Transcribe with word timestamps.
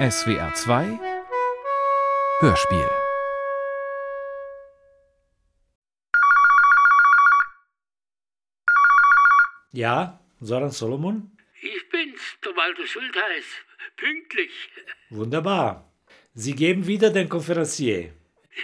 SWR 0.00 0.54
2 0.54 0.98
Hörspiel 2.40 2.88
Ja, 9.72 10.18
Soran 10.40 10.70
Solomon? 10.70 11.30
Ich 11.60 11.86
bin's, 11.90 12.22
der 12.42 12.56
Walter 12.56 12.86
Schultheiß. 12.86 13.44
Pünktlich. 13.98 14.70
Wunderbar. 15.10 15.92
Sie 16.32 16.54
geben 16.54 16.86
wieder 16.86 17.10
den 17.10 17.28
Konferencier. 17.28 18.14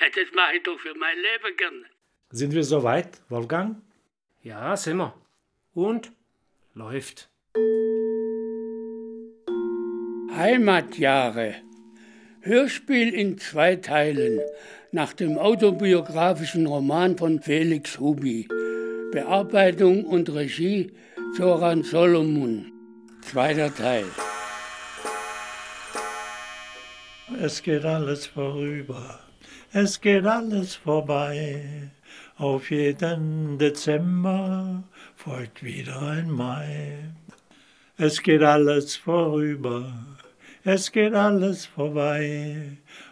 Ja, 0.01 0.09
das 0.15 0.33
mache 0.35 0.57
ich 0.57 0.63
doch 0.63 0.81
für 0.81 0.95
mein 0.95 1.19
Leben 1.19 1.55
gern. 1.59 1.85
Sind 2.31 2.55
wir 2.55 2.65
soweit, 2.65 3.21
Wolfgang? 3.29 3.83
Ja, 4.43 4.75
sind 4.75 4.97
wir. 4.97 5.13
Und? 5.75 6.13
Läuft. 6.73 7.29
Heimatjahre. 10.37 11.55
Hörspiel 12.43 13.15
in 13.15 13.39
zwei 13.39 13.77
Teilen 13.77 14.41
nach 14.93 15.15
dem 15.15 15.39
autobiografischen 15.39 16.67
Roman 16.67 17.17
von 17.17 17.41
Felix 17.41 17.99
Hubi. 17.99 18.47
Bearbeitung 19.13 20.05
und 20.05 20.29
Regie 20.29 20.93
Zoran 21.37 21.83
Solomon. 21.83 22.71
Zweiter 23.23 23.75
Teil. 23.75 24.05
Es 27.41 27.63
geht 27.63 27.85
alles 27.85 28.27
vorüber, 28.27 29.21
es 29.73 30.01
geht 30.01 30.27
alles 30.27 30.75
vorbei. 30.75 31.91
Auf 32.37 32.71
jeden 32.71 33.59
Dezember 33.59 34.85
folgt 35.17 35.63
wieder 35.63 36.01
ein 36.03 36.31
Mai. 36.31 36.99
Es 37.97 38.23
geht 38.23 38.43
alles 38.43 38.97
vorüber, 38.97 39.93
es 40.67 40.91
geht 40.91 41.15
alles 41.15 41.65
vorbei. 41.65 42.57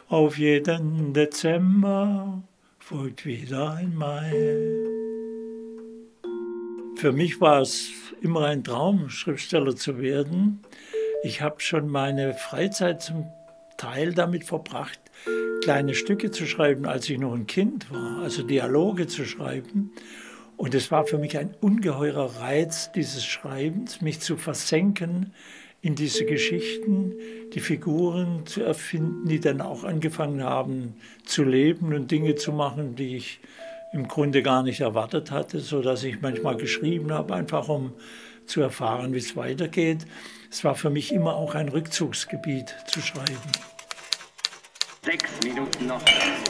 Auf 0.09 0.39
jeden 0.39 1.15
Dezember 1.15 2.43
folgt 2.81 3.25
wieder 3.25 3.75
ein 3.75 3.95
Mai. 3.95 4.33
Für 6.97 7.13
mich 7.13 7.41
war 7.41 7.61
es 7.61 7.91
immer 8.21 8.47
ein 8.47 8.65
Traum, 8.65 9.09
Schriftsteller 9.09 9.77
zu 9.77 10.01
werden. 10.01 10.63
Ich 11.23 11.43
habe 11.43 11.61
schon 11.61 11.89
meine 11.89 12.35
Freizeit 12.35 13.03
zum 13.03 13.27
Teil 13.77 14.15
damit 14.15 14.43
verbracht, 14.43 14.99
kleine 15.63 15.95
Stücke 15.95 16.33
zu 16.33 16.47
schreiben, 16.47 16.87
als 16.87 17.09
ich 17.09 17.19
noch 17.21 17.35
ein 17.35 17.47
Kind 17.47 17.89
war, 17.93 18.23
also 18.23 18.43
Dialoge 18.43 19.07
zu 19.07 19.25
schreiben. 19.25 19.93
Und 20.57 20.75
es 20.75 20.91
war 20.91 21.07
für 21.07 21.19
mich 21.19 21.39
ein 21.39 21.55
ungeheurer 21.61 22.41
Reiz 22.41 22.91
dieses 22.91 23.25
Schreibens, 23.25 24.01
mich 24.01 24.19
zu 24.19 24.37
versenken 24.37 25.33
in 25.85 25.95
diese 25.95 26.25
Geschichten, 26.25 27.13
die 27.53 27.61
Figuren 27.61 28.47
zu 28.47 28.63
erfinden, 28.63 29.29
die 29.29 29.39
dann 29.39 29.61
auch 29.61 29.85
angefangen 29.85 30.43
haben 30.43 30.95
zu 31.27 31.45
leben 31.45 31.93
und 31.93 32.11
Dinge 32.11 32.37
zu 32.37 32.53
machen, 32.53 32.97
die 32.97 33.17
ich 33.17 33.39
im 33.93 34.09
Grunde 34.09 34.43
gar 34.43 34.63
nicht 34.63 34.81
erwartet 34.81 35.31
hatte, 35.31 35.61
so 35.61 35.83
dass 35.83 36.03
ich 36.03 36.23
manchmal 36.23 36.57
geschrieben 36.57 37.13
habe, 37.13 37.35
einfach 37.35 37.69
um 37.69 37.93
zu 38.47 38.63
erfahren, 38.63 39.13
wie 39.13 39.19
es 39.19 39.37
weitergeht. 39.37 40.07
Es 40.51 40.65
war 40.65 40.75
für 40.75 40.89
mich 40.89 41.13
immer 41.13 41.37
auch 41.37 41.55
ein 41.55 41.69
Rückzugsgebiet 41.69 42.75
zu 42.87 43.03
schreiben. 43.03 43.74
Sechs 45.05 45.31
Minuten 45.43 45.87
noch 45.87 46.01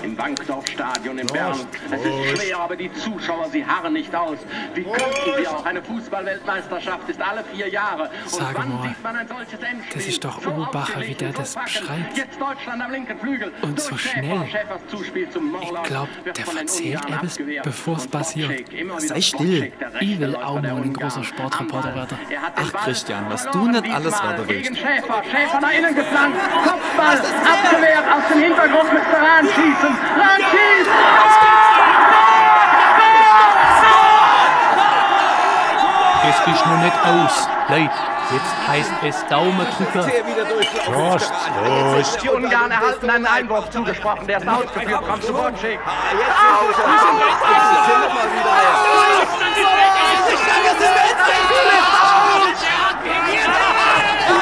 im 0.05 0.14
Bankdorfstadion 0.14 1.19
in 1.19 1.27
Bern. 1.27 1.58
Es 1.91 2.00
ist 2.00 2.41
schwer, 2.41 2.60
aber 2.60 2.77
die 2.77 2.92
Zuschauer, 2.92 3.48
sie 3.50 3.66
harren 3.66 3.94
nicht 3.94 4.14
aus. 4.14 4.38
Wie 4.74 4.84
könnten 4.84 5.33
sie 5.38 5.48
auch? 5.48 5.64
Eine 5.64 5.83
Fußballweltmeisterschaft 5.83 7.08
ist 7.08 7.20
alle 7.20 7.42
vier 7.52 7.69
Jahre. 7.69 8.05
Und 8.05 8.30
Sag 8.30 8.56
wann 8.56 8.69
mal, 8.69 8.88
sieht 8.88 9.02
man 9.02 9.16
ein 9.16 9.27
solches 9.27 9.60
Endspiel? 9.60 9.94
das 9.94 10.06
ist 10.06 10.25
doch 10.25 10.41
So 10.41 10.50
wie 11.00 11.14
der 11.14 11.32
das 11.32 11.56
beschreibt. 11.56 12.16
Jetzt 12.16 12.41
Deutschland 12.41 12.80
am 12.80 12.92
linken 12.92 13.19
Flügel. 13.19 13.52
Und 13.62 13.80
so 13.80 13.97
schnell. 13.97 14.44
Ich 14.44 15.82
glaub, 15.82 16.08
wird 16.22 16.38
der 16.38 16.44
von 16.44 16.55
den 16.55 16.60
erzählt 16.60 17.05
Ungarn 17.05 17.25
etwas, 17.25 17.38
bevor 17.65 17.97
es 17.97 18.06
passiert. 18.06 18.71
Sei 18.98 19.21
still. 19.21 19.72
Ich 19.98 20.21
will 20.21 20.36
auch 20.36 20.62
mal 20.62 20.76
ein 20.76 20.92
großer 20.92 21.25
Sportreporter 21.25 21.92
werden. 21.92 22.19
Er 22.31 22.41
Ach, 22.54 22.84
Christian, 22.84 23.25
was 23.28 23.50
du 23.50 23.66
nicht 23.66 23.92
alles 23.92 24.15
weiter 24.15 24.48
willst. 24.48 24.76
Schäfer. 24.76 25.22
Schäfer 25.25 25.60
nach 25.60 25.72
innen 25.72 25.94
geflankt. 25.97 26.38
Kopfball. 26.62 27.19
Abgewehrt. 27.19 28.04
Aus 28.15 28.28
dem 28.32 28.44
Hintergrund 28.44 28.93
müsste 28.93 29.16
Rahn 29.16 29.47
schießen. 29.47 29.99
Rahn 30.21 30.41
schießt. 30.50 30.91
Es 36.28 36.54
ist 36.54 36.66
noch 36.66 36.78
nicht 36.78 37.06
aus. 37.06 37.49
Leute, 37.69 37.91
jetzt 38.33 38.69
heißt 38.69 38.93
es 39.03 39.27
Daumendrücker. 39.28 40.06
Prost, 40.84 41.33
Prost. 41.65 42.22
Die 42.22 42.28
Ungarn 42.28 42.71
erhalten 42.71 43.10
einen 43.10 43.27
Einwurf 43.27 43.71
zugesprochen. 43.71 44.27
Der 44.27 44.38
ist 44.38 44.49
ausgeführt. 44.49 45.09
Kommt 45.09 45.25
zu 45.25 45.34
Wojciech. 45.34 45.78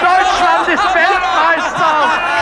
Deutschland 0.01 0.69
ist 0.69 0.95
Weltmeister. 0.95 2.42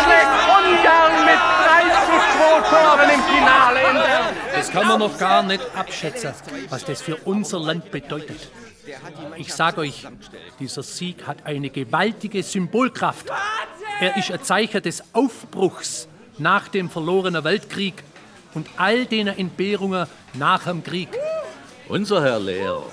Zu 2.71 2.77
2 2.77 2.83
Toren 2.83 3.11
im 3.11 3.23
Finale 3.23 3.81
in 3.81 3.95
Bern. 3.95 4.37
Das 4.55 4.71
kann 4.71 4.87
man 4.87 4.99
noch 5.01 5.19
gar 5.19 5.43
nicht 5.43 5.63
abschätzen, 5.75 6.33
was 6.69 6.85
das 6.85 7.03
für 7.03 7.17
unser 7.17 7.59
Land 7.59 7.91
bedeutet. 7.91 8.49
Ich 9.37 9.53
sage 9.53 9.81
euch, 9.83 10.07
dieser 10.59 10.83
Sieg 10.83 11.27
hat 11.27 11.45
eine 11.45 11.71
gewaltige 11.71 12.43
Symbolkraft. 12.43 13.27
Er 14.01 14.17
ist 14.17 14.31
ein 14.31 14.43
Zeichen 14.43 14.83
des 14.83 15.03
Aufbruchs 15.13 16.09
nach 16.39 16.69
dem 16.69 16.89
verlorenen 16.89 17.45
Weltkrieg 17.45 18.03
und 18.55 18.69
all 18.77 19.05
den 19.05 19.29
Entbehrungen 19.29 20.07
nach 20.35 20.65
dem 20.65 20.83
Krieg. 20.83 21.09
Unser 21.89 22.23
Herr 22.23 22.41
Lehrer, 22.41 22.87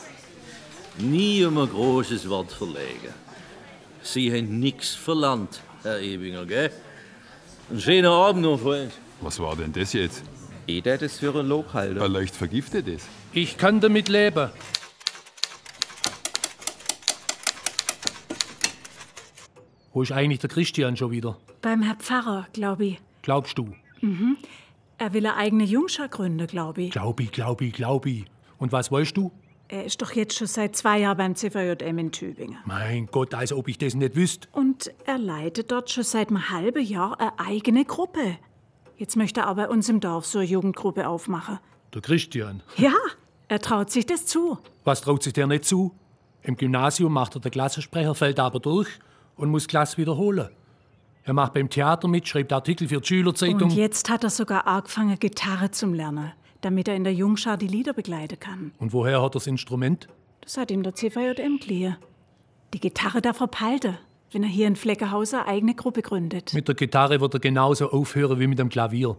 nie 0.98 1.46
um 1.46 1.58
ein 1.58 1.70
großes 1.70 2.28
Wort 2.30 2.52
verlegen. 2.52 3.14
Sie 4.02 4.32
haben 4.32 4.60
nichts 4.60 4.96
verlangt, 4.96 5.62
Herr 5.84 6.00
Ebinger, 6.00 6.46
gell? 6.46 6.72
Einen 7.70 7.82
schönen 7.82 8.08
Abend 8.08 8.44
noch, 8.44 8.60
Freund. 8.60 8.92
Was 9.22 9.40
war 9.40 9.56
denn 9.56 9.74
das 9.74 9.94
jetzt? 9.94 10.24
Ich 10.68 10.84
hätte 10.86 11.06
es 11.06 11.20
für 11.20 11.34
ein 11.36 11.48
Lob 11.48 11.74
halten. 11.74 12.00
Vielleicht 12.00 12.36
vergiftet 12.36 12.88
es. 12.88 13.08
Ich 13.34 13.58
kann 13.58 13.80
damit 13.80 14.10
leben. 14.10 14.50
Wo 19.94 20.04
ist 20.04 20.12
eigentlich 20.12 20.40
der 20.40 20.50
Christian 20.50 20.96
schon 20.96 21.10
wieder? 21.10 21.38
Beim 21.62 21.82
Herr 21.82 21.96
Pfarrer, 21.96 22.48
glaube 22.54 22.86
ich. 22.86 23.00
Glaubst 23.24 23.58
du? 23.58 23.74
Er 25.00 25.14
will 25.14 25.26
eine 25.26 25.36
eigene 25.36 25.64
Jungschar 25.64 26.08
gründen, 26.08 26.46
glaube 26.46 26.84
ich. 26.84 26.92
Glaub 26.92 27.20
ich, 27.20 27.32
glaub 27.32 27.62
ich, 27.62 27.74
glaub 27.74 28.06
ich. 28.06 28.26
Und 28.60 28.72
was 28.72 28.92
weißt 28.92 29.18
du? 29.18 29.32
Er 29.70 29.86
ist 29.86 30.02
doch 30.02 30.14
jetzt 30.14 30.38
schon 30.38 30.48
seit 30.48 30.76
zwei 30.76 31.00
Jahren 31.00 31.18
beim 31.18 31.36
CVJM 31.36 31.98
in 31.98 32.12
Tübingen. 32.12 32.58
Mein 32.66 33.08
Gott, 33.08 33.34
als 33.34 33.52
ob 33.52 33.68
ich 33.68 33.78
das 33.78 33.96
nicht 33.96 34.16
wüsste. 34.16 34.48
Und 34.52 34.92
er 35.06 35.18
leitet 35.18 35.72
dort 35.72 35.90
schon 35.90 36.04
seit 36.04 36.30
einem 36.30 36.50
halben 36.50 36.86
Jahr 36.86 37.20
eine 37.20 37.38
eigene 37.40 37.84
Gruppe. 37.84 38.38
Jetzt 38.98 39.16
möchte 39.16 39.42
er 39.42 39.52
auch 39.52 39.56
bei 39.56 39.70
uns 39.70 39.90
im 39.90 40.00
Dorf 40.00 40.26
so 40.26 40.40
eine 40.40 40.48
Jugendgruppe 40.48 41.08
aufmachen. 41.08 41.60
Der 41.94 42.02
Christian. 42.02 42.64
Ja, 42.78 42.94
er 43.48 43.60
traut 43.60 43.92
sich 43.92 44.06
das 44.06 44.26
zu. 44.26 44.58
Was 44.84 45.02
traut 45.02 45.24
sich 45.24 45.34
der 45.34 45.48
nicht 45.48 45.66
zu? 45.66 45.94
Im 46.42 46.58
Gymnasium 46.58 47.14
macht 47.14 47.36
er 47.36 47.42
den 47.42 47.52
Klassensprecher, 47.52 48.16
fällt 48.16 48.40
aber 48.40 48.60
durch 48.60 48.88
und 49.36 49.50
muss 49.50 49.68
Klasse 49.68 49.98
wiederholen. 49.98 50.50
Er 51.24 51.34
macht 51.34 51.54
beim 51.54 51.70
Theater 51.70 52.08
mit, 52.08 52.28
schreibt 52.28 52.54
Artikel 52.54 52.88
für 52.88 53.02
die 53.02 53.08
Schülerzeitung. 53.08 53.64
Und 53.64 53.74
jetzt 53.74 54.10
hat 54.10 54.24
er 54.24 54.30
sogar 54.30 54.66
angefangen, 54.66 55.20
Gitarre 55.20 55.72
zum 55.72 55.94
Lernen, 55.94 56.32
damit 56.62 56.88
er 56.88 56.96
in 56.96 57.04
der 57.04 57.14
Jungschar 57.14 57.58
die 57.58 57.68
Lieder 57.68 57.94
begleiten 57.94 58.40
kann. 58.40 58.72
Und 58.80 58.94
woher 58.94 59.22
hat 59.22 59.32
er 59.32 59.40
das 59.40 59.48
Instrument? 59.48 60.08
Das 60.42 60.58
hat 60.58 60.72
ihm 60.72 60.84
der 60.84 60.96
CVJM 60.96 61.60
geliehen. 61.60 61.98
Die 62.74 62.80
Gitarre 62.80 63.22
darf 63.22 63.42
er 63.42 63.48
behalten, 63.48 63.98
wenn 64.32 64.44
er 64.44 64.50
hier 64.50 64.68
in 64.68 64.76
Fleckerhausen 64.76 65.40
eine 65.40 65.48
eigene 65.48 65.76
Gruppe 65.76 66.02
gründet. 66.02 66.54
Mit 66.54 66.68
der 66.68 66.76
Gitarre 66.76 67.22
wird 67.22 67.34
er 67.34 67.40
genauso 67.40 67.92
aufhören 67.92 68.40
wie 68.40 68.48
mit 68.48 68.60
dem 68.60 68.70
Klavier. 68.70 69.18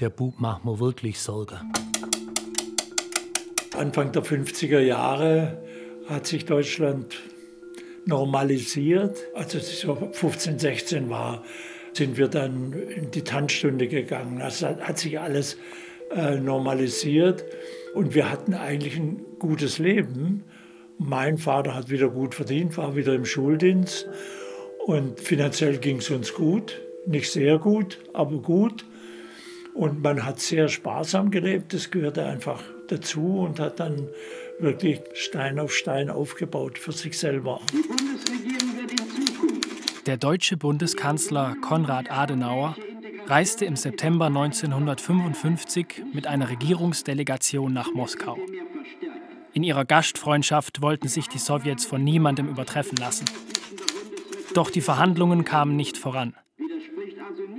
Der 0.00 0.10
Bub 0.10 0.38
macht 0.38 0.64
mir 0.64 0.78
wirklich 0.78 1.18
Sorgen. 1.18 1.72
Anfang 3.76 4.12
der 4.12 4.22
50er 4.22 4.80
Jahre 4.80 5.62
hat 6.08 6.26
sich 6.26 6.44
Deutschland 6.44 7.16
normalisiert. 8.06 9.18
Als 9.34 9.54
es 9.54 9.80
so 9.80 9.96
15, 10.12 10.58
16 10.58 11.10
war, 11.10 11.42
sind 11.92 12.16
wir 12.16 12.28
dann 12.28 12.72
in 12.72 13.10
die 13.10 13.22
Tanzstunde 13.22 13.88
gegangen. 13.88 14.38
Das 14.38 14.62
hat, 14.62 14.80
hat 14.80 14.98
sich 14.98 15.18
alles 15.18 15.56
äh, 16.14 16.36
normalisiert 16.36 17.44
und 17.94 18.14
wir 18.14 18.30
hatten 18.30 18.54
eigentlich 18.54 18.96
ein 18.96 19.20
gutes 19.38 19.78
Leben. 19.78 20.44
Mein 20.98 21.38
Vater 21.38 21.74
hat 21.74 21.90
wieder 21.90 22.08
gut 22.08 22.34
verdient, 22.34 22.76
war 22.76 22.96
wieder 22.96 23.14
im 23.14 23.24
Schuldienst 23.24 24.08
und 24.86 25.20
finanziell 25.20 25.78
ging 25.78 25.98
es 25.98 26.10
uns 26.10 26.32
gut. 26.32 26.80
Nicht 27.06 27.30
sehr 27.30 27.58
gut, 27.58 27.98
aber 28.12 28.38
gut. 28.38 28.84
Und 29.74 30.02
man 30.02 30.24
hat 30.24 30.40
sehr 30.40 30.68
sparsam 30.68 31.30
gelebt, 31.30 31.74
das 31.74 31.90
gehörte 31.90 32.24
einfach 32.24 32.62
dazu 32.88 33.40
und 33.40 33.60
hat 33.60 33.78
dann 33.78 34.08
wirklich 34.58 35.00
Stein 35.12 35.58
auf 35.58 35.74
Stein 35.74 36.08
aufgebaut 36.08 36.78
für 36.78 36.92
sich 36.92 37.18
selber. 37.18 37.60
Die 37.72 37.82
Bundesregierung 37.86 38.76
wird 38.78 38.90
in 38.92 39.26
Zukunft 39.26 40.06
Der 40.06 40.16
deutsche 40.16 40.56
Bundeskanzler 40.56 41.56
Konrad 41.60 42.10
Adenauer 42.10 42.74
reiste 43.26 43.66
im 43.66 43.76
September 43.76 44.26
1955 44.26 46.04
mit 46.14 46.26
einer 46.26 46.48
Regierungsdelegation 46.48 47.72
nach 47.72 47.92
Moskau. 47.92 48.38
In 49.56 49.62
ihrer 49.62 49.86
Gastfreundschaft 49.86 50.82
wollten 50.82 51.08
sich 51.08 51.30
die 51.30 51.38
Sowjets 51.38 51.86
von 51.86 52.04
niemandem 52.04 52.46
übertreffen 52.46 52.98
lassen. 52.98 53.24
Doch 54.52 54.68
die 54.68 54.82
Verhandlungen 54.82 55.46
kamen 55.46 55.76
nicht 55.76 55.96
voran. 55.96 56.34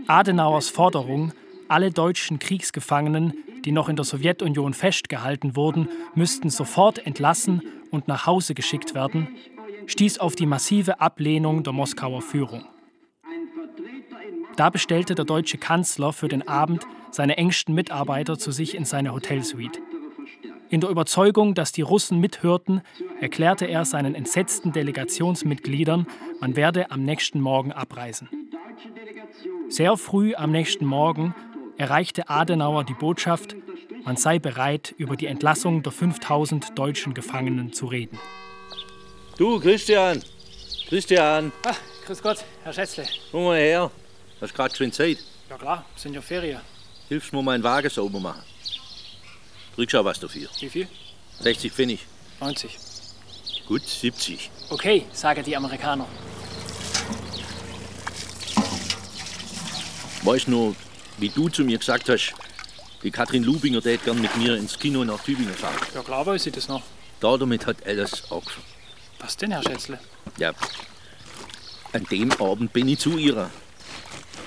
Adenauers 0.06 0.70
Forderung, 0.70 1.34
alle 1.68 1.90
deutschen 1.90 2.38
Kriegsgefangenen, 2.38 3.34
die 3.66 3.72
noch 3.72 3.90
in 3.90 3.96
der 3.96 4.06
Sowjetunion 4.06 4.76
festgehalten 4.76 5.56
wurden, 5.56 5.90
müssten 6.14 6.52
sofort 6.52 7.04
entlassen 7.04 7.64
und 7.90 8.08
nach 8.08 8.28
Hause 8.28 8.54
geschickt 8.54 8.94
werden, 8.94 9.30
stieß 9.88 10.20
auf 10.20 10.36
die 10.36 10.46
massive 10.46 11.02
Ablehnung 11.02 11.64
der 11.64 11.74
Moskauer 11.74 12.22
Führung. 12.22 12.64
Da 14.56 14.70
bestellte 14.70 15.16
der 15.16 15.26
deutsche 15.26 15.58
Kanzler 15.58 16.14
für 16.14 16.28
den 16.28 16.48
Abend 16.48 16.86
seine 17.10 17.38
engsten 17.38 17.74
Mitarbeiter 17.74 18.38
zu 18.38 18.52
sich 18.52 18.76
in 18.76 18.86
seine 18.86 19.14
Hotelsuite. 19.14 19.80
In 20.69 20.81
der 20.81 20.90
Überzeugung, 20.90 21.54
dass 21.54 21.72
die 21.72 21.81
Russen 21.81 22.19
mithörten, 22.19 22.81
erklärte 23.22 23.66
er 23.66 23.86
seinen 23.86 24.16
entsetzten 24.16 24.74
Delegationsmitgliedern, 24.74 26.08
man 26.42 26.56
werde 26.56 26.92
am 26.92 27.04
nächsten 27.04 27.40
Morgen 27.40 27.72
abreisen. 27.72 28.30
Sehr 29.69 29.96
früh 29.98 30.36
am 30.36 30.52
nächsten 30.52 30.86
Morgen 30.86 31.34
erreichte 31.78 32.30
Adenauer 32.30 32.84
die 32.84 32.94
Botschaft, 32.94 33.56
man 34.04 34.18
sei 34.18 34.40
bereit, 34.40 34.94
über 34.98 35.16
die 35.16 35.28
Entlassung 35.28 35.84
der 35.84 35.92
5000 35.92 36.78
deutschen 36.78 37.13
Gefangenen 37.13 37.72
zu 37.74 37.86
reden. 37.86 38.20
Du, 39.38 39.60
Christian! 39.60 40.22
Christian! 40.88 41.52
Ach, 41.66 41.78
grüß 42.06 42.22
Gott, 42.22 42.44
Herr 42.63 42.74
Schätzle. 42.74 43.06
Komm 43.31 43.46
mal 43.46 43.58
her. 43.58 43.92
Hast 44.42 44.54
gerade 44.54 44.75
schön 44.75 44.92
Zeit. 44.92 45.18
Ja 45.50 45.58
klar, 45.58 45.86
sind 45.96 46.13
ja 46.13 46.22
Ferien. 46.22 46.62
Hilfst 47.08 47.31
mir 47.31 47.42
meinen 47.42 47.63
Wagen 47.63 47.90
sauber 47.90 48.20
machen. 48.20 48.42
Auch 49.77 50.06
was 50.06 50.19
dafür. 50.19 50.50
Wie 50.59 50.69
viel? 50.69 50.88
60 51.39 51.71
Pfennig. 51.71 52.00
90. 52.39 52.77
Gut, 53.68 53.85
70. 53.85 54.50
Okay, 54.69 55.06
sagen 55.13 55.44
die 55.44 55.56
Amerikaner. 55.56 56.07
Weißt 60.24 60.47
nur, 60.47 60.75
wie 61.19 61.29
du 61.29 61.47
zu 61.50 61.63
mir 61.63 61.77
gesagt 61.77 62.09
hast, 62.09 62.33
die 63.03 63.12
Katrin 63.12 63.44
Lubinger 63.44 63.81
tät 63.81 64.03
gern 64.03 64.19
mit 64.19 64.35
mir 64.35 64.56
ins 64.56 64.79
Kino 64.79 65.03
nach 65.06 65.24
Tübingen 65.24 65.53
fahren. 65.53 65.77
Ja 65.94 66.01
klar 66.01 66.25
weiß 66.25 66.47
ich 66.47 66.53
das 66.53 66.68
noch. 66.68 66.81
Da 67.19 67.38
damit 67.38 67.65
hat 67.68 67.85
alles 67.85 68.31
angefangen. 68.31 68.65
Was 69.19 69.38
denn, 69.38 69.51
Herr 69.51 69.63
Schätzle? 69.63 70.00
Ja, 70.38 70.53
an 71.94 72.03
dem 72.12 72.31
Abend 72.41 72.74
bin 72.74 72.88
ich 72.88 73.00
zu 73.00 73.18
ihr. 73.18 73.50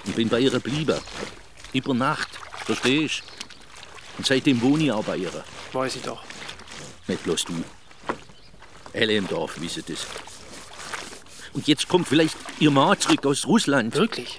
Und 0.07 0.17
bin 0.17 0.29
bei 0.29 0.41
ihr 0.41 0.51
geblieben. 0.51 0.99
Über 1.73 1.95
Nacht, 1.95 2.29
verstehst 2.65 3.23
Und 4.21 4.27
seitdem 4.27 4.61
wohne 4.61 4.85
ich 4.85 4.93
auch 4.93 5.03
bei 5.03 5.17
ihr. 5.17 5.31
Weiß 5.73 5.97
ich 5.97 6.03
doch. 6.03 6.23
Nicht 7.07 7.25
bloß 7.25 7.43
du. 7.47 7.65
Alle 8.93 9.15
im 9.15 9.27
Dorf 9.27 9.59
wissen 9.59 9.83
das. 9.89 10.07
Und 11.55 11.67
jetzt 11.67 11.89
kommt 11.89 12.07
vielleicht 12.07 12.37
ihr 12.59 12.71
Mann 12.71 13.01
zurück 13.01 13.25
aus 13.25 13.47
Russland. 13.47 13.95
Wirklich? 13.95 14.39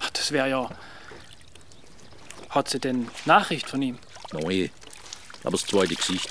Ach, 0.00 0.10
das 0.10 0.30
wäre 0.30 0.48
ja. 0.48 0.70
Hat 2.50 2.68
sie 2.68 2.78
denn 2.78 3.08
Nachricht 3.24 3.68
von 3.68 3.82
ihm? 3.82 3.98
Nein, 4.32 4.70
aber 5.42 5.58
das 5.58 5.66
zweite 5.66 5.96
Gesicht. 5.96 6.28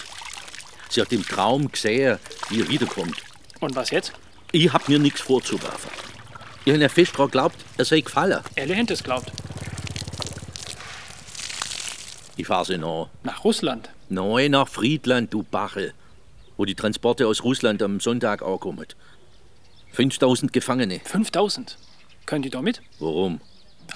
Sie 0.87 1.01
hat 1.01 1.11
im 1.11 1.27
Traum 1.27 1.69
gesehen, 1.69 2.17
wie 2.47 2.61
er 2.61 2.69
wiederkommt. 2.69 3.21
Und 3.59 3.75
was 3.75 3.89
jetzt? 3.89 4.13
Ich 4.53 4.71
hab 4.71 4.87
mir 4.87 4.99
nichts 4.99 5.19
vorzuwerfen. 5.19 5.91
Ich 6.63 6.71
habe 6.71 6.87
fest 6.87 7.11
daran 7.15 7.27
geglaubt, 7.27 7.57
er 7.75 7.83
sei 7.83 7.99
gefallen. 7.99 8.41
Elle 8.55 8.73
hätte 8.73 8.93
es 8.93 9.03
glaubt. 9.03 9.33
Ich 12.45 12.47
fahre 12.47 12.65
sie 12.65 12.77
nach. 12.77 13.09
Nach 13.23 13.43
Russland? 13.43 13.89
Nein, 14.07 14.51
nach 14.51 14.67
Friedland, 14.67 15.33
du 15.33 15.41
Bachel. 15.41 15.95
Wo 16.57 16.65
die 16.65 16.75
Transporte 16.75 17.25
aus 17.25 17.43
Russland 17.43 17.81
am 17.81 17.99
Sonntag 17.99 18.43
ankommen. 18.43 18.85
5000 19.93 20.53
Gefangene. 20.53 21.01
5000? 21.03 21.75
Könnt 22.27 22.45
ihr 22.45 22.51
da 22.51 22.61
mit? 22.61 22.83
Warum? 22.99 23.41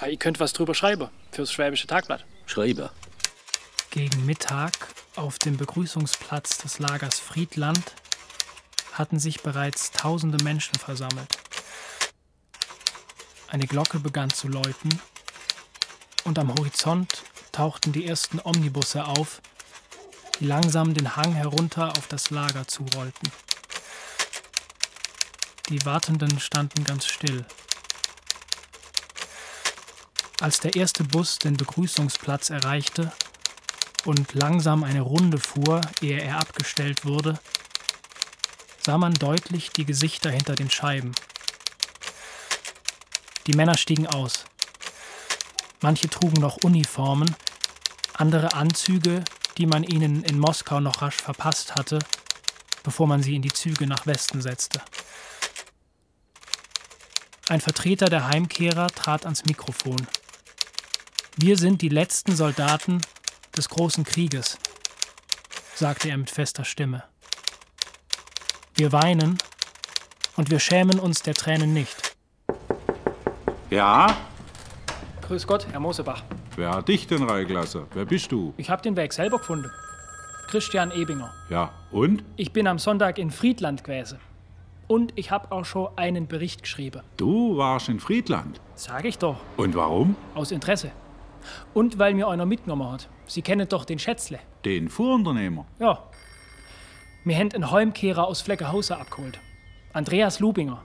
Ja, 0.00 0.08
ihr 0.08 0.16
könnt 0.16 0.40
was 0.40 0.52
drüber 0.52 0.74
schreiben. 0.74 1.10
Fürs 1.30 1.52
Schwäbische 1.52 1.86
Tagblatt. 1.86 2.24
Schreiber. 2.46 2.90
Gegen 3.92 4.26
Mittag 4.26 4.72
auf 5.14 5.38
dem 5.38 5.56
Begrüßungsplatz 5.56 6.58
des 6.58 6.80
Lagers 6.80 7.20
Friedland 7.20 7.94
hatten 8.94 9.20
sich 9.20 9.42
bereits 9.42 9.92
tausende 9.92 10.42
Menschen 10.42 10.74
versammelt. 10.74 11.38
Eine 13.46 13.68
Glocke 13.68 14.00
begann 14.00 14.30
zu 14.30 14.48
läuten 14.48 15.00
und 16.24 16.36
am 16.36 16.52
Horizont 16.52 17.22
tauchten 17.60 17.92
die 17.92 18.06
ersten 18.06 18.40
Omnibusse 18.42 19.04
auf, 19.04 19.42
die 20.38 20.46
langsam 20.46 20.94
den 20.94 21.14
Hang 21.14 21.34
herunter 21.34 21.90
auf 21.90 22.06
das 22.06 22.30
Lager 22.30 22.66
zurollten. 22.66 23.30
Die 25.68 25.84
Wartenden 25.84 26.40
standen 26.40 26.84
ganz 26.84 27.04
still. 27.04 27.44
Als 30.40 30.60
der 30.60 30.74
erste 30.74 31.04
Bus 31.04 31.38
den 31.38 31.58
Begrüßungsplatz 31.58 32.48
erreichte 32.48 33.12
und 34.06 34.32
langsam 34.32 34.82
eine 34.82 35.02
Runde 35.02 35.36
fuhr, 35.36 35.82
ehe 36.00 36.18
er 36.18 36.38
abgestellt 36.38 37.04
wurde, 37.04 37.38
sah 38.80 38.96
man 38.96 39.12
deutlich 39.12 39.68
die 39.68 39.84
Gesichter 39.84 40.30
hinter 40.30 40.54
den 40.54 40.70
Scheiben. 40.70 41.12
Die 43.46 43.52
Männer 43.52 43.76
stiegen 43.76 44.06
aus. 44.06 44.46
Manche 45.82 46.08
trugen 46.08 46.40
noch 46.40 46.56
Uniformen, 46.64 47.36
andere 48.20 48.52
Anzüge, 48.52 49.24
die 49.56 49.66
man 49.66 49.82
ihnen 49.82 50.22
in 50.24 50.38
Moskau 50.38 50.78
noch 50.78 51.00
rasch 51.00 51.16
verpasst 51.16 51.74
hatte, 51.74 51.98
bevor 52.82 53.06
man 53.06 53.22
sie 53.22 53.34
in 53.34 53.42
die 53.42 53.52
Züge 53.52 53.86
nach 53.86 54.06
Westen 54.06 54.42
setzte. 54.42 54.80
Ein 57.48 57.60
Vertreter 57.60 58.06
der 58.06 58.28
Heimkehrer 58.28 58.88
trat 58.88 59.24
ans 59.24 59.44
Mikrofon. 59.46 60.06
Wir 61.36 61.56
sind 61.56 61.82
die 61.82 61.88
letzten 61.88 62.36
Soldaten 62.36 63.00
des 63.56 63.68
großen 63.70 64.04
Krieges, 64.04 64.58
sagte 65.74 66.10
er 66.10 66.18
mit 66.18 66.30
fester 66.30 66.64
Stimme. 66.64 67.04
Wir 68.74 68.92
weinen 68.92 69.38
und 70.36 70.50
wir 70.50 70.60
schämen 70.60 71.00
uns 71.00 71.22
der 71.22 71.34
Tränen 71.34 71.72
nicht. 71.72 72.16
Ja? 73.70 74.16
Grüß 75.22 75.46
Gott, 75.46 75.66
Herr 75.72 75.80
Mosebach. 75.80 76.22
Wer 76.60 76.72
hat 76.72 76.88
dich 76.88 77.06
denn 77.06 77.22
reingelassen? 77.22 77.84
Wer 77.94 78.04
bist 78.04 78.30
du? 78.32 78.52
Ich 78.58 78.68
habe 78.68 78.82
den 78.82 78.94
Weg 78.94 79.14
selber 79.14 79.38
gefunden. 79.38 79.70
Christian 80.48 80.90
Ebinger. 80.90 81.32
Ja, 81.48 81.70
und? 81.90 82.22
Ich 82.36 82.52
bin 82.52 82.66
am 82.66 82.78
Sonntag 82.78 83.16
in 83.16 83.30
Friedland 83.30 83.82
gewesen. 83.82 84.18
Und 84.86 85.14
ich 85.16 85.30
habe 85.30 85.50
auch 85.52 85.64
schon 85.64 85.88
einen 85.96 86.26
Bericht 86.26 86.62
geschrieben. 86.62 87.00
Du 87.16 87.56
warst 87.56 87.88
in 87.88 87.98
Friedland. 87.98 88.60
Sag 88.74 89.06
ich 89.06 89.16
doch. 89.16 89.36
Und 89.56 89.74
warum? 89.74 90.16
Aus 90.34 90.50
Interesse. 90.50 90.90
Und 91.72 91.98
weil 91.98 92.12
mir 92.12 92.28
einer 92.28 92.44
mitgenommen 92.44 92.92
hat. 92.92 93.08
Sie 93.26 93.40
kennen 93.40 93.66
doch 93.66 93.86
den 93.86 93.98
Schätzle. 93.98 94.38
Den 94.66 94.90
Fuhrunternehmer. 94.90 95.64
Ja. 95.78 96.02
Mir 97.24 97.38
haben 97.38 97.54
einen 97.54 97.70
Heimkehrer 97.70 98.26
aus 98.26 98.42
Fleckerhausen 98.42 98.96
abgeholt. 98.96 99.40
Andreas 99.94 100.40
Lubinger. 100.40 100.82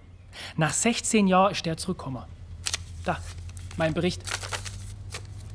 Nach 0.55 0.72
16 0.72 1.27
Jahren 1.27 1.51
ist 1.51 1.65
der 1.65 1.75
zurückgekommen. 1.75 2.24
Da, 3.03 3.17
mein 3.75 3.94
Bericht. 3.94 4.24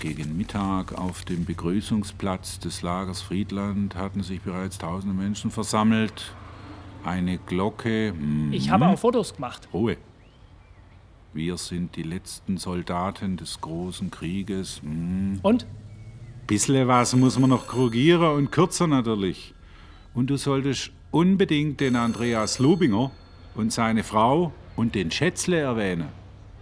Gegen 0.00 0.35
Mittag 0.35 0.95
auf 0.95 1.26
dem 1.26 1.45
Begrüßungsplatz 1.45 2.59
des 2.59 2.80
Lagers 2.80 3.21
Friedland 3.21 3.97
hatten 3.97 4.23
sich 4.23 4.40
bereits 4.40 4.78
tausende 4.78 5.14
Menschen 5.14 5.50
versammelt. 5.50 6.33
Eine 7.04 7.37
Glocke. 7.37 8.14
Mhm. 8.14 8.50
Ich 8.50 8.71
habe 8.71 8.87
auch 8.87 8.99
Fotos 8.99 9.35
gemacht. 9.35 9.69
Ruhe. 9.75 9.99
Wir 11.35 11.59
sind 11.59 11.97
die 11.97 12.02
letzten 12.02 12.57
Soldaten 12.57 13.37
des 13.37 13.61
großen 13.61 14.11
Krieges. 14.11 14.80
Mhm. 14.83 15.40
Und? 15.42 15.66
Bissle 16.47 16.88
was 16.88 17.14
muss 17.14 17.38
man 17.38 17.50
noch 17.50 17.66
korrigieren 17.66 18.37
und 18.37 18.50
kürzer 18.50 18.87
natürlich. 18.87 19.52
Und 20.14 20.30
du 20.30 20.38
solltest 20.38 20.92
unbedingt 21.11 21.78
den 21.78 21.95
Andreas 21.95 22.59
Lubinger 22.59 23.11
und 23.54 23.71
seine 23.71 24.02
Frau 24.02 24.54
und 24.76 24.95
den 24.95 25.11
Schätzle 25.11 25.59
erwähnen. 25.59 26.09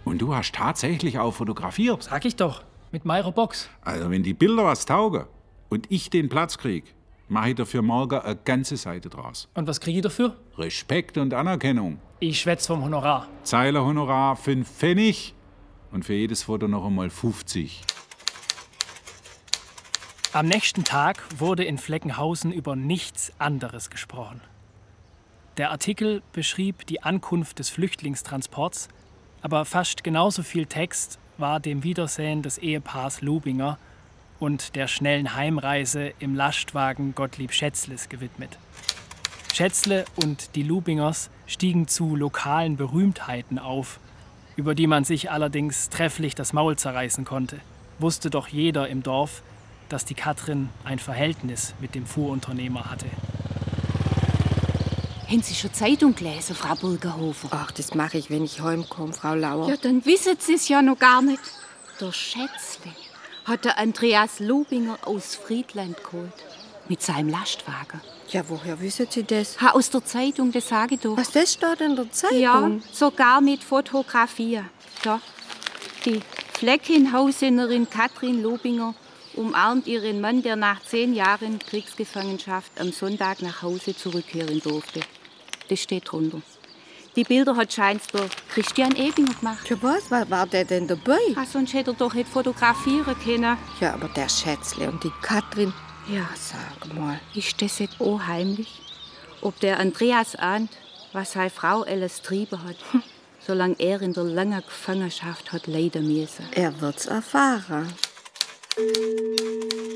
Und 0.03 0.21
du 0.21 0.35
hast 0.35 0.53
tatsächlich 0.53 1.19
auch 1.19 1.35
fotografiert. 1.35 2.03
Sag 2.03 2.25
ich 2.25 2.35
doch, 2.35 2.63
mit 2.91 3.05
meiner 3.05 3.31
Box. 3.31 3.69
Also 3.81 4.09
wenn 4.09 4.23
die 4.23 4.33
Bilder 4.33 4.65
was 4.65 4.85
taugen 4.85 5.25
und 5.69 5.91
ich 5.91 6.09
den 6.09 6.29
Platz 6.29 6.57
krieg, 6.57 6.95
mache 7.27 7.49
ich 7.49 7.55
dafür 7.55 7.81
morgen 7.81 8.19
eine 8.19 8.35
ganze 8.35 8.77
Seite 8.77 9.09
draus. 9.09 9.47
Und 9.53 9.67
was 9.67 9.79
kriege 9.79 9.99
ich 9.99 10.03
dafür? 10.03 10.35
Respekt 10.57 11.17
und 11.17 11.33
Anerkennung. 11.33 11.99
Ich 12.19 12.41
schwätz 12.41 12.67
vom 12.67 12.83
Honorar. 12.83 13.27
Zeile 13.43 13.83
Honorar 13.83 14.35
5 14.35 14.67
Pfennig 14.69 15.33
und 15.91 16.05
für 16.05 16.13
jedes 16.13 16.43
Foto 16.43 16.67
noch 16.67 16.85
einmal 16.85 17.09
50. 17.09 17.81
Am 20.33 20.47
nächsten 20.47 20.83
Tag 20.83 21.23
wurde 21.37 21.63
in 21.63 21.77
Fleckenhausen 21.77 22.51
über 22.51 22.75
nichts 22.75 23.31
anderes 23.39 23.89
gesprochen. 23.89 24.41
Der 25.57 25.71
Artikel 25.71 26.21
beschrieb 26.33 26.85
die 26.85 27.01
Ankunft 27.01 27.59
des 27.59 27.69
Flüchtlingstransports, 27.69 28.89
Aber 29.41 29.65
fast 29.65 30.03
genauso 30.03 30.43
viel 30.43 30.65
Text 30.65 31.17
war 31.39 31.59
dem 31.59 31.83
Wiedersehen 31.83 32.41
des 32.41 32.57
Ehepaars 32.57 33.21
Lubinger 33.21 33.77
und 34.39 34.75
der 34.75 34.87
schnellen 34.87 35.35
Heimreise 35.35 36.13
im 36.19 36.35
Lastwagen 36.35 37.15
Gottlieb 37.15 37.53
Schätzles 37.53 38.09
gewidmet. 38.09 38.57
Schätzle 39.53 40.05
und 40.15 40.55
die 40.55 40.63
Lubingers 40.63 41.29
stiegen 41.47 41.87
zu 41.87 42.15
lokalen 42.15 42.77
Berühmtheiten 42.77 43.59
auf, 43.59 43.99
über 44.55 44.75
die 44.75 44.87
man 44.87 45.03
sich 45.03 45.31
allerdings 45.31 45.89
trefflich 45.89 46.35
das 46.35 46.53
Maul 46.53 46.77
zerreißen 46.77 47.25
konnte. 47.25 47.59
Wusste 47.97 48.29
doch 48.29 48.47
jeder 48.47 48.87
im 48.87 49.03
Dorf, 49.03 49.41
dass 49.89 50.05
die 50.05 50.13
Katrin 50.13 50.69
ein 50.83 50.99
Verhältnis 50.99 51.73
mit 51.81 51.95
dem 51.95 52.05
Fuhrunternehmer 52.05 52.89
hatte. 52.89 53.07
Haben 55.29 55.43
Sie 55.43 55.53
schon 55.53 55.71
Zeitung 55.71 56.15
gelesen, 56.15 56.55
Frau 56.55 56.73
Burgerhofer? 56.73 57.49
Ach, 57.51 57.69
das 57.69 57.93
mache 57.93 58.17
ich, 58.17 58.31
wenn 58.31 58.43
ich 58.43 58.61
heimkomme, 58.61 59.13
Frau 59.13 59.35
Lauer. 59.35 59.69
Ja, 59.69 59.77
dann 59.77 60.03
wissen 60.03 60.33
Sie 60.39 60.55
es 60.55 60.67
ja 60.67 60.81
noch 60.81 60.97
gar 60.97 61.21
nicht. 61.21 61.39
Der 62.01 62.11
Schätzle 62.11 62.91
hat 63.45 63.63
der 63.63 63.77
Andreas 63.77 64.39
Lubinger 64.39 64.97
aus 65.05 65.35
Friedland 65.35 66.03
geholt. 66.03 66.33
Mit 66.87 67.03
seinem 67.03 67.29
Lastwagen. 67.29 68.01
Ja, 68.29 68.41
woher 68.47 68.81
wissen 68.81 69.05
Sie 69.07 69.21
das? 69.21 69.61
Ha, 69.61 69.69
aus 69.73 69.91
der 69.91 70.03
Zeitung, 70.03 70.51
das 70.51 70.67
sage 70.67 70.95
ich 70.95 71.01
doch. 71.01 71.15
Was, 71.15 71.29
das 71.29 71.53
steht 71.53 71.81
in 71.81 71.95
der 71.95 72.11
Zeitung? 72.11 72.39
Ja, 72.39 72.71
sogar 72.91 73.39
mit 73.39 73.63
Fotografie. 73.63 74.61
Da. 75.03 75.21
Die 76.05 76.21
Fleckenhausenerin 76.53 77.87
Katrin 77.87 78.41
Lobinger 78.41 78.95
umarmt 79.35 79.85
ihren 79.85 80.21
Mann, 80.21 80.41
der 80.41 80.55
nach 80.55 80.81
zehn 80.81 81.13
Jahren 81.13 81.59
Kriegsgefangenschaft 81.59 82.71
am 82.79 82.91
Sonntag 82.91 83.43
nach 83.43 83.61
Hause 83.61 83.95
zurückkehren 83.95 84.59
durfte. 84.59 85.01
Das 85.69 85.79
steht 85.79 86.11
drunter. 86.11 86.41
Die 87.15 87.23
Bilder 87.23 87.55
hat 87.55 87.73
scheins 87.73 88.07
der 88.07 88.29
Christian 88.53 88.95
Ebinger 88.95 89.33
gemacht. 89.33 89.69
Ja, 89.69 89.77
was? 89.81 90.09
War, 90.11 90.29
war 90.29 90.47
der 90.47 90.65
denn 90.65 90.87
dabei? 90.87 91.17
Ah, 91.35 91.45
sonst 91.45 91.73
hätte 91.73 91.91
er 91.91 91.95
doch 91.95 92.13
nicht 92.13 92.29
fotografieren 92.29 93.15
können. 93.23 93.57
Ja, 93.79 93.93
aber 93.93 94.09
der 94.09 94.29
Schätzle 94.29 94.89
und 94.89 95.03
die 95.03 95.11
Katrin. 95.21 95.73
Ja, 96.07 96.27
sag 96.35 96.93
mal. 96.93 97.19
Ist 97.35 97.61
das 97.61 97.79
jetzt 97.79 97.99
auch 97.99 98.21
heimlich? 98.25 98.81
Ob 99.41 99.59
der 99.59 99.79
Andreas 99.79 100.35
ahnt, 100.35 100.71
was 101.13 101.33
seine 101.33 101.49
Frau 101.49 101.81
alles 101.81 102.21
trieben 102.21 102.63
hat, 102.63 102.77
solange 103.39 103.75
er 103.79 104.01
in 104.01 104.13
der 104.13 104.23
langen 104.23 104.61
Gefangenschaft 104.61 105.51
hat 105.51 105.67
leiden 105.67 106.07
müssen. 106.07 106.45
Er 106.53 106.79
wird's 106.81 107.05
erfahren. 107.05 107.91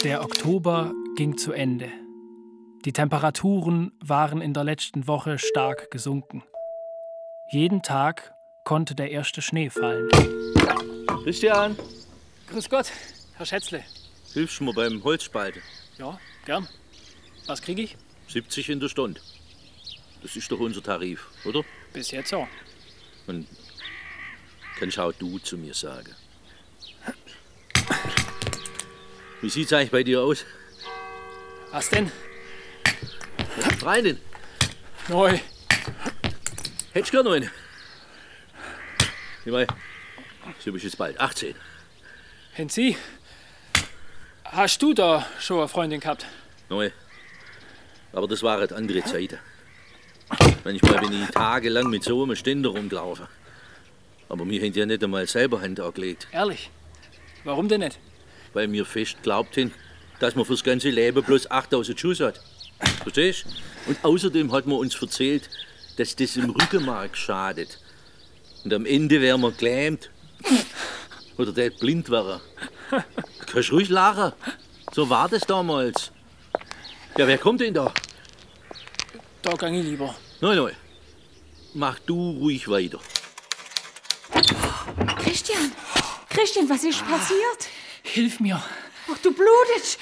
Der 0.03 0.23
Oktober 0.23 0.91
ging 1.15 1.37
zu 1.37 1.51
Ende. 1.53 2.02
Die 2.85 2.91
Temperaturen 2.91 3.93
waren 4.01 4.41
in 4.41 4.53
der 4.53 4.65
letzten 4.65 5.07
Woche 5.07 5.39
stark 5.39 5.89
gesunken. 5.89 6.43
Jeden 7.47 7.81
Tag 7.81 8.33
konnte 8.65 8.93
der 8.93 9.11
erste 9.11 9.41
Schnee 9.41 9.69
fallen. 9.69 10.09
Christian, 11.23 11.77
Grüß 12.49 12.69
Gott, 12.69 12.91
Herr 13.35 13.45
Schätzle. 13.45 13.83
hilfst 14.33 14.59
du 14.59 14.65
mir 14.65 14.73
beim 14.73 15.01
Holzspalten? 15.03 15.61
Ja, 15.97 16.19
gern. 16.45 16.67
Was 17.47 17.61
kriege 17.61 17.83
ich? 17.83 17.97
70 18.27 18.69
in 18.69 18.79
der 18.81 18.89
Stunde. 18.89 19.21
Das 20.21 20.35
ist 20.35 20.51
doch 20.51 20.59
unser 20.59 20.83
Tarif, 20.83 21.27
oder? 21.45 21.63
Bis 21.93 22.11
jetzt 22.11 22.29
so. 22.29 22.47
Und 23.27 23.47
kannst 24.77 24.99
auch 24.99 25.13
du 25.13 25.39
zu 25.39 25.57
mir 25.57 25.73
sagen. 25.73 26.13
Wie 29.41 29.49
sieht's 29.49 29.71
eigentlich 29.71 29.91
bei 29.91 30.03
dir 30.03 30.21
aus? 30.21 30.45
Was 31.71 31.89
denn? 31.89 32.11
Freundin, 33.79 34.19
Neu. 35.09 35.37
hättest 36.93 37.13
du 37.13 37.17
gern 37.17 37.25
noch 37.25 37.33
eine? 37.33 37.51
Ich 39.45 39.51
meine, 39.51 39.67
du 40.63 40.71
bist 40.71 40.85
jetzt 40.85 40.97
bald 40.97 41.19
18. 41.19 41.53
Hen 42.53 42.69
Sie? 42.69 42.97
Hast 44.45 44.81
du 44.81 44.93
da 44.93 45.25
schon 45.39 45.59
eine 45.59 45.67
Freundin 45.67 45.99
gehabt? 45.99 46.25
Neu. 46.69 46.91
Aber 48.11 48.27
das 48.27 48.43
waren 48.43 48.71
andere 48.71 49.03
Zeiten. 49.03 49.39
Manchmal 50.63 50.99
bin 50.99 51.23
ich 51.23 51.29
tagelang 51.29 51.89
mit 51.89 52.03
so 52.03 52.23
einem 52.23 52.35
Ständer 52.35 52.69
rumgelaufen. 52.69 53.27
Aber 54.29 54.45
mir 54.45 54.61
haben 54.61 54.73
ja 54.73 54.85
nicht 54.85 55.03
einmal 55.03 55.27
selber 55.27 55.61
Hand 55.61 55.79
angelegt, 55.79 56.27
Ehrlich? 56.31 56.69
Warum 57.43 57.67
denn 57.67 57.81
nicht? 57.81 57.99
weil 58.53 58.67
mir 58.67 58.85
fest 58.85 59.17
glaubt 59.23 59.57
haben, 59.57 59.73
dass 60.19 60.35
man 60.35 60.45
fürs 60.45 60.63
ganze 60.63 60.89
Leben 60.91 61.23
bloß 61.23 61.49
8000 61.49 61.99
Schuss 61.99 62.19
hat. 62.19 62.39
Verstehst? 63.01 63.45
Und 63.85 64.03
außerdem 64.03 64.51
hat 64.51 64.65
man 64.65 64.77
uns 64.77 64.99
erzählt, 65.01 65.49
dass 65.97 66.15
das 66.15 66.35
im 66.35 66.49
Rückenmark 66.49 67.15
schadet. 67.17 67.79
Und 68.63 68.73
am 68.73 68.85
Ende 68.85 69.21
wären 69.21 69.41
wir 69.41 69.51
gelähmt. 69.51 70.09
Oder 71.37 71.51
der 71.51 71.69
blind 71.69 72.09
wäre. 72.09 72.41
Du 72.89 73.45
kannst 73.45 73.71
ruhig 73.71 73.89
lachen. 73.89 74.33
So 74.93 75.09
war 75.09 75.27
das 75.27 75.41
damals. 75.41 76.11
Ja, 77.17 77.27
wer 77.27 77.37
kommt 77.37 77.61
denn 77.61 77.73
da? 77.73 77.91
Da 79.41 79.53
gang 79.53 79.75
ich 79.75 79.85
lieber. 79.85 80.15
Nein, 80.41 80.57
nein. 80.57 80.75
Mach 81.73 81.99
du 81.99 82.31
ruhig 82.39 82.67
weiter. 82.67 82.99
Christian! 85.17 85.71
Christian, 86.29 86.69
was 86.69 86.83
ist 86.83 87.05
passiert? 87.05 87.69
Hilf 88.03 88.39
mir. 88.39 88.61
Ach, 89.11 89.17
du 89.19 89.33
blutest! 89.33 89.99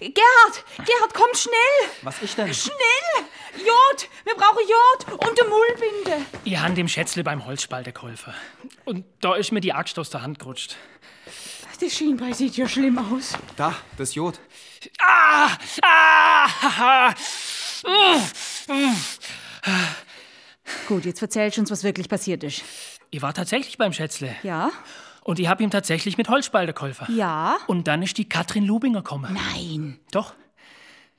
Gerhard! 0.00 0.64
Gerhard, 0.84 1.14
komm 1.14 1.34
schnell! 1.34 1.90
Was 2.02 2.22
ist 2.22 2.38
denn? 2.38 2.52
Schnell! 2.54 3.24
Jod! 3.56 4.08
Wir 4.24 4.34
brauchen 4.34 4.60
Jod 4.68 5.20
und 5.28 5.40
eine 5.40 5.48
Mullbinde. 5.48 6.26
Ich 6.44 6.58
han 6.58 6.74
dem 6.74 6.88
Schätzle 6.88 7.24
beim 7.24 7.44
Holzspalte 7.44 7.92
geholfen. 7.92 8.34
Und 8.84 9.04
da 9.20 9.34
ist 9.34 9.52
mir 9.52 9.60
die 9.60 9.72
Axt 9.72 9.98
aus 9.98 10.10
der 10.10 10.22
Hand 10.22 10.38
gerutscht. 10.38 10.76
Das 11.80 11.92
Schienbein 11.92 12.34
sieht 12.34 12.56
ja 12.56 12.68
schlimm 12.68 12.98
aus. 12.98 13.32
Da, 13.56 13.74
das 13.96 14.14
Jod. 14.14 14.40
Ah! 15.00 15.50
Ah! 15.82 16.24
haha. 16.62 17.14
Gut, 20.88 21.04
jetzt 21.04 21.22
erzählst 21.22 21.56
du 21.56 21.62
uns, 21.62 21.70
was 21.70 21.84
wirklich 21.84 22.08
passiert 22.08 22.44
ist. 22.44 22.62
Ich 23.10 23.22
war 23.22 23.34
tatsächlich 23.34 23.78
beim 23.78 23.92
Schätzle. 23.92 24.34
Ja? 24.42 24.70
Und 25.24 25.38
ich 25.38 25.48
hab 25.48 25.60
ihm 25.60 25.70
tatsächlich 25.70 26.18
mit 26.18 26.28
Holzspalte 26.28 26.74
geholfen. 26.74 27.06
Ja? 27.16 27.56
Und 27.66 27.88
dann 27.88 28.02
ist 28.02 28.18
die 28.18 28.28
Katrin 28.28 28.64
Lubinger 28.64 28.98
gekommen. 28.98 29.36
Nein. 29.54 29.98
Doch. 30.12 30.34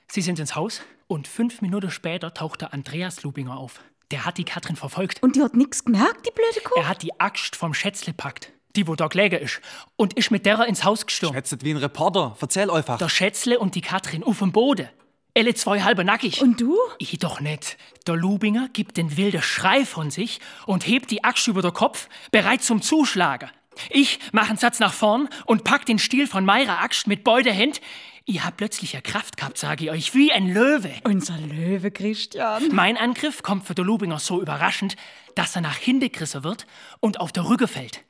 Sie 0.07 0.21
sind 0.21 0.39
ins 0.39 0.55
Haus 0.55 0.81
und 1.07 1.27
fünf 1.27 1.62
Minuten 1.62 1.89
später 1.89 2.33
tauchte 2.33 2.71
Andreas 2.71 3.24
Lubinger 3.24 3.57
auf. 3.57 3.81
Der 4.12 4.24
hat 4.24 4.38
die 4.38 4.43
Katrin 4.43 4.75
verfolgt. 4.75 5.24
Und 5.24 5.35
die 5.35 5.41
hat 5.41 5.55
nichts 5.55 5.83
gemerkt, 5.83 6.27
die 6.27 6.31
blöde 6.31 6.62
Kuh? 6.63 6.79
Er 6.79 6.88
hat 6.88 7.01
die 7.01 7.19
Axt 7.19 7.55
vom 7.55 7.74
Schätzle 7.74 8.13
packt, 8.13 8.51
die 8.75 8.88
wo 8.88 8.95
da 8.95 9.07
gelegen 9.07 9.41
ist, 9.41 9.59
und 9.95 10.13
ist 10.13 10.29
mit 10.29 10.45
derer 10.45 10.67
ins 10.67 10.83
Haus 10.83 11.07
gestürmt. 11.07 11.33
Schätzet 11.33 11.63
wie 11.63 11.71
ein 11.71 11.77
Reporter. 11.77 12.35
Verzähl 12.38 12.69
einfach. 12.69 13.00
Der 13.00 13.09
Schätzle 13.09 13.57
und 13.57 13.74
die 13.74 13.81
Katrin 13.81 14.24
auf 14.24 14.38
dem 14.38 14.51
Boden. 14.51 14.88
Elle 15.33 15.55
zwei 15.55 15.81
halbe 15.81 16.05
nackig. 16.05 16.41
Und 16.43 16.62
du? 16.62 16.77
Ich 17.00 17.17
doch 17.17 17.41
nicht. 17.41 17.77
Der 18.05 18.15
Lubinger 18.15 18.69
gibt 18.71 18.97
den 18.97 19.17
wilden 19.17 19.41
Schrei 19.41 19.83
von 19.83 20.12
sich 20.12 20.39
und 20.67 20.85
hebt 20.88 21.09
die 21.09 21.24
Axt 21.24 21.47
über 21.47 21.63
den 21.63 21.74
Kopf, 21.74 22.07
bereit 22.31 22.63
zum 22.63 22.83
Zuschlagen. 22.83 23.50
Ich 23.89 24.20
mach 24.32 24.50
einen 24.50 24.58
Satz 24.58 24.79
nach 24.79 24.94
vorn 24.94 25.29
und 25.46 25.63
pack 25.63 25.86
den 25.86 26.00
Stiel 26.00 26.27
von 26.27 26.46
meiner 26.46 26.79
Axt 26.79 27.08
mit 27.08 27.24
beide 27.24 27.51
Händen. 27.51 27.79
Ich 28.27 28.44
hab 28.44 28.58
plötzlich 28.58 28.94
eine 28.94 29.03
Kraft 29.03 29.38
gehabt, 29.38 29.60
sage 29.60 29.86
ich 29.86 29.91
euch, 29.91 30.15
wie 30.15 30.32
ein 30.32 30.51
Löwe. 30.51 30.91
Unser 31.03 31.38
Löwe, 31.38 31.91
Christian. 31.91 32.70
Mein 32.72 32.98
Angriff 32.98 33.44
kommt 33.44 33.67
für 33.67 33.75
den 33.75 33.86
Lubinger 33.86 34.17
so 34.17 34.41
überraschend, 34.41 34.96
dass 35.36 35.55
er 35.55 35.62
nach 35.62 35.77
hinten 35.77 36.12
gerissen 36.12 36.44
wird 36.44 36.65
und 37.00 37.20
auf 37.20 37.32
der 37.32 37.48
Rücken 37.48 37.67
fällt. 37.67 38.01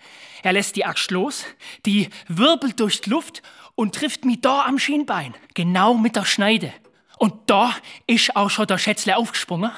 Er 0.42 0.54
lässt 0.54 0.78
die 0.78 0.86
Axt 0.86 1.12
los, 1.12 1.44
die 1.86 2.10
wirbelt 2.30 2.80
durch 2.80 3.02
die 3.02 3.10
Luft 3.10 3.42
und 3.76 3.94
trifft 3.94 4.24
mich 4.24 4.40
da 4.40 4.64
am 4.66 4.80
Schienbein, 4.80 5.34
genau 5.54 5.96
mit 5.96 6.16
der 6.16 6.24
Schneide. 6.24 6.72
Und 7.18 7.34
da 7.48 7.76
ist 8.08 8.36
auch 8.38 8.50
schon 8.50 8.68
der 8.68 8.78
Schätzle 8.78 9.18
aufgesprungen. 9.18 9.72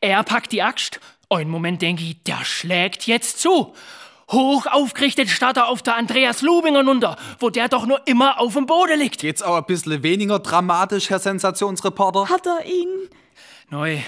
Er 0.00 0.22
packt 0.22 0.52
die 0.52 0.62
Axt. 0.62 1.00
Einen 1.28 1.50
Moment 1.50 1.82
denke 1.82 2.02
ich, 2.02 2.22
der 2.22 2.44
schlägt 2.44 3.06
jetzt 3.06 3.40
zu. 3.40 3.74
Hoch 4.32 4.66
aufgerichtet 4.66 5.28
starrt 5.28 5.58
er 5.58 5.68
auf 5.68 5.82
der 5.82 5.96
Andreas 5.96 6.42
Lubinger 6.42 6.84
runter, 6.84 7.16
wo 7.38 7.50
der 7.50 7.68
doch 7.68 7.86
nur 7.86 8.06
immer 8.06 8.40
auf 8.40 8.54
dem 8.54 8.66
Boden 8.66 8.98
liegt. 8.98 9.20
Geht's 9.20 9.42
auch 9.42 9.56
ein 9.56 9.64
bisschen 9.66 10.02
weniger 10.02 10.38
dramatisch, 10.38 11.10
Herr 11.10 11.18
Sensationsreporter? 11.18 12.28
Hat 12.28 12.46
er 12.46 12.64
ihn? 12.64 12.88
Neu, 13.68 14.00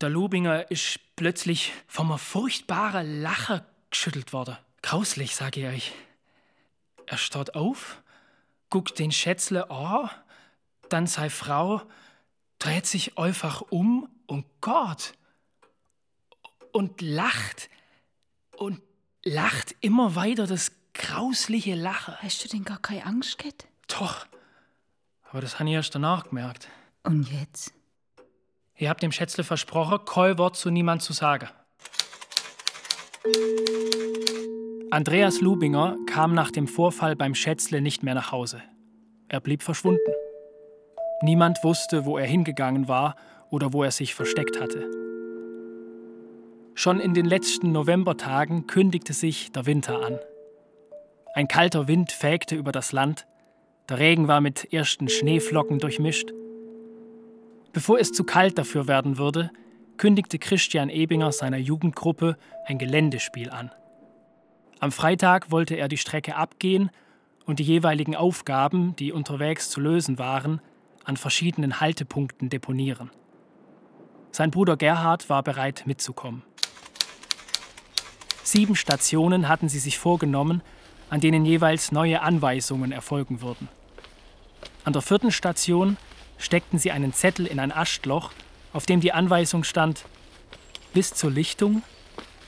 der 0.00 0.08
Lubinger 0.08 0.70
ist 0.70 0.98
plötzlich 1.16 1.72
vom 1.86 2.10
einem 2.10 2.18
furchtbaren 2.18 3.20
Lacher 3.20 3.66
geschüttelt 3.90 4.32
worden. 4.32 4.56
Grauslich, 4.82 5.36
sag 5.36 5.56
ich 5.56 5.66
euch. 5.66 5.92
Er 7.06 7.18
starrt 7.18 7.54
auf, 7.54 8.02
guckt 8.70 8.98
den 8.98 9.12
Schätzle 9.12 9.70
an, 9.70 10.10
dann 10.88 11.06
seine 11.06 11.30
Frau, 11.30 11.82
dreht 12.58 12.86
sich 12.86 13.18
einfach 13.18 13.62
um 13.68 14.08
und 14.26 14.46
Gott. 14.60 15.14
Und 16.72 17.00
lacht. 17.00 17.68
Und 18.56 18.80
lacht 19.24 19.74
immer 19.80 20.14
weiter 20.14 20.46
das 20.46 20.72
grausliche 20.94 21.74
Lachen. 21.74 22.14
Hast 22.18 22.44
du 22.44 22.48
denn 22.48 22.64
gar 22.64 22.78
keine 22.78 23.06
Angst 23.06 23.38
gehabt? 23.38 23.66
Doch. 23.88 24.26
Aber 25.30 25.40
das 25.40 25.58
habe 25.58 25.68
ich 25.68 25.74
erst 25.74 25.94
danach 25.94 26.28
gemerkt. 26.28 26.68
Und 27.02 27.30
jetzt? 27.30 27.72
Ich 28.74 28.88
hab 28.88 28.98
dem 28.98 29.12
Schätzle 29.12 29.44
versprochen, 29.44 30.04
kein 30.04 30.38
Wort 30.38 30.56
zu 30.56 30.70
niemand 30.70 31.02
zu 31.02 31.12
sagen. 31.12 31.48
Andreas 34.90 35.40
Lubinger 35.40 35.96
kam 36.06 36.34
nach 36.34 36.50
dem 36.50 36.66
Vorfall 36.66 37.14
beim 37.14 37.34
Schätzle 37.34 37.80
nicht 37.80 38.02
mehr 38.02 38.14
nach 38.14 38.32
Hause. 38.32 38.62
Er 39.28 39.40
blieb 39.40 39.62
verschwunden. 39.62 40.00
Niemand 41.22 41.62
wusste, 41.62 42.06
wo 42.06 42.18
er 42.18 42.26
hingegangen 42.26 42.88
war 42.88 43.14
oder 43.50 43.72
wo 43.72 43.84
er 43.84 43.92
sich 43.92 44.14
versteckt 44.14 44.58
hatte. 44.60 45.09
Schon 46.74 47.00
in 47.00 47.14
den 47.14 47.26
letzten 47.26 47.72
Novembertagen 47.72 48.66
kündigte 48.66 49.12
sich 49.12 49.52
der 49.52 49.66
Winter 49.66 50.02
an. 50.02 50.18
Ein 51.34 51.48
kalter 51.48 51.88
Wind 51.88 52.12
fegte 52.12 52.56
über 52.56 52.72
das 52.72 52.92
Land, 52.92 53.26
der 53.88 53.98
Regen 53.98 54.28
war 54.28 54.40
mit 54.40 54.72
ersten 54.72 55.08
Schneeflocken 55.08 55.80
durchmischt. 55.80 56.32
Bevor 57.72 57.98
es 57.98 58.12
zu 58.12 58.24
kalt 58.24 58.56
dafür 58.56 58.86
werden 58.86 59.18
würde, 59.18 59.50
kündigte 59.96 60.38
Christian 60.38 60.88
Ebinger 60.88 61.32
seiner 61.32 61.58
Jugendgruppe 61.58 62.36
ein 62.66 62.78
Geländespiel 62.78 63.50
an. 63.50 63.70
Am 64.78 64.92
Freitag 64.92 65.50
wollte 65.50 65.74
er 65.74 65.88
die 65.88 65.98
Strecke 65.98 66.36
abgehen 66.36 66.90
und 67.46 67.58
die 67.58 67.64
jeweiligen 67.64 68.16
Aufgaben, 68.16 68.96
die 68.96 69.12
unterwegs 69.12 69.70
zu 69.70 69.80
lösen 69.80 70.18
waren, 70.18 70.60
an 71.04 71.16
verschiedenen 71.16 71.80
Haltepunkten 71.80 72.48
deponieren. 72.48 73.10
Sein 74.32 74.50
Bruder 74.50 74.76
Gerhard 74.76 75.28
war 75.28 75.42
bereit 75.42 75.82
mitzukommen. 75.86 76.42
Sieben 78.42 78.76
Stationen 78.76 79.48
hatten 79.48 79.68
sie 79.68 79.78
sich 79.78 79.98
vorgenommen, 79.98 80.62
an 81.08 81.20
denen 81.20 81.44
jeweils 81.44 81.92
neue 81.92 82.22
Anweisungen 82.22 82.92
erfolgen 82.92 83.42
würden. 83.42 83.68
An 84.84 84.92
der 84.92 85.02
vierten 85.02 85.32
Station 85.32 85.96
steckten 86.38 86.78
sie 86.78 86.90
einen 86.90 87.12
Zettel 87.12 87.46
in 87.46 87.60
ein 87.60 87.72
Astloch, 87.72 88.32
auf 88.72 88.86
dem 88.86 89.00
die 89.00 89.12
Anweisung 89.12 89.64
stand: 89.64 90.04
bis 90.94 91.12
zur 91.12 91.30
Lichtung, 91.30 91.82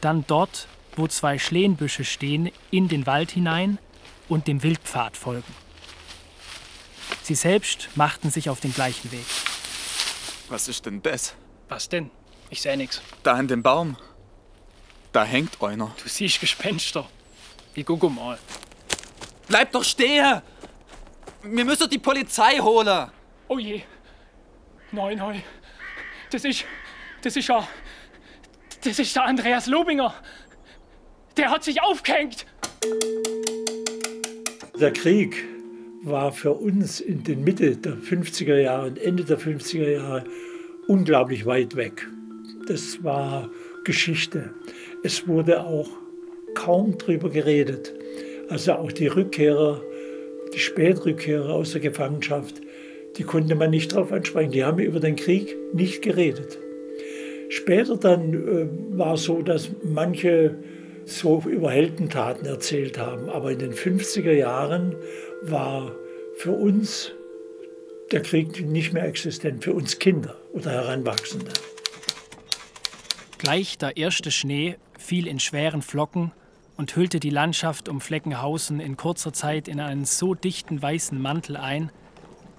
dann 0.00 0.24
dort, 0.26 0.68
wo 0.96 1.06
zwei 1.08 1.38
Schlehenbüsche 1.38 2.04
stehen, 2.04 2.50
in 2.70 2.88
den 2.88 3.06
Wald 3.06 3.32
hinein 3.32 3.78
und 4.28 4.46
dem 4.46 4.62
Wildpfad 4.62 5.16
folgen. 5.16 5.54
Sie 7.22 7.34
selbst 7.34 7.90
machten 7.94 8.30
sich 8.30 8.48
auf 8.50 8.60
den 8.60 8.72
gleichen 8.72 9.12
Weg. 9.12 9.24
Was 10.48 10.68
ist 10.68 10.86
denn 10.86 11.02
das? 11.02 11.34
Was 11.72 11.88
denn? 11.88 12.10
Ich 12.50 12.60
sehe 12.60 12.76
nichts. 12.76 13.00
Da 13.22 13.32
an 13.32 13.48
dem 13.48 13.62
Baum. 13.62 13.96
Da 15.10 15.24
hängt 15.24 15.62
einer. 15.62 15.94
Du 16.02 16.06
siehst 16.06 16.38
Gespenster. 16.38 17.08
Ich 17.74 17.86
gucke 17.86 18.10
mal. 18.10 18.38
Bleib 19.48 19.72
doch 19.72 19.82
stehen! 19.82 20.42
Wir 21.42 21.64
müssen 21.64 21.88
die 21.88 21.98
Polizei 21.98 22.58
holen! 22.58 23.10
Oh 23.48 23.58
je. 23.58 23.80
Nein, 24.90 25.16
nein. 25.16 25.42
Das 26.30 26.44
ist. 26.44 26.66
Das 27.22 27.36
ist 27.36 27.48
ja. 27.48 27.66
Das 28.84 28.98
ist 28.98 29.16
der 29.16 29.24
Andreas 29.24 29.66
Lobinger. 29.66 30.12
Der 31.38 31.48
hat 31.48 31.64
sich 31.64 31.80
aufgehängt. 31.80 32.44
Der 34.78 34.92
Krieg 34.92 35.42
war 36.02 36.32
für 36.32 36.52
uns 36.52 37.00
in 37.00 37.24
den 37.24 37.42
Mitte 37.44 37.78
der 37.78 37.94
50er 37.94 38.60
Jahre 38.60 38.88
und 38.88 38.98
Ende 38.98 39.24
der 39.24 39.38
50er 39.38 39.88
Jahre 39.88 40.24
unglaublich 40.86 41.46
weit 41.46 41.76
weg. 41.76 42.06
Das 42.66 43.02
war 43.02 43.50
Geschichte. 43.84 44.50
Es 45.02 45.26
wurde 45.26 45.64
auch 45.64 45.88
kaum 46.54 46.98
drüber 46.98 47.30
geredet. 47.30 47.92
Also 48.48 48.72
auch 48.72 48.92
die 48.92 49.06
Rückkehrer, 49.06 49.80
die 50.54 50.58
Spätrückkehrer 50.58 51.50
aus 51.50 51.72
der 51.72 51.80
Gefangenschaft, 51.80 52.60
die 53.16 53.24
konnte 53.24 53.54
man 53.54 53.70
nicht 53.70 53.92
darauf 53.92 54.12
ansprechen. 54.12 54.52
Die 54.52 54.64
haben 54.64 54.78
über 54.78 55.00
den 55.00 55.16
Krieg 55.16 55.56
nicht 55.72 56.02
geredet. 56.02 56.58
Später 57.48 57.96
dann 57.96 58.32
äh, 58.32 58.98
war 58.98 59.14
es 59.14 59.24
so, 59.24 59.42
dass 59.42 59.70
manche 59.82 60.56
so 61.04 61.42
über 61.46 61.70
Heldentaten 61.70 62.46
erzählt 62.46 62.98
haben. 62.98 63.28
Aber 63.28 63.52
in 63.52 63.58
den 63.58 63.72
50er 63.72 64.32
Jahren 64.32 64.94
war 65.42 65.94
für 66.36 66.52
uns 66.52 67.12
der 68.12 68.20
Krieg 68.20 68.64
nicht 68.66 68.92
mehr 68.92 69.04
existent, 69.04 69.64
für 69.64 69.72
uns 69.72 69.98
Kinder 69.98 70.41
oder 70.52 70.70
Heranwachsende. 70.70 71.52
Gleich 73.38 73.78
der 73.78 73.96
erste 73.96 74.30
Schnee 74.30 74.76
fiel 74.98 75.26
in 75.26 75.40
schweren 75.40 75.82
Flocken 75.82 76.32
und 76.76 76.94
hüllte 76.94 77.20
die 77.20 77.30
Landschaft 77.30 77.88
um 77.88 78.00
Fleckenhausen 78.00 78.80
in 78.80 78.96
kurzer 78.96 79.32
Zeit 79.32 79.68
in 79.68 79.80
einen 79.80 80.04
so 80.04 80.34
dichten 80.34 80.80
weißen 80.80 81.20
Mantel 81.20 81.56
ein, 81.56 81.90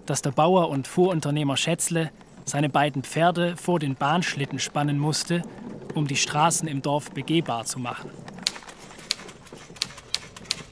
dass 0.06 0.21
der 0.21 0.32
Bauer 0.32 0.69
und 0.69 0.88
Fuhrunternehmer 0.88 1.58
Schätzle 1.58 2.12
seine 2.45 2.69
beiden 2.69 3.03
Pferde 3.03 3.56
vor 3.56 3.79
den 3.79 3.95
Bahnschlitten 3.95 4.60
spannen 4.60 4.99
musste, 4.99 5.43
um 5.95 6.08
die 6.08 6.17
Straßen 6.17 6.67
im 6.67 6.82
Dorf 6.82 7.12
begehbar 7.12 7.65
zu 7.65 7.79
machen. 7.79 8.10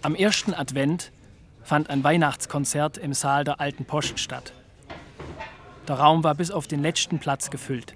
Am 0.01 0.15
ersten 0.15 0.53
Advent 0.53 1.11
fand 1.63 1.89
ein 1.89 2.03
Weihnachtskonzert 2.03 2.97
im 2.97 3.13
Saal 3.13 3.43
der 3.43 3.61
Alten 3.61 3.85
Post 3.85 4.19
statt. 4.19 4.51
Der 5.87 5.95
Raum 5.95 6.23
war 6.23 6.35
bis 6.35 6.51
auf 6.51 6.67
den 6.67 6.81
letzten 6.81 7.19
Platz 7.19 7.49
gefüllt. 7.49 7.95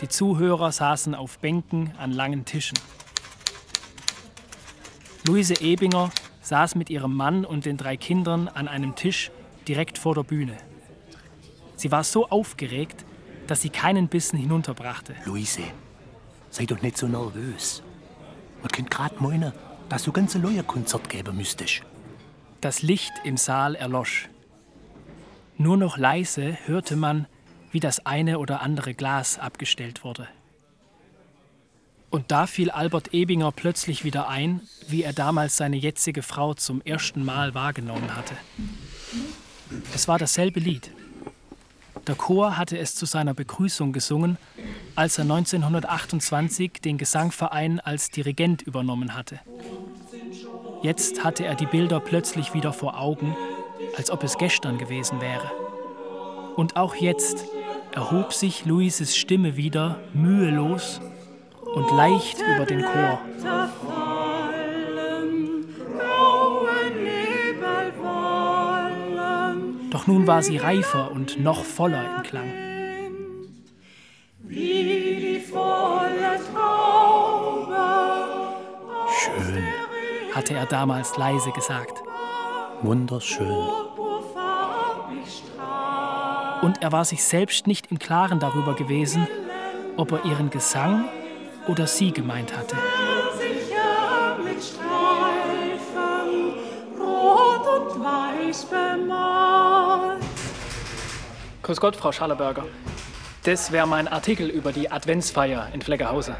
Die 0.00 0.08
Zuhörer 0.08 0.72
saßen 0.72 1.14
auf 1.14 1.38
Bänken 1.38 1.92
an 1.98 2.12
langen 2.12 2.44
Tischen. 2.44 2.78
Luise 5.24 5.54
Ebinger 5.60 6.10
saß 6.40 6.74
mit 6.74 6.90
ihrem 6.90 7.14
Mann 7.14 7.44
und 7.44 7.64
den 7.64 7.76
drei 7.76 7.96
Kindern 7.96 8.48
an 8.48 8.66
einem 8.66 8.96
Tisch 8.96 9.30
direkt 9.68 9.98
vor 9.98 10.14
der 10.14 10.24
Bühne. 10.24 10.56
Sie 11.76 11.92
war 11.92 12.04
so 12.04 12.28
aufgeregt, 12.28 13.04
dass 13.46 13.62
sie 13.62 13.70
keinen 13.70 14.08
Bissen 14.08 14.38
hinunterbrachte. 14.38 15.14
Luise, 15.24 15.62
sei 16.50 16.66
doch 16.66 16.82
nicht 16.82 16.96
so 16.96 17.06
nervös. 17.06 17.82
Man 18.60 18.70
könnte 18.70 18.90
gerade 18.90 19.22
meinen, 19.22 19.52
dass 19.88 20.04
du 20.04 20.12
ganze 20.12 20.38
neue 20.38 20.62
Konzert 20.64 21.08
geben 21.08 21.36
müsstest. 21.36 21.82
Das 22.60 22.82
Licht 22.82 23.12
im 23.24 23.36
Saal 23.36 23.74
erlosch. 23.74 24.28
Nur 25.58 25.76
noch 25.76 25.96
leise 25.96 26.56
hörte 26.66 26.96
man, 26.96 27.26
wie 27.70 27.80
das 27.80 28.04
eine 28.06 28.38
oder 28.38 28.60
andere 28.60 28.94
Glas 28.94 29.38
abgestellt 29.38 30.04
wurde. 30.04 30.28
Und 32.10 32.30
da 32.30 32.46
fiel 32.46 32.70
Albert 32.70 33.14
Ebinger 33.14 33.52
plötzlich 33.52 34.04
wieder 34.04 34.28
ein, 34.28 34.60
wie 34.86 35.02
er 35.02 35.14
damals 35.14 35.56
seine 35.56 35.76
jetzige 35.76 36.22
Frau 36.22 36.52
zum 36.52 36.82
ersten 36.82 37.24
Mal 37.24 37.54
wahrgenommen 37.54 38.14
hatte. 38.14 38.34
Es 39.94 40.08
war 40.08 40.18
dasselbe 40.18 40.60
Lied. 40.60 40.90
Der 42.06 42.14
Chor 42.14 42.58
hatte 42.58 42.76
es 42.76 42.94
zu 42.94 43.06
seiner 43.06 43.32
Begrüßung 43.32 43.92
gesungen, 43.92 44.36
als 44.94 45.16
er 45.18 45.22
1928 45.22 46.72
den 46.84 46.98
Gesangverein 46.98 47.80
als 47.80 48.10
Dirigent 48.10 48.60
übernommen 48.60 49.14
hatte. 49.14 49.40
Jetzt 50.82 51.24
hatte 51.24 51.46
er 51.46 51.54
die 51.54 51.66
Bilder 51.66 52.00
plötzlich 52.00 52.52
wieder 52.54 52.72
vor 52.72 52.98
Augen, 52.98 53.36
als 53.96 54.10
ob 54.10 54.22
es 54.22 54.38
gestern 54.38 54.78
gewesen 54.78 55.20
wäre. 55.20 55.50
Und 56.56 56.76
auch 56.76 56.94
jetzt 56.94 57.46
erhob 57.92 58.32
sich 58.32 58.64
Luises 58.64 59.16
Stimme 59.16 59.56
wieder 59.56 60.00
mühelos 60.12 61.00
und 61.74 61.90
leicht 61.96 62.38
über 62.40 62.66
den 62.66 62.82
Chor. 62.82 63.18
Doch 69.90 70.06
nun 70.06 70.26
war 70.26 70.42
sie 70.42 70.56
reifer 70.56 71.10
und 71.12 71.38
noch 71.38 71.64
voller 71.64 72.16
im 72.16 72.22
Klang. 72.22 72.52
Schön, 79.20 79.64
hatte 80.34 80.54
er 80.54 80.66
damals 80.66 81.16
leise 81.16 81.50
gesagt. 81.52 82.02
Wunderschön. 82.82 83.56
Und 86.62 86.82
er 86.82 86.92
war 86.92 87.04
sich 87.04 87.22
selbst 87.22 87.66
nicht 87.66 87.90
im 87.90 87.98
Klaren 87.98 88.40
darüber 88.40 88.74
gewesen, 88.74 89.26
ob 89.96 90.12
er 90.12 90.24
ihren 90.24 90.50
Gesang 90.50 91.04
oder 91.68 91.86
sie 91.86 92.12
gemeint 92.12 92.56
hatte. 92.56 92.76
Grüß 101.62 101.80
Gott, 101.80 101.94
Frau 101.94 102.10
Schallerberger. 102.10 102.64
Das 103.44 103.72
wäre 103.72 103.86
mein 103.86 104.08
Artikel 104.08 104.48
über 104.48 104.72
die 104.72 104.90
Adventsfeier 104.90 105.68
in 105.72 105.82
Fleckehause. 105.82 106.36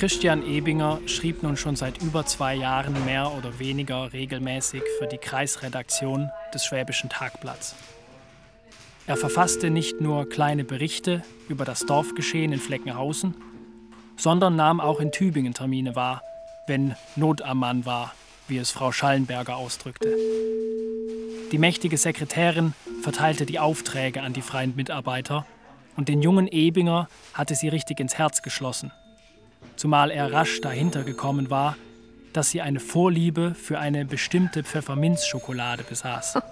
Christian 0.00 0.42
Ebinger 0.46 0.98
schrieb 1.04 1.42
nun 1.42 1.58
schon 1.58 1.76
seit 1.76 2.00
über 2.00 2.24
zwei 2.24 2.54
Jahren 2.54 3.04
mehr 3.04 3.32
oder 3.36 3.58
weniger 3.58 4.14
regelmäßig 4.14 4.82
für 4.98 5.06
die 5.06 5.18
Kreisredaktion 5.18 6.30
des 6.54 6.64
Schwäbischen 6.64 7.10
Tagblatts. 7.10 7.74
Er 9.06 9.18
verfasste 9.18 9.68
nicht 9.68 10.00
nur 10.00 10.26
kleine 10.26 10.64
Berichte 10.64 11.22
über 11.50 11.66
das 11.66 11.84
Dorfgeschehen 11.84 12.50
in 12.50 12.60
Fleckenhausen, 12.60 13.34
sondern 14.16 14.56
nahm 14.56 14.80
auch 14.80 15.00
in 15.00 15.12
Tübingen 15.12 15.52
Termine 15.52 15.94
wahr, 15.94 16.22
wenn 16.66 16.94
Not 17.14 17.42
am 17.42 17.58
Mann 17.58 17.84
war, 17.84 18.14
wie 18.48 18.56
es 18.56 18.70
Frau 18.70 18.92
Schallenberger 18.92 19.58
ausdrückte. 19.58 20.16
Die 21.52 21.58
mächtige 21.58 21.98
Sekretärin 21.98 22.72
verteilte 23.02 23.44
die 23.44 23.58
Aufträge 23.58 24.22
an 24.22 24.32
die 24.32 24.40
freien 24.40 24.74
Mitarbeiter 24.74 25.44
und 25.98 26.08
den 26.08 26.22
jungen 26.22 26.48
Ebinger 26.50 27.10
hatte 27.34 27.54
sie 27.54 27.68
richtig 27.68 28.00
ins 28.00 28.16
Herz 28.16 28.40
geschlossen. 28.40 28.92
Zumal 29.80 30.10
er 30.10 30.30
rasch 30.30 30.60
dahinter 30.60 31.04
gekommen 31.04 31.48
war, 31.48 31.74
dass 32.34 32.50
sie 32.50 32.60
eine 32.60 32.80
Vorliebe 32.80 33.54
für 33.54 33.78
eine 33.78 34.04
bestimmte 34.04 34.62
Pfefferminzschokolade 34.62 35.84
besaß. 35.84 36.38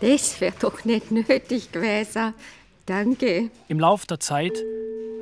Das 0.00 0.40
wäre 0.40 0.54
doch 0.60 0.84
nicht 0.84 1.10
nötig 1.10 1.72
gewesen. 1.72 2.32
Danke. 2.86 3.50
Im 3.66 3.80
Lauf 3.80 4.06
der 4.06 4.20
Zeit 4.20 4.52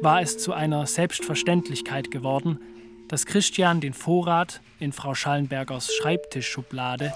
war 0.03 0.21
es 0.21 0.37
zu 0.37 0.53
einer 0.53 0.87
Selbstverständlichkeit 0.87 2.11
geworden, 2.11 2.61
dass 3.09 3.25
Christian 3.25 3.81
den 3.81 3.95
Vorrat 3.95 4.61
in 4.79 4.93
Frau 4.93 5.15
Schallenbergers 5.15 5.95
Schreibtischschublade 5.95 7.15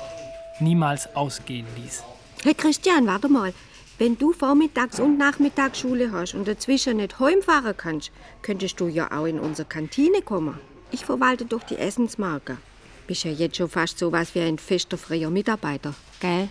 niemals 0.59 1.15
ausgehen 1.15 1.67
ließ. 1.77 2.03
Hey 2.45 2.55
Christian, 2.55 3.07
warte 3.07 3.29
mal. 3.29 3.53
Wenn 4.01 4.17
du 4.17 4.33
Vormittags- 4.33 4.99
und 4.99 5.19
Nachmittagsschule 5.19 6.11
hast 6.11 6.33
und 6.33 6.49
dazwischen 6.49 6.97
nicht 6.97 7.21
heimfahren 7.21 7.75
kannst, 7.77 8.11
könntest 8.41 8.81
du 8.81 8.89
ja 8.89 9.13
auch 9.13 9.27
in 9.27 9.39
unsere 9.39 9.69
Kantine 9.69 10.23
kommen. 10.23 10.59
Ich 10.91 11.05
verwalte 11.05 11.45
doch 11.45 11.63
die 11.65 11.77
Essensmarke. 11.77 12.57
Bist 13.07 13.25
ja 13.25 13.31
jetzt 13.31 13.59
schon 13.59 13.69
fast 13.69 13.99
so 13.99 14.11
was 14.11 14.35
wie 14.35 14.41
ein 14.41 14.57
fester 14.57 14.97
freier 14.97 15.29
Mitarbeiter, 15.29 15.93
gell? 16.19 16.49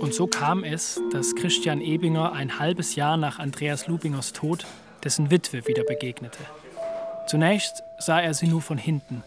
Und 0.00 0.14
so 0.14 0.26
kam 0.26 0.64
es, 0.64 1.00
dass 1.12 1.36
Christian 1.36 1.80
Ebinger 1.80 2.32
ein 2.32 2.58
halbes 2.58 2.96
Jahr 2.96 3.16
nach 3.16 3.38
Andreas 3.38 3.86
Lubingers 3.86 4.32
Tod 4.32 4.66
dessen 5.04 5.30
Witwe 5.30 5.64
wieder 5.68 5.84
begegnete. 5.84 6.40
Zunächst 7.28 7.84
sah 8.00 8.20
er 8.20 8.34
sie 8.34 8.48
nur 8.48 8.62
von 8.62 8.78
hinten. 8.78 9.22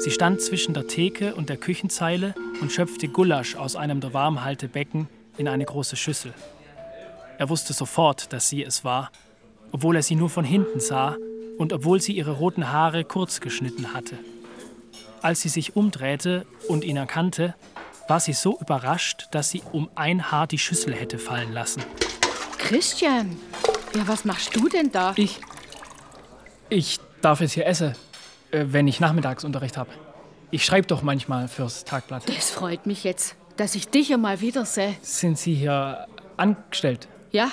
Sie 0.00 0.10
stand 0.10 0.40
zwischen 0.40 0.72
der 0.72 0.86
Theke 0.86 1.34
und 1.34 1.48
der 1.48 1.58
Küchenzeile 1.58 2.34
und 2.60 2.72
schöpfte 2.72 3.08
Gulasch 3.08 3.54
aus 3.56 3.76
einem 3.76 4.00
der 4.00 4.14
Warmhaltebecken 4.14 5.08
in 5.36 5.46
eine 5.46 5.64
große 5.64 5.96
Schüssel. 5.96 6.32
Er 7.38 7.48
wusste 7.48 7.72
sofort, 7.72 8.32
dass 8.32 8.48
sie 8.48 8.64
es 8.64 8.84
war, 8.84 9.10
obwohl 9.72 9.96
er 9.96 10.02
sie 10.02 10.14
nur 10.14 10.30
von 10.30 10.44
hinten 10.44 10.80
sah 10.80 11.16
und 11.58 11.72
obwohl 11.72 12.00
sie 12.00 12.12
ihre 12.12 12.32
roten 12.32 12.70
Haare 12.70 13.04
kurz 13.04 13.40
geschnitten 13.40 13.92
hatte. 13.92 14.18
Als 15.22 15.42
sie 15.42 15.50
sich 15.50 15.76
umdrehte 15.76 16.46
und 16.68 16.82
ihn 16.84 16.96
erkannte, 16.96 17.54
war 18.08 18.20
sie 18.20 18.32
so 18.32 18.58
überrascht, 18.58 19.28
dass 19.32 19.50
sie 19.50 19.62
um 19.70 19.90
ein 19.94 20.30
Haar 20.30 20.46
die 20.46 20.58
Schüssel 20.58 20.94
hätte 20.94 21.18
fallen 21.18 21.52
lassen. 21.52 21.82
Christian, 22.58 23.36
ja, 23.94 24.06
was 24.06 24.24
machst 24.24 24.56
du 24.56 24.68
denn 24.68 24.90
da? 24.90 25.12
Ich. 25.16 25.40
Ich 26.70 26.98
darf 27.20 27.40
jetzt 27.40 27.52
hier 27.52 27.66
essen, 27.66 27.94
wenn 28.52 28.88
ich 28.88 29.00
Nachmittagsunterricht 29.00 29.76
habe. 29.76 29.90
Ich 30.50 30.64
schreibe 30.64 30.86
doch 30.86 31.02
manchmal 31.02 31.48
fürs 31.48 31.84
Tagblatt. 31.84 32.28
Das 32.28 32.50
freut 32.50 32.86
mich 32.86 33.04
jetzt, 33.04 33.36
dass 33.56 33.74
ich 33.74 33.88
dich 33.88 34.08
ja 34.08 34.16
mal 34.16 34.40
wiedersehe. 34.40 34.96
Sind 35.02 35.38
Sie 35.38 35.54
hier 35.54 36.06
angestellt? 36.36 37.08
Ja, 37.30 37.50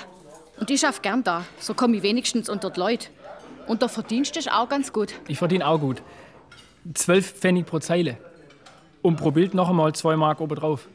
und 0.58 0.70
ich 0.70 0.80
schaff 0.80 1.02
gern 1.02 1.22
da. 1.22 1.44
So 1.60 1.74
komme 1.74 1.96
ich 1.96 2.02
wenigstens 2.02 2.48
unter 2.48 2.70
die 2.70 2.80
Leute. 2.80 3.08
Und 3.66 3.82
der 3.82 3.88
Verdienst 3.88 4.36
ist 4.36 4.50
auch 4.50 4.68
ganz 4.68 4.92
gut. 4.92 5.14
Ich 5.28 5.38
verdiene 5.38 5.66
auch 5.66 5.78
gut. 5.78 6.02
Zwölf 6.94 7.34
Pfennig 7.34 7.66
pro 7.66 7.78
Zeile. 7.78 8.16
Und 9.02 9.16
pro 9.16 9.30
Bild 9.30 9.54
noch 9.54 9.68
einmal 9.68 9.94
zwei 9.94 10.16
Mark 10.16 10.40
obendrauf. 10.40 10.88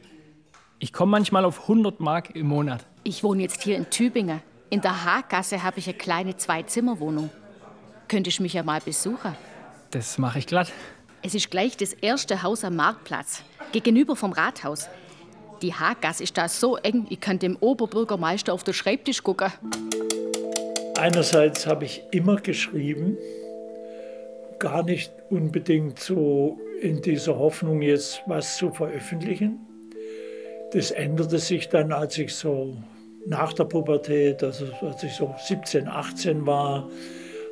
Ich 0.78 0.92
komme 0.92 1.12
manchmal 1.12 1.44
auf 1.44 1.62
100 1.62 2.00
Mark 2.00 2.34
im 2.34 2.48
Monat. 2.48 2.84
Ich 3.04 3.22
wohne 3.22 3.42
jetzt 3.42 3.62
hier 3.62 3.76
in 3.76 3.88
Tübingen. 3.88 4.42
In 4.68 4.80
der 4.80 5.04
Haaggasse 5.04 5.62
habe 5.62 5.78
ich 5.78 5.86
eine 5.86 5.96
kleine 5.96 6.36
Zwei-Zimmer-Wohnung. 6.36 7.30
Könntest 8.08 8.40
mich 8.40 8.54
ja 8.54 8.62
mal 8.62 8.80
besuchen. 8.80 9.34
Das 9.94 10.18
mache 10.18 10.40
ich 10.40 10.48
glatt. 10.48 10.72
Es 11.22 11.36
ist 11.36 11.52
gleich 11.52 11.76
das 11.76 11.92
erste 11.92 12.42
Haus 12.42 12.64
am 12.64 12.74
Marktplatz, 12.74 13.44
gegenüber 13.70 14.16
vom 14.16 14.32
Rathaus. 14.32 14.88
Die 15.62 15.72
Haaggasse 15.72 16.24
ist 16.24 16.36
da 16.36 16.48
so 16.48 16.76
eng, 16.78 17.06
ich 17.10 17.20
kann 17.20 17.38
dem 17.38 17.56
Oberbürgermeister 17.60 18.52
auf 18.52 18.64
den 18.64 18.74
Schreibtisch 18.74 19.22
gucken. 19.22 19.52
Einerseits 20.98 21.68
habe 21.68 21.84
ich 21.84 22.02
immer 22.10 22.36
geschrieben, 22.36 23.16
gar 24.58 24.82
nicht 24.82 25.12
unbedingt 25.30 26.00
so 26.00 26.58
in 26.80 27.00
dieser 27.00 27.38
Hoffnung, 27.38 27.80
jetzt 27.80 28.20
was 28.26 28.56
zu 28.56 28.72
veröffentlichen. 28.72 29.60
Das 30.72 30.90
änderte 30.90 31.38
sich 31.38 31.68
dann, 31.68 31.92
als 31.92 32.18
ich 32.18 32.34
so 32.34 32.76
nach 33.26 33.52
der 33.52 33.64
Pubertät, 33.64 34.42
also 34.42 34.66
als 34.80 35.04
ich 35.04 35.14
so 35.14 35.32
17, 35.38 35.86
18 35.86 36.44
war, 36.44 36.90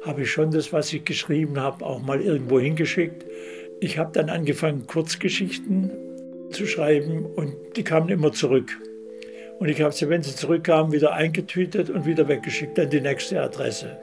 habe 0.05 0.23
ich 0.23 0.31
schon 0.31 0.51
das, 0.51 0.73
was 0.73 0.93
ich 0.93 1.05
geschrieben 1.05 1.61
habe, 1.61 1.85
auch 1.85 2.01
mal 2.01 2.21
irgendwo 2.21 2.59
hingeschickt. 2.59 3.25
Ich 3.81 3.99
habe 3.99 4.13
dann 4.13 4.31
angefangen, 4.31 4.87
Kurzgeschichten 4.87 5.91
zu 6.51 6.67
schreiben 6.67 7.27
und 7.27 7.55
die 7.77 7.85
kamen 7.85 8.09
immer 8.09 8.33
zurück. 8.33 8.71
Und 9.59 9.69
ich 9.69 9.81
habe 9.81 9.93
sie, 9.93 10.09
wenn 10.09 10.23
sie 10.23 10.35
zurückkamen, 10.35 10.93
wieder 10.93 11.13
eingetütet 11.13 11.89
und 11.89 12.05
wieder 12.05 12.29
weggeschickt 12.29 12.79
an 12.79 12.91
die 12.91 13.01
nächste 13.01 13.41
Adresse. 13.41 13.99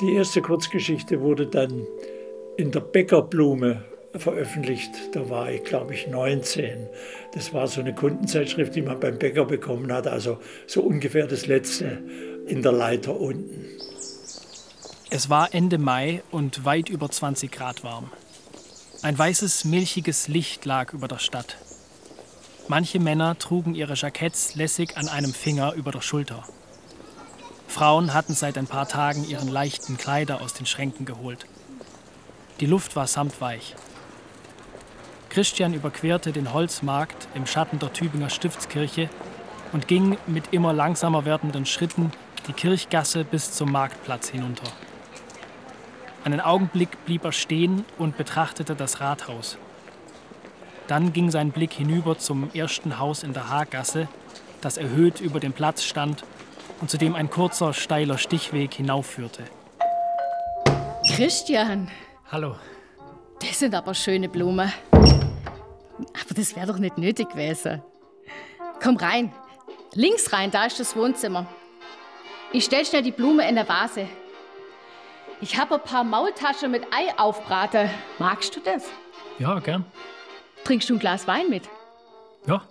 Die 0.00 0.14
erste 0.14 0.42
Kurzgeschichte 0.42 1.20
wurde 1.20 1.46
dann 1.46 1.86
in 2.56 2.70
der 2.70 2.80
Bäckerblume 2.80 3.84
veröffentlicht. 4.14 4.90
Da 5.12 5.28
war 5.28 5.50
ich, 5.50 5.64
glaube 5.64 5.94
ich, 5.94 6.06
19. 6.06 6.88
Das 7.32 7.52
war 7.54 7.66
so 7.66 7.80
eine 7.80 7.94
Kundenzeitschrift, 7.94 8.74
die 8.74 8.82
man 8.82 9.00
beim 9.00 9.18
Bäcker 9.18 9.44
bekommen 9.44 9.92
hat. 9.92 10.06
Also 10.06 10.38
so 10.66 10.82
ungefähr 10.82 11.26
das 11.26 11.46
letzte 11.46 11.98
in 12.46 12.62
der 12.62 12.72
Leiter 12.72 13.18
unten. 13.18 13.64
Es 15.16 15.30
war 15.30 15.54
Ende 15.54 15.78
Mai 15.78 16.24
und 16.32 16.64
weit 16.64 16.88
über 16.88 17.08
20 17.08 17.52
Grad 17.52 17.84
warm. 17.84 18.10
Ein 19.00 19.16
weißes, 19.16 19.64
milchiges 19.64 20.26
Licht 20.26 20.64
lag 20.64 20.92
über 20.92 21.06
der 21.06 21.20
Stadt. 21.20 21.56
Manche 22.66 22.98
Männer 22.98 23.38
trugen 23.38 23.76
ihre 23.76 23.94
Jacketts 23.94 24.56
lässig 24.56 24.96
an 24.96 25.06
einem 25.06 25.32
Finger 25.32 25.74
über 25.74 25.92
der 25.92 26.00
Schulter. 26.00 26.42
Frauen 27.68 28.12
hatten 28.12 28.34
seit 28.34 28.58
ein 28.58 28.66
paar 28.66 28.88
Tagen 28.88 29.24
ihren 29.24 29.46
leichten 29.46 29.98
Kleider 29.98 30.40
aus 30.40 30.52
den 30.52 30.66
Schränken 30.66 31.06
geholt. 31.06 31.46
Die 32.58 32.66
Luft 32.66 32.96
war 32.96 33.06
samtweich. 33.06 33.76
Christian 35.28 35.74
überquerte 35.74 36.32
den 36.32 36.52
Holzmarkt 36.52 37.28
im 37.36 37.46
Schatten 37.46 37.78
der 37.78 37.92
Tübinger 37.92 38.30
Stiftskirche 38.30 39.08
und 39.72 39.86
ging 39.86 40.18
mit 40.26 40.52
immer 40.52 40.72
langsamer 40.72 41.24
werdenden 41.24 41.66
Schritten 41.66 42.10
die 42.48 42.52
Kirchgasse 42.52 43.22
bis 43.22 43.52
zum 43.52 43.70
Marktplatz 43.70 44.30
hinunter. 44.30 44.72
Einen 46.24 46.40
Augenblick 46.40 47.04
blieb 47.04 47.22
er 47.24 47.32
stehen 47.32 47.84
und 47.98 48.16
betrachtete 48.16 48.74
das 48.74 49.00
Rathaus. 49.00 49.58
Dann 50.86 51.12
ging 51.12 51.30
sein 51.30 51.50
Blick 51.50 51.74
hinüber 51.74 52.16
zum 52.18 52.50
ersten 52.54 52.98
Haus 52.98 53.22
in 53.22 53.34
der 53.34 53.50
Haaggasse, 53.50 54.08
das 54.62 54.78
erhöht 54.78 55.20
über 55.20 55.38
dem 55.38 55.52
Platz 55.52 55.84
stand 55.84 56.24
und 56.80 56.88
zu 56.88 56.96
dem 56.96 57.14
ein 57.14 57.28
kurzer, 57.28 57.74
steiler 57.74 58.16
Stichweg 58.16 58.72
hinaufführte. 58.72 59.44
Christian, 61.14 61.90
Hallo. 62.32 62.56
das 63.40 63.58
sind 63.58 63.74
aber 63.74 63.92
schöne 63.92 64.30
Blumen. 64.30 64.72
Aber 65.02 66.34
das 66.34 66.56
wäre 66.56 66.66
doch 66.66 66.78
nicht 66.78 66.96
nötig 66.96 67.28
gewesen. 67.28 67.82
Komm 68.82 68.96
rein. 68.96 69.30
Links 69.92 70.32
rein, 70.32 70.50
da 70.50 70.64
ist 70.64 70.80
das 70.80 70.96
Wohnzimmer. 70.96 71.46
Ich 72.50 72.64
stell 72.64 72.84
schnell 72.86 73.02
die 73.02 73.12
Blume 73.12 73.46
in 73.46 73.56
der 73.56 73.68
Vase. 73.68 74.08
Ich 75.40 75.58
habe 75.58 75.74
ein 75.74 75.80
paar 75.82 76.04
Maultaschen 76.04 76.70
mit 76.70 76.84
Ei 76.92 77.12
aufbraten. 77.18 77.90
Magst 78.18 78.54
du 78.56 78.60
das? 78.60 78.84
Ja, 79.38 79.58
gern. 79.58 79.84
Trinkst 80.64 80.88
du 80.88 80.94
ein 80.94 80.98
Glas 80.98 81.26
Wein 81.26 81.48
mit? 81.50 81.68
Ja. 82.46 82.62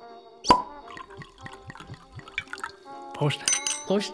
Prost. 3.14 3.40
Prost. 3.86 4.14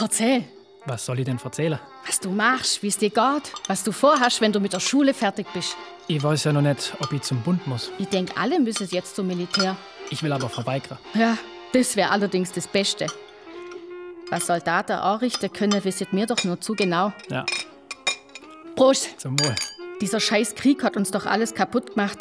Erzähl, 0.00 0.44
Was 0.86 1.06
soll 1.06 1.20
ich 1.20 1.24
denn 1.24 1.38
erzählen? 1.42 1.80
was 2.06 2.20
du 2.20 2.28
machst, 2.30 2.82
wie 2.82 2.88
es 2.88 2.98
dir 2.98 3.08
geht, 3.08 3.52
was 3.68 3.82
du 3.84 3.90
vorhast, 3.92 4.40
wenn 4.42 4.52
du 4.52 4.60
mit 4.60 4.74
der 4.74 4.80
Schule 4.80 5.14
fertig 5.14 5.46
bist. 5.54 5.76
Ich 6.08 6.22
weiß 6.22 6.44
ja 6.44 6.52
noch 6.52 6.60
nicht, 6.60 6.92
ob 7.00 7.10
ich 7.12 7.22
zum 7.22 7.40
Bund 7.40 7.66
muss. 7.66 7.90
Ich 7.98 8.08
denk, 8.08 8.38
alle 8.38 8.60
müssen 8.60 8.86
jetzt 8.90 9.16
zum 9.16 9.26
Militär. 9.26 9.76
Ich 10.10 10.22
will 10.22 10.30
aber 10.32 10.50
verweigern. 10.50 10.98
Ja, 11.14 11.38
das 11.72 11.96
wäre 11.96 12.10
allerdings 12.10 12.52
das 12.52 12.66
Beste. 12.66 13.06
Was 14.30 14.46
Soldaten 14.46 14.92
anrichten 14.92 15.52
können, 15.52 15.84
wisset 15.84 16.12
mir 16.12 16.26
doch 16.26 16.42
nur 16.44 16.60
zu 16.60 16.74
genau. 16.74 17.12
Ja, 17.30 17.44
Prost! 18.76 19.20
zum 19.20 19.38
Wohl. 19.40 19.54
Dieser 20.00 20.20
scheiß 20.20 20.54
Krieg 20.54 20.82
hat 20.82 20.96
uns 20.96 21.10
doch 21.10 21.26
alles 21.26 21.54
kaputt 21.54 21.94
gemacht. 21.94 22.18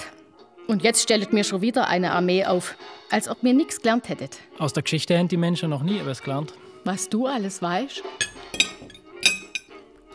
Und 0.67 0.83
jetzt 0.83 1.01
stellt 1.01 1.33
mir 1.33 1.43
schon 1.43 1.61
wieder 1.61 1.87
eine 1.87 2.11
Armee 2.11 2.45
auf, 2.45 2.75
als 3.09 3.27
ob 3.27 3.43
mir 3.43 3.53
nichts 3.53 3.81
gelernt 3.81 4.07
hättet. 4.07 4.39
Aus 4.59 4.71
der 4.73 4.83
Geschichte 4.83 5.17
haben 5.17 5.27
die 5.27 5.37
Menschen 5.37 5.69
noch 5.69 5.83
nie 5.83 5.97
etwas 5.99 6.21
gelernt. 6.21 6.53
Was 6.83 7.09
du 7.09 7.27
alles 7.27 7.61
weißt? 7.61 8.03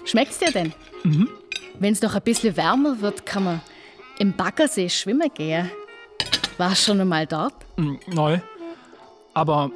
Schmeckt's 0.05 0.39
dir 0.39 0.51
denn? 0.53 0.73
Mhm. 1.05 1.29
Wenn's 1.79 2.01
doch 2.01 2.15
ein 2.15 2.23
bisschen 2.23 2.57
wärmer 2.57 3.01
wird, 3.01 3.27
kann 3.27 3.45
man 3.45 3.61
im 4.19 4.33
Baggersee 4.33 4.89
schwimmen 4.89 5.31
gehen. 5.35 5.71
Warst 6.57 6.85
schon 6.85 7.01
einmal 7.01 7.27
dort? 7.27 7.55
Mm, 7.77 7.97
Neu. 8.09 8.39
Aber 9.35 9.71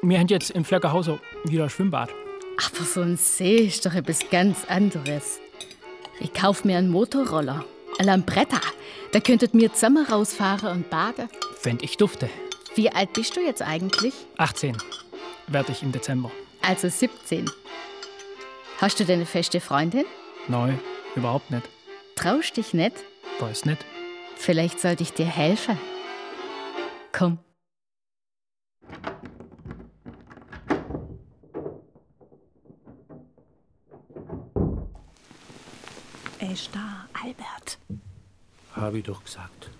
wir 0.00 0.18
haben 0.18 0.28
jetzt 0.28 0.50
im 0.50 0.64
Fleckerhauser 0.64 1.18
wieder 1.50 1.64
ein 1.64 1.70
Schwimmbad. 1.70 2.10
Aber 2.56 2.84
so 2.84 3.00
ein 3.00 3.16
See 3.16 3.66
ist 3.66 3.86
doch 3.86 3.94
etwas 3.94 4.20
ganz 4.30 4.64
anderes. 4.66 5.40
Ich 6.20 6.32
kauf 6.32 6.64
mir 6.64 6.78
einen 6.78 6.90
Motorroller, 6.90 7.64
ein 7.98 8.06
Lambretta. 8.06 8.60
Da 9.12 9.20
könntet 9.20 9.54
mir 9.54 9.72
zusammen 9.72 10.04
rausfahren 10.06 10.70
und 10.72 10.90
baden. 10.90 11.28
Fänd 11.56 11.82
ich 11.82 11.96
dufte. 11.96 12.28
Wie 12.74 12.90
alt 12.90 13.12
bist 13.12 13.36
du 13.36 13.40
jetzt 13.40 13.62
eigentlich? 13.62 14.14
18 14.36 14.76
werde 15.46 15.72
ich 15.72 15.82
im 15.82 15.92
Dezember. 15.92 16.30
Also 16.62 16.88
17. 16.88 17.50
Hast 18.78 19.00
du 19.00 19.04
denn 19.04 19.16
eine 19.16 19.26
feste 19.26 19.60
Freundin? 19.60 20.04
Nein, 20.46 20.78
überhaupt 21.16 21.50
nicht. 21.50 21.68
Traust 22.16 22.56
dich 22.56 22.74
nicht? 22.74 22.96
Weiß 23.40 23.64
nicht. 23.64 23.84
Vielleicht 24.36 24.80
sollte 24.80 25.02
ich 25.02 25.12
dir 25.12 25.26
helfen. 25.26 25.78
Komm. 27.12 27.38
Da, 36.72 37.06
Albert. 37.22 37.78
Hab 38.74 38.94
ich 38.94 39.04
doch 39.04 39.24
gesagt. 39.24 39.70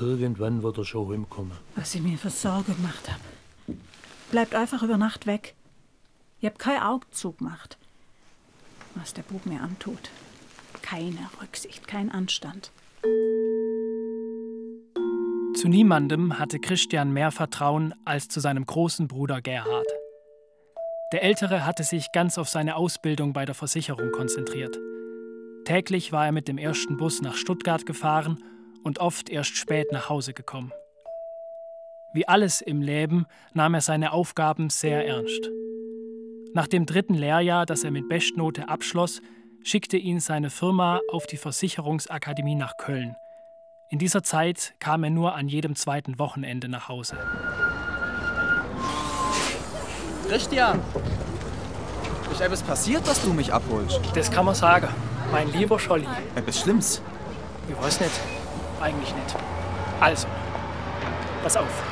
Irgendwann 0.00 0.62
wird 0.62 0.78
er 0.78 0.84
schon 0.84 1.12
heimkommen. 1.12 1.52
Was 1.76 1.94
ich 1.94 2.02
mir 2.02 2.18
für 2.18 2.30
Sorge 2.30 2.72
gemacht 2.72 3.08
habe. 3.10 3.78
Bleibt 4.30 4.54
einfach 4.54 4.82
über 4.82 4.96
Nacht 4.96 5.26
weg. 5.26 5.54
Ihr 6.40 6.50
habt 6.50 6.58
keinen 6.58 6.82
Augenzug 6.82 7.38
gemacht. 7.38 7.78
Was 8.94 9.14
der 9.14 9.22
Bub 9.22 9.46
mir 9.46 9.60
antut. 9.60 10.10
Keine 10.82 11.28
Rücksicht, 11.40 11.86
kein 11.88 12.10
Anstand. 12.10 12.70
Zu 15.56 15.68
niemandem 15.68 16.38
hatte 16.38 16.58
Christian 16.58 17.12
mehr 17.12 17.30
Vertrauen 17.30 17.94
als 18.04 18.28
zu 18.28 18.40
seinem 18.40 18.66
großen 18.66 19.08
Bruder 19.08 19.40
Gerhard. 19.40 19.86
Der 21.12 21.22
Ältere 21.22 21.64
hatte 21.64 21.84
sich 21.84 22.10
ganz 22.12 22.38
auf 22.38 22.48
seine 22.48 22.76
Ausbildung 22.76 23.32
bei 23.32 23.44
der 23.44 23.54
Versicherung 23.54 24.10
konzentriert. 24.10 24.76
Täglich 25.64 26.12
war 26.12 26.26
er 26.26 26.32
mit 26.32 26.46
dem 26.46 26.58
ersten 26.58 26.98
Bus 26.98 27.22
nach 27.22 27.36
Stuttgart 27.36 27.86
gefahren 27.86 28.42
und 28.82 28.98
oft 28.98 29.30
erst 29.30 29.56
spät 29.56 29.92
nach 29.92 30.10
Hause 30.10 30.34
gekommen. 30.34 30.72
Wie 32.12 32.28
alles 32.28 32.60
im 32.60 32.82
Leben 32.82 33.26
nahm 33.54 33.74
er 33.74 33.80
seine 33.80 34.12
Aufgaben 34.12 34.68
sehr 34.68 35.06
ernst. 35.06 35.50
Nach 36.52 36.66
dem 36.66 36.86
dritten 36.86 37.14
Lehrjahr, 37.14 37.66
das 37.66 37.82
er 37.82 37.90
mit 37.90 38.08
Bestnote 38.08 38.68
abschloss, 38.68 39.22
schickte 39.64 39.96
ihn 39.96 40.20
seine 40.20 40.50
Firma 40.50 41.00
auf 41.10 41.26
die 41.26 41.38
Versicherungsakademie 41.38 42.54
nach 42.54 42.76
Köln. 42.76 43.16
In 43.88 43.98
dieser 43.98 44.22
Zeit 44.22 44.74
kam 44.80 45.02
er 45.02 45.10
nur 45.10 45.34
an 45.34 45.48
jedem 45.48 45.76
zweiten 45.76 46.18
Wochenende 46.18 46.68
nach 46.68 46.88
Hause. 46.88 47.16
Christian! 50.28 50.80
Ist 52.30 52.40
etwas 52.40 52.62
passiert, 52.62 53.06
dass 53.08 53.22
du 53.24 53.32
mich 53.32 53.52
abholst? 53.52 54.00
Das 54.14 54.30
kann 54.30 54.44
man 54.44 54.54
sagen. 54.54 54.88
Mein 55.34 55.50
lieber 55.50 55.80
Scholli. 55.80 56.06
Etwas 56.36 56.60
Schlimmes? 56.60 57.02
Ich 57.68 57.82
weiß 57.82 57.98
nicht. 58.02 58.12
Eigentlich 58.80 59.12
nicht. 59.12 59.34
Also, 59.98 60.28
pass 61.42 61.56
auf. 61.56 61.82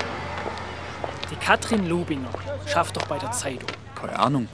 Die 1.28 1.35
Katrin 1.35 1.88
Lubinger 1.88 2.28
schafft 2.66 2.96
doch 2.96 3.05
bei 3.07 3.18
der 3.18 3.33
Zeitung. 3.33 3.68
Keine 3.96 4.16
Ahnung. 4.16 4.48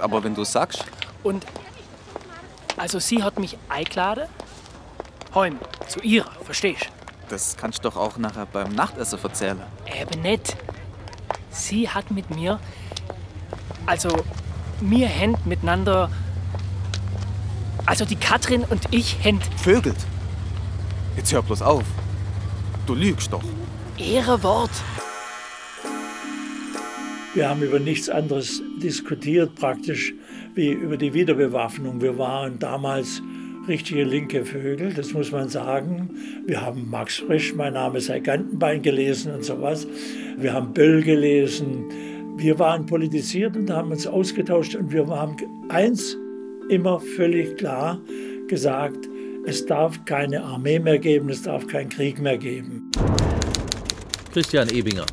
Aber 0.00 0.22
wenn 0.22 0.34
du 0.34 0.44
sagst. 0.44 0.84
Und 1.22 1.46
also 2.76 2.98
sie 2.98 3.22
hat 3.22 3.38
mich 3.38 3.56
eingeladen. 3.70 4.28
Heim, 5.34 5.58
zu 5.88 6.00
ihrer, 6.00 6.30
verstehst 6.44 6.90
Das 7.30 7.56
kannst 7.56 7.78
du 7.78 7.88
doch 7.88 7.96
auch 7.96 8.18
nachher 8.18 8.44
beim 8.44 8.74
Nachtessen 8.74 9.18
erzählen. 9.22 9.62
Eben 9.98 10.20
nicht. 10.20 10.58
Sie 11.48 11.88
hat 11.88 12.10
mit 12.10 12.28
mir, 12.28 12.60
also 13.86 14.10
mir 14.82 15.08
händ 15.08 15.46
miteinander, 15.46 16.10
also 17.90 18.04
die 18.04 18.14
Katrin 18.14 18.62
und 18.70 18.82
ich 18.92 19.16
händ 19.20 19.42
Vögelt. 19.56 19.96
Jetzt 21.16 21.32
hör 21.32 21.42
bloß 21.42 21.60
auf. 21.60 21.82
Du 22.86 22.94
lügst 22.94 23.32
doch. 23.32 23.42
Ehre 23.98 24.40
Wort. 24.44 24.70
Wir 27.34 27.48
haben 27.48 27.62
über 27.62 27.80
nichts 27.80 28.08
anderes 28.08 28.62
diskutiert, 28.80 29.56
praktisch 29.56 30.14
wie 30.54 30.70
über 30.70 30.96
die 30.96 31.12
Wiederbewaffnung. 31.14 32.00
Wir 32.00 32.16
waren 32.16 32.60
damals 32.60 33.22
richtige 33.66 34.04
linke 34.04 34.44
Vögel, 34.44 34.94
das 34.94 35.12
muss 35.12 35.32
man 35.32 35.48
sagen. 35.48 36.10
Wir 36.46 36.60
haben 36.60 36.88
Max 36.88 37.16
Frisch, 37.16 37.56
mein 37.56 37.72
Name 37.72 38.00
sei 38.00 38.20
Gantenbein 38.20 38.82
gelesen 38.82 39.34
und 39.34 39.44
sowas. 39.44 39.88
Wir 40.38 40.52
haben 40.52 40.72
Böll 40.72 41.02
gelesen. 41.02 41.86
Wir 42.36 42.56
waren 42.60 42.86
politisiert 42.86 43.56
und 43.56 43.68
haben 43.68 43.90
uns 43.90 44.06
ausgetauscht 44.06 44.76
und 44.76 44.92
wir 44.92 45.08
haben 45.08 45.36
eins 45.68 46.16
immer 46.70 47.00
völlig 47.00 47.56
klar 47.56 48.00
gesagt, 48.48 49.08
es 49.46 49.66
darf 49.66 50.04
keine 50.04 50.42
Armee 50.42 50.78
mehr 50.78 50.98
geben, 50.98 51.28
es 51.28 51.42
darf 51.42 51.66
keinen 51.66 51.88
Krieg 51.88 52.20
mehr 52.20 52.38
geben. 52.38 52.90
Christian 54.32 54.68
Ebinger. 54.68 55.06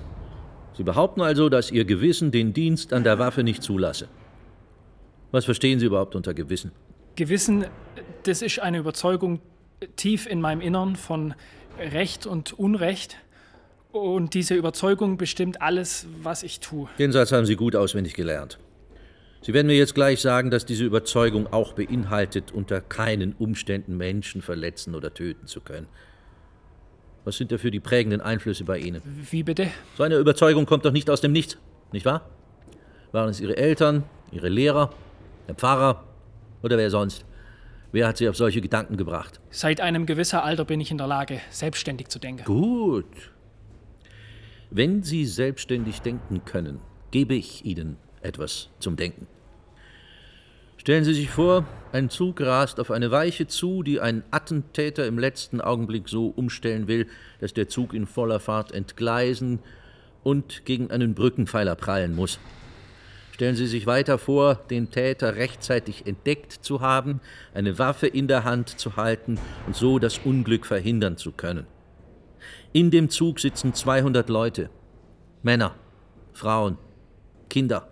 Sie 0.73 0.83
behaupten 0.83 1.21
also, 1.21 1.49
dass 1.49 1.71
Ihr 1.71 1.85
Gewissen 1.85 2.29
den 2.31 2.53
Dienst 2.53 2.93
an 2.93 3.03
der 3.03 3.17
Waffe 3.17 3.43
nicht 3.43 3.63
zulasse. 3.63 4.07
Was 5.31 5.45
verstehen 5.45 5.79
Sie 5.79 5.87
überhaupt 5.87 6.15
unter 6.15 6.33
Gewissen? 6.33 6.71
Gewissen, 7.15 7.65
das 8.23 8.43
ist 8.43 8.59
eine 8.59 8.77
Überzeugung 8.77 9.39
tief 9.95 10.27
in 10.27 10.39
meinem 10.39 10.61
Innern 10.61 10.95
von 10.95 11.33
Recht 11.79 12.27
und 12.27 12.53
Unrecht. 12.53 13.17
Und 13.91 14.35
diese 14.35 14.53
Überzeugung 14.53 15.17
bestimmt 15.17 15.61
alles, 15.61 16.05
was 16.21 16.43
ich 16.43 16.59
tue. 16.59 16.87
Den 16.99 17.11
Satz 17.11 17.31
haben 17.31 17.45
Sie 17.47 17.55
gut 17.55 17.75
auswendig 17.75 18.13
gelernt. 18.13 18.59
Sie 19.47 19.53
werden 19.53 19.67
mir 19.67 19.77
jetzt 19.77 19.95
gleich 19.95 20.19
sagen, 20.19 20.51
dass 20.51 20.65
diese 20.65 20.83
Überzeugung 20.83 21.47
auch 21.53 21.71
beinhaltet, 21.71 22.51
unter 22.51 22.81
keinen 22.81 23.31
Umständen 23.31 23.95
Menschen 23.95 24.41
verletzen 24.41 24.93
oder 24.93 25.13
töten 25.13 25.47
zu 25.47 25.61
können. 25.61 25.87
Was 27.23 27.37
sind 27.37 27.53
dafür 27.53 27.71
die 27.71 27.79
prägenden 27.79 28.19
Einflüsse 28.19 28.65
bei 28.65 28.77
Ihnen? 28.77 29.01
Wie 29.05 29.43
bitte? 29.43 29.69
So 29.95 30.03
eine 30.03 30.17
Überzeugung 30.17 30.65
kommt 30.65 30.83
doch 30.83 30.91
nicht 30.91 31.09
aus 31.09 31.21
dem 31.21 31.31
Nichts, 31.31 31.57
nicht 31.93 32.05
wahr? 32.05 32.29
Waren 33.13 33.29
es 33.29 33.39
Ihre 33.39 33.55
Eltern, 33.55 34.03
Ihre 34.33 34.49
Lehrer, 34.49 34.89
der 35.47 35.55
Pfarrer 35.55 36.03
oder 36.61 36.77
wer 36.77 36.89
sonst? 36.89 37.23
Wer 37.93 38.05
hat 38.05 38.17
Sie 38.17 38.27
auf 38.27 38.35
solche 38.35 38.59
Gedanken 38.59 38.97
gebracht? 38.97 39.39
Seit 39.49 39.79
einem 39.79 40.05
gewissen 40.05 40.39
Alter 40.39 40.65
bin 40.65 40.81
ich 40.81 40.91
in 40.91 40.97
der 40.97 41.07
Lage, 41.07 41.39
selbstständig 41.51 42.09
zu 42.09 42.19
denken. 42.19 42.43
Gut. 42.43 43.31
Wenn 44.71 45.03
Sie 45.03 45.25
selbstständig 45.25 46.01
denken 46.01 46.43
können, 46.43 46.81
gebe 47.11 47.35
ich 47.35 47.63
Ihnen 47.63 47.95
etwas 48.21 48.71
zum 48.79 48.97
Denken. 48.97 49.25
Stellen 50.77 51.03
Sie 51.03 51.13
sich 51.13 51.29
vor, 51.29 51.65
ein 51.91 52.09
Zug 52.09 52.39
rast 52.41 52.79
auf 52.79 52.91
eine 52.91 53.11
Weiche 53.11 53.47
zu, 53.47 53.83
die 53.83 53.99
ein 53.99 54.23
Attentäter 54.31 55.05
im 55.07 55.19
letzten 55.19 55.59
Augenblick 55.59 56.07
so 56.07 56.27
umstellen 56.27 56.87
will, 56.87 57.07
dass 57.41 57.53
der 57.53 57.67
Zug 57.67 57.93
in 57.93 58.05
voller 58.05 58.39
Fahrt 58.39 58.71
entgleisen 58.71 59.59
und 60.23 60.65
gegen 60.65 60.91
einen 60.91 61.13
Brückenpfeiler 61.13 61.75
prallen 61.75 62.15
muss. 62.15 62.39
Stellen 63.31 63.55
Sie 63.55 63.67
sich 63.67 63.85
weiter 63.85 64.17
vor, 64.17 64.55
den 64.55 64.89
Täter 64.89 65.35
rechtzeitig 65.35 66.07
entdeckt 66.07 66.53
zu 66.53 66.81
haben, 66.81 67.21
eine 67.53 67.77
Waffe 67.77 68.07
in 68.07 68.27
der 68.27 68.43
Hand 68.43 68.79
zu 68.79 68.95
halten 68.95 69.39
und 69.67 69.75
so 69.75 69.99
das 69.99 70.17
Unglück 70.17 70.65
verhindern 70.65 71.17
zu 71.17 71.31
können. 71.31 71.67
In 72.73 72.91
dem 72.91 73.09
Zug 73.09 73.39
sitzen 73.39 73.73
200 73.73 74.29
Leute, 74.29 74.69
Männer, 75.43 75.75
Frauen, 76.33 76.77
Kinder. 77.49 77.87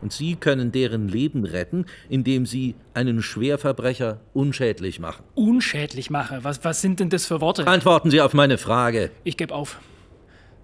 Und 0.00 0.12
Sie 0.12 0.36
können 0.36 0.72
deren 0.72 1.08
Leben 1.08 1.44
retten, 1.44 1.86
indem 2.08 2.46
Sie 2.46 2.74
einen 2.94 3.22
Schwerverbrecher 3.22 4.20
unschädlich 4.32 5.00
machen. 5.00 5.24
Unschädlich 5.34 6.10
mache? 6.10 6.44
Was, 6.44 6.64
was 6.64 6.80
sind 6.80 7.00
denn 7.00 7.10
das 7.10 7.26
für 7.26 7.40
Worte? 7.40 7.66
Antworten 7.66 8.10
Sie 8.10 8.20
auf 8.20 8.34
meine 8.34 8.58
Frage. 8.58 9.10
Ich 9.24 9.36
gebe 9.36 9.54
auf. 9.54 9.78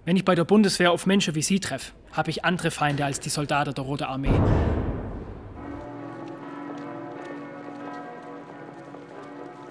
Wenn 0.05 0.15
ich 0.15 0.25
bei 0.25 0.35
der 0.35 0.45
Bundeswehr 0.45 0.91
auf 0.91 1.05
Menschen 1.05 1.35
wie 1.35 1.41
Sie 1.41 1.59
treffe, 1.59 1.91
habe 2.11 2.29
ich 2.29 2.43
andere 2.43 2.71
Feinde 2.71 3.05
als 3.05 3.19
die 3.19 3.29
Soldaten 3.29 3.73
der 3.73 3.83
Roten 3.83 4.03
Armee. 4.03 4.39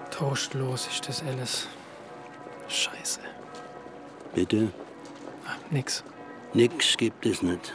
Trostlos 0.09 0.87
ist 0.87 1.07
das 1.07 1.23
alles. 1.23 1.67
Scheiße. 2.67 3.19
Bitte? 4.35 4.69
Nix. 5.71 6.03
Nix 6.53 6.95
gibt 6.95 7.25
es 7.25 7.41
nicht. 7.41 7.73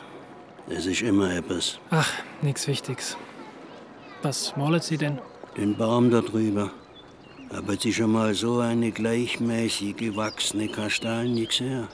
Es 0.69 0.87
ist 0.87 1.03
immer 1.03 1.33
etwas. 1.33 1.79
Ach, 1.91 2.11
nix 2.43 2.67
Wichtiges. 2.67 3.17
Was 4.23 4.57
wollen 4.57 4.81
Sie 4.81 4.99
denn? 4.99 5.19
Den 5.57 5.77
Baum 5.77 6.11
da 6.11 6.21
drüber. 6.21 6.71
Aber 7.51 7.77
Sie 7.77 7.93
schon 7.93 8.13
mal 8.13 8.35
so 8.35 8.59
eine 8.59 8.91
gleichmäßig 8.91 9.97
gewachsene 9.97 10.69
Kastanie 10.69 11.47
gesehen? 11.47 11.87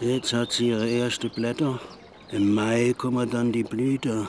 Jetzt 0.00 0.32
hat 0.32 0.52
sie 0.52 0.68
ihre 0.68 0.88
erste 0.88 1.28
Blätter. 1.28 1.78
Im 2.30 2.54
Mai 2.54 2.94
kommen 2.96 3.28
dann 3.28 3.52
die 3.52 3.64
Blüten. 3.64 4.26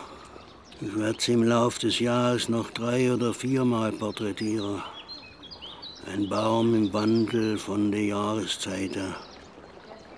Ich 0.81 0.97
werde 0.97 1.21
sie 1.21 1.31
im 1.31 1.43
Lauf 1.43 1.79
des 1.79 1.99
Jahres 1.99 2.49
noch 2.49 2.71
drei 2.71 3.13
oder 3.13 3.33
viermal 3.33 3.93
porträtieren. 3.93 4.81
Ein 6.11 6.27
Baum 6.27 6.75
im 6.75 6.91
Wandel 6.91 7.57
von 7.57 7.89
der 7.89 8.03
Jahreszeiten. 8.03 9.15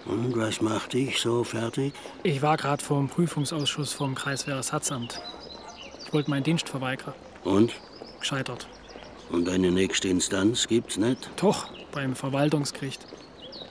Und 0.05 0.35
was 0.37 0.61
macht 0.61 0.93
dich 0.93 1.19
so 1.19 1.43
fertig? 1.43 1.93
Ich 2.23 2.41
war 2.41 2.57
gerade 2.57 2.83
vor 2.83 2.97
dem 2.97 3.07
Prüfungsausschuss 3.09 3.93
vom 3.93 4.15
Kreiswehrersatzamt. 4.15 5.21
Ich 6.05 6.13
wollte 6.13 6.29
meinen 6.29 6.43
Dienst 6.43 6.67
verweigern. 6.67 7.13
Und? 7.43 7.73
Gescheitert. 8.19 8.67
Und 9.29 9.47
eine 9.49 9.71
nächste 9.71 10.09
Instanz 10.09 10.67
gibt's 10.67 10.97
nicht? 10.97 11.29
Doch, 11.37 11.67
beim 11.91 12.15
Verwaltungsgericht. 12.15 13.05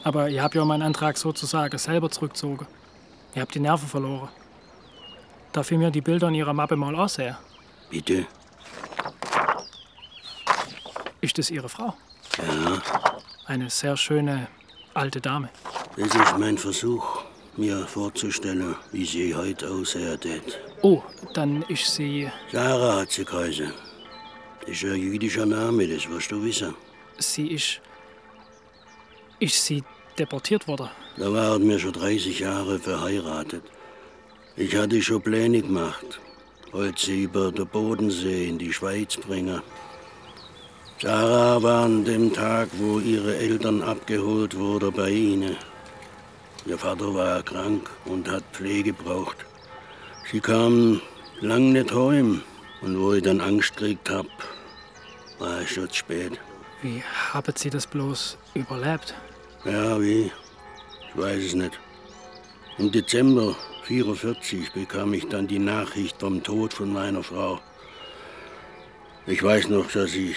Aber 0.05 0.29
ihr 0.29 0.43
habt 0.43 0.55
ja 0.55 0.65
meinen 0.65 0.83
Antrag 0.83 1.19
sozusagen 1.19 1.77
selber 1.79 2.11
zurückgezogen. 2.11 2.67
Ihr 3.35 3.43
habt 3.43 3.55
die 3.55 3.61
Nerven 3.61 3.87
verloren. 3.89 4.29
Darf 5.53 5.71
ich 5.71 5.79
mir 5.79 5.91
die 5.91 6.01
Bilder 6.01 6.29
in 6.29 6.35
Ihrer 6.35 6.55
Mappe 6.55 6.77
mal 6.77 6.95
ansehen? 6.97 7.37
Bitte? 7.91 8.27
Ist 11.21 11.39
das 11.39 11.51
Ihre 11.51 11.69
Frau? 11.69 11.95
Ja, 12.39 12.83
Eine 13.47 13.71
sehr 13.71 13.97
schöne 13.97 14.49
alte 14.95 15.21
Dame. 15.21 15.51
Das 15.97 16.15
ist 16.15 16.39
mein 16.39 16.59
Versuch, 16.59 17.23
mir 17.57 17.87
vorzustellen, 17.87 18.75
wie 18.93 19.05
sie 19.05 19.35
heute 19.35 19.71
aussieht. 19.71 20.59
Oh, 20.83 21.03
dann 21.35 21.63
ist 21.69 21.95
sie. 21.95 22.31
Sarah 22.51 23.01
hat 23.01 23.13
sie 23.13 23.25
geheißen. 23.25 23.73
Das 24.61 24.71
ist 24.71 24.85
ein 24.85 24.97
jüdischer 24.97 25.47
Name, 25.47 25.87
das 25.87 26.09
wirst 26.09 26.31
du 26.31 26.43
wissen. 26.43 26.75
Sie 27.19 27.49
ist. 27.49 27.81
Ist 29.39 29.65
sie 29.65 29.83
deportiert 30.19 30.67
worden? 30.69 30.89
Da 31.17 31.33
waren 31.33 31.69
wir 31.69 31.79
schon 31.79 31.93
30 31.93 32.39
Jahre 32.39 32.79
verheiratet. 32.79 33.65
Ich 34.57 34.75
hatte 34.77 35.03
schon 35.03 35.21
Pläne 35.21 35.63
gemacht, 35.63 36.21
wollte 36.71 37.07
sie 37.07 37.23
über 37.25 37.51
den 37.53 37.67
Bodensee 37.67 38.49
in 38.49 38.59
die 38.59 38.73
Schweiz 38.73 39.17
bringen. 39.17 39.61
Sarah 41.01 41.63
war 41.63 41.85
an 41.85 42.05
dem 42.05 42.33
Tag, 42.33 42.69
wo 42.75 43.01
ihre 43.01 43.37
Eltern 43.37 43.83
abgeholt 43.83 44.57
wurden, 44.57 44.93
bei 44.93 45.11
ihnen. 45.11 45.57
Ihr 46.65 46.79
Vater 46.79 47.13
war 47.15 47.43
krank 47.43 47.91
und 48.05 48.31
hat 48.31 48.45
Pflege 48.53 48.93
gebraucht. 48.93 49.39
Sie 50.31 50.41
kam 50.41 51.01
lang 51.41 51.73
nicht 51.73 51.93
heim 51.93 52.43
und 52.83 52.99
wo 53.01 53.13
ich 53.15 53.23
dann 53.23 53.41
Angst 53.41 53.77
gekriegt 53.77 54.09
hab, 54.11 54.27
war 55.39 55.61
es 55.61 55.71
schon 55.71 55.89
zu 55.89 55.97
spät. 55.97 56.39
Wie 56.83 57.03
haben 57.33 57.53
Sie 57.57 57.71
das 57.71 57.87
bloß 57.87 58.39
überlebt? 58.55 59.15
Ja, 59.65 60.01
wie? 60.01 60.31
Ich 61.09 61.21
weiß 61.21 61.45
es 61.45 61.55
nicht. 61.55 61.79
Im 62.79 62.91
Dezember 62.91 63.57
44 63.85 64.73
bekam 64.73 65.13
ich 65.15 65.29
dann 65.29 65.49
die 65.49 65.59
Nachricht 65.59 66.21
vom 66.21 66.43
Tod 66.43 66.73
von 66.73 66.93
meiner 66.93 67.23
Frau. 67.23 67.61
Ich 69.27 69.43
weiß 69.43 69.69
noch, 69.69 69.91
dass 69.91 70.15
ich 70.15 70.37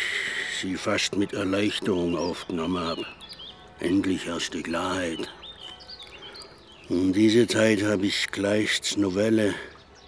sie 0.62 0.76
fast 0.76 1.16
mit 1.16 1.34
Erleichterung 1.34 2.18
aufgenommen 2.18 2.84
habe. 2.84 3.06
Endlich 3.80 4.26
herrschte 4.26 4.62
Klarheit. 4.62 5.30
In 6.88 7.14
dieser 7.14 7.48
Zeit 7.48 7.82
habe 7.82 8.06
ich 8.06 8.28
Kleists 8.28 8.96
Novelle 8.96 9.56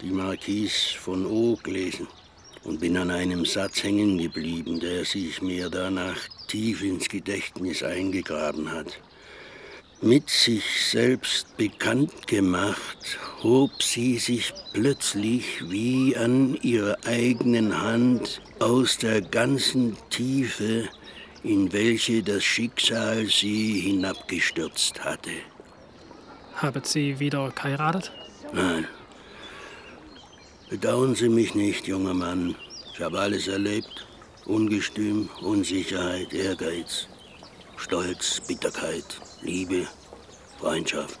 Die 0.00 0.10
Marquise 0.10 0.96
von 0.96 1.26
O 1.26 1.58
gelesen 1.60 2.06
und 2.62 2.78
bin 2.78 2.96
an 2.96 3.10
einem 3.10 3.44
Satz 3.44 3.82
hängen 3.82 4.16
geblieben, 4.16 4.78
der 4.78 5.04
sich 5.04 5.42
mir 5.42 5.70
danach 5.70 6.16
tief 6.46 6.84
ins 6.84 7.08
Gedächtnis 7.08 7.82
eingegraben 7.82 8.70
hat. 8.70 9.00
Mit 10.02 10.30
sich 10.30 10.62
selbst 10.88 11.56
bekannt 11.56 12.28
gemacht, 12.28 13.18
hob 13.42 13.82
sie 13.82 14.18
sich 14.18 14.54
plötzlich 14.72 15.68
wie 15.68 16.16
an 16.16 16.54
ihrer 16.62 16.96
eigenen 17.06 17.82
Hand 17.82 18.40
aus 18.60 18.98
der 18.98 19.20
ganzen 19.20 19.96
Tiefe, 20.10 20.88
in 21.42 21.72
welche 21.72 22.22
das 22.22 22.44
Schicksal 22.44 23.26
sie 23.26 23.80
hinabgestürzt 23.80 25.04
hatte. 25.04 25.32
Haben 26.58 26.82
Sie 26.82 27.20
wieder 27.20 27.52
geheiratet? 27.52 28.10
Nein. 28.52 28.88
Bedauern 30.68 31.14
Sie 31.14 31.28
mich 31.28 31.54
nicht, 31.54 31.86
junger 31.86 32.14
Mann. 32.14 32.56
Ich 32.92 33.00
habe 33.00 33.20
alles 33.20 33.46
erlebt. 33.46 34.06
Ungestüm, 34.44 35.28
Unsicherheit, 35.40 36.34
Ehrgeiz, 36.34 37.06
Stolz, 37.76 38.40
Bitterkeit, 38.40 39.04
Liebe, 39.40 39.86
Freundschaft. 40.58 41.20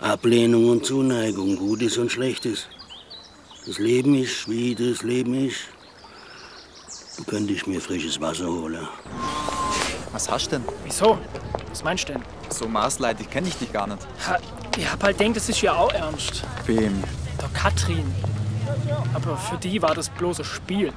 Ablehnung 0.00 0.68
und 0.68 0.84
Zuneigung, 0.84 1.56
Gutes 1.56 1.96
und 1.96 2.12
Schlechtes. 2.12 2.66
Das 3.64 3.78
Leben 3.78 4.14
ist, 4.16 4.50
wie 4.50 4.74
das 4.74 5.02
Leben 5.02 5.32
ist. 5.46 5.60
Du 7.16 7.24
könntest 7.24 7.66
mir 7.66 7.80
frisches 7.80 8.20
Wasser 8.20 8.48
holen. 8.48 8.86
Was 10.12 10.30
hast 10.30 10.52
du 10.52 10.58
denn? 10.58 10.64
Wieso? 10.84 11.18
Was 11.70 11.82
meinst 11.82 12.06
du 12.08 12.12
denn? 12.12 12.22
So 12.50 12.68
maßleidig 12.68 13.30
kenne 13.30 13.48
ich 13.48 13.56
dich 13.56 13.72
gar 13.72 13.86
nicht. 13.86 14.06
Ha, 14.28 14.38
ich 14.76 14.90
hab 14.90 15.02
halt 15.02 15.18
denkt, 15.20 15.36
das 15.36 15.48
ist 15.48 15.60
ja 15.62 15.74
auch 15.74 15.92
ernst. 15.92 16.44
Wem? 16.66 17.02
Der 17.40 17.48
Katrin. 17.48 18.12
Aber 19.14 19.36
für 19.36 19.56
die 19.56 19.82
war 19.82 19.94
das 19.94 20.08
bloß 20.10 20.40
ein 20.40 20.44
Spiel. 20.44 20.92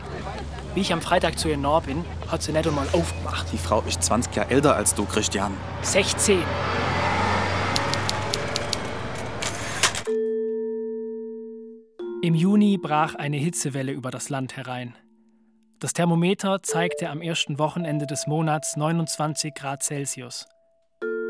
Wie 0.74 0.82
ich 0.82 0.94
am 0.94 1.02
Freitag 1.02 1.40
zu 1.40 1.50
ihr 1.50 1.58
nah 1.58 1.80
bin, 1.80 2.06
hat 2.28 2.44
sie 2.44 2.52
nicht 2.52 2.68
einmal 2.68 2.88
aufgemacht. 2.94 3.48
Die 3.52 3.58
Frau 3.58 3.82
ist 3.82 4.04
20 4.04 4.36
Jahre 4.36 4.52
älter 4.52 4.76
als 4.76 4.94
du, 4.94 5.06
Christian. 5.06 5.54
16. 5.82 6.40
Im 12.22 12.36
Juni 12.36 12.78
brach 12.78 13.16
eine 13.16 13.38
Hitzewelle 13.38 13.92
über 13.92 14.12
das 14.12 14.30
Land 14.30 14.58
herein. 14.58 14.96
Das 15.80 15.94
Thermometer 15.94 16.62
zeigte 16.64 17.10
am 17.10 17.22
ersten 17.22 17.60
Wochenende 17.60 18.08
des 18.08 18.28
Monats 18.28 18.76
29 18.76 19.54
Grad 19.54 19.84
Celsius. 19.84 20.46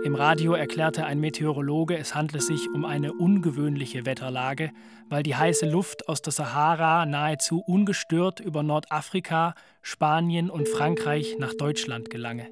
Im 0.04 0.16
Radio 0.16 0.54
erklärte 0.54 1.06
ein 1.06 1.20
Meteorologe, 1.20 1.98
es 1.98 2.14
handle 2.14 2.40
sich 2.40 2.70
um 2.74 2.86
eine 2.86 3.14
ungewöhnliche 3.14 4.06
Wetterlage, 4.06 4.72
weil 5.10 5.24
die 5.24 5.36
heiße 5.36 5.66
Luft 5.66 6.08
aus 6.08 6.22
der 6.22 6.32
Sahara 6.32 7.06
nahezu 7.06 7.62
ungestört 7.66 8.40
über 8.40 8.64
Nordafrika, 8.64 9.56
Spanien 9.82 10.50
und 10.50 10.70
Frankreich 10.70 11.38
nach 11.40 11.54
Deutschland 11.56 12.10
gelange. 12.10 12.48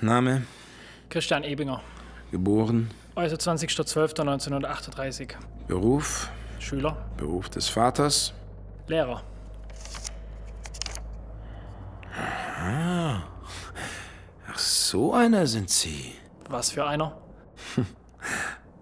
Name, 0.00 0.42
Christian 1.08 1.44
Ebinger, 1.44 1.80
geboren, 2.30 2.90
also 3.14 3.36
20.12.1938. 3.36 5.34
Beruf, 5.68 6.30
Schüler, 6.58 6.96
Beruf 7.16 7.48
des 7.48 7.68
Vaters. 7.68 8.34
Lehrer. 8.88 9.22
Ah. 12.58 13.33
So 14.94 15.12
einer 15.12 15.48
sind 15.48 15.70
Sie. 15.70 16.12
Was 16.48 16.70
für 16.70 16.86
einer? 16.86 17.20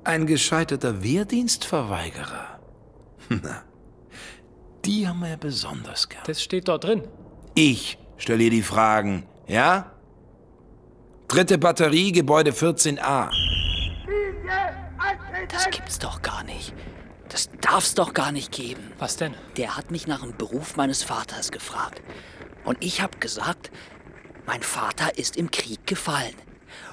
Ein 0.05 0.27
gescheiterter 0.27 1.03
Wehrdienstverweigerer. 1.03 2.61
Na, 3.31 3.63
die 4.85 5.09
haben 5.09 5.21
wir 5.21 5.31
ja 5.31 5.37
besonders 5.37 6.11
gern. 6.11 6.23
Das 6.27 6.43
steht 6.43 6.69
dort 6.69 6.85
drin. 6.85 7.09
Ich 7.55 7.97
stelle 8.19 8.41
dir 8.41 8.51
die 8.51 8.61
Fragen, 8.61 9.27
ja? 9.47 9.91
Dritte 11.29 11.57
Batterie, 11.57 12.13
Gebäude 12.13 12.51
14a. 12.51 13.31
Das 15.49 15.71
gibt's 15.71 15.99
doch 15.99 16.21
gar 16.21 16.45
nicht. 16.45 16.75
Das 17.31 17.49
darf's 17.63 17.95
doch 17.95 18.13
gar 18.13 18.33
nicht 18.33 18.53
geben. 18.53 18.93
Was 18.99 19.17
denn? 19.17 19.35
Der 19.57 19.79
hat 19.79 19.91
mich 19.91 20.07
nach 20.07 20.21
dem 20.21 20.37
Beruf 20.37 20.77
meines 20.77 21.03
Vaters 21.03 21.51
gefragt. 21.51 22.03
Und 22.65 22.85
ich 22.85 23.01
hab 23.01 23.19
gesagt, 23.21 23.71
mein 24.47 24.63
Vater 24.63 25.19
ist 25.19 25.37
im 25.37 25.51
Krieg 25.51 25.87
gefallen. 25.87 26.35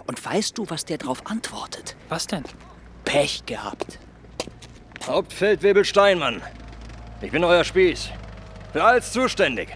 Und 0.08 0.24
weißt 0.24 0.58
du, 0.58 0.70
was 0.70 0.86
der 0.86 0.98
drauf 0.98 1.22
antwortet? 1.26 1.96
Was 2.10 2.28
denn? 2.28 2.44
Pech 3.06 3.46
gehabt. 3.46 4.00
Hauptfeldwebel 5.06 5.86
Steinmann. 5.86 6.42
Ich 7.22 7.32
bin 7.32 7.44
euer 7.44 7.64
Spieß. 7.64 8.10
Für 8.74 8.84
alles 8.84 9.12
zuständig. 9.12 9.76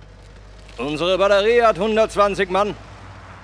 Unsere 0.77 1.17
Batterie 1.17 1.62
hat 1.62 1.77
120 1.77 2.49
Mann. 2.49 2.75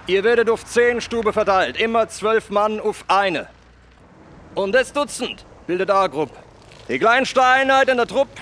Ihr 0.08 0.24
werdet 0.24 0.50
auf 0.50 0.66
10 0.66 1.02
Stube 1.02 1.34
verteilt. 1.34 1.78
Immer 1.78 2.08
12 2.08 2.50
Mann 2.50 2.80
auf 2.80 3.06
eine. 3.08 3.48
Und 4.56 4.74
das 4.74 4.92
Dutzend 4.92 5.46
bildet 5.68 5.92
A-Gruppe. 5.92 6.36
Die 6.88 6.98
kleinste 6.98 7.44
Einheit 7.44 7.90
in 7.90 7.98
der 7.98 8.08
Truppe 8.08 8.42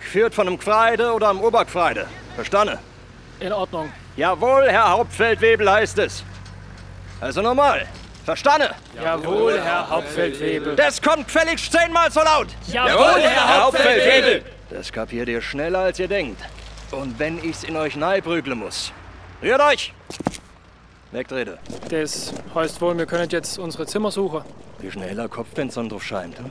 geführt 0.00 0.34
von 0.34 0.48
einem 0.48 0.58
Gfreide 0.58 1.12
oder 1.12 1.30
einem 1.30 1.40
Obergfreide. 1.40 2.06
Verstanden? 2.34 2.78
In 3.40 3.52
Ordnung. 3.52 3.92
Jawohl, 4.18 4.68
Herr 4.68 4.90
Hauptfeldwebel 4.90 5.70
heißt 5.70 5.96
es. 6.00 6.24
Also 7.20 7.40
nochmal. 7.40 7.86
Verstanden? 8.24 8.74
Jawohl, 9.00 9.60
Herr 9.60 9.88
Hauptfeldwebel. 9.88 10.74
Das 10.74 11.00
kommt 11.00 11.26
gefälligst 11.28 11.70
zehnmal 11.70 12.10
so 12.10 12.18
laut. 12.22 12.48
Jawohl, 12.66 13.20
Herr 13.20 13.62
Hauptfeldwebel. 13.62 14.42
Das 14.70 14.90
kapiert 14.90 15.28
ihr 15.28 15.40
schneller, 15.40 15.78
als 15.78 16.00
ihr 16.00 16.08
denkt. 16.08 16.42
Und 16.90 17.16
wenn 17.20 17.38
ich's 17.44 17.62
in 17.62 17.76
euch 17.76 17.94
neiprügeln 17.94 18.58
muss. 18.58 18.92
Rührt 19.40 19.60
euch! 19.60 19.94
Wegtrete. 21.12 21.58
Das 21.88 22.34
heißt 22.56 22.80
wohl, 22.80 22.98
wir 22.98 23.06
können 23.06 23.30
jetzt 23.30 23.56
unsere 23.56 23.86
Zimmer 23.86 24.10
suchen. 24.10 24.42
Wie 24.80 24.90
schnell 24.90 25.14
der 25.14 25.28
Kopf, 25.28 25.50
wenn 25.54 25.70
Sonne 25.70 25.90
drauf 25.90 26.02
scheint. 26.02 26.36
Hm? 26.38 26.50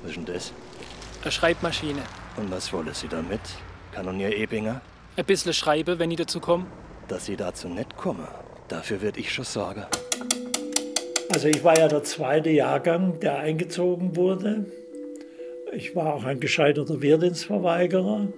Was 0.00 0.12
ist 0.12 0.16
denn 0.16 0.24
das? 0.24 0.52
Eine 1.20 1.32
Schreibmaschine. 1.32 2.00
Und 2.38 2.50
was 2.50 2.72
wollen 2.72 2.94
Sie 2.94 3.08
damit, 3.08 3.42
Kanonier 3.92 4.34
Ebinger? 4.34 4.80
Ein 5.18 5.24
bisschen 5.24 5.52
schreibe, 5.52 5.98
wenn 5.98 6.12
ich 6.12 6.18
dazu 6.18 6.38
komme. 6.38 6.66
Dass 7.08 7.26
Sie 7.26 7.34
dazu 7.34 7.68
nicht 7.68 7.96
kommen, 7.96 8.28
dafür 8.68 9.02
werd 9.02 9.18
ich 9.18 9.32
schon 9.32 9.44
sorgen. 9.44 9.84
Also 11.30 11.48
ich 11.48 11.64
war 11.64 11.76
ja 11.76 11.88
der 11.88 12.04
zweite 12.04 12.50
Jahrgang, 12.50 13.18
der 13.18 13.40
eingezogen 13.40 14.14
wurde. 14.14 14.66
Ich 15.72 15.96
war 15.96 16.14
auch 16.14 16.22
ein 16.22 16.38
gescheiterter 16.38 17.02
Wehrdienstverweigerer, 17.02 18.28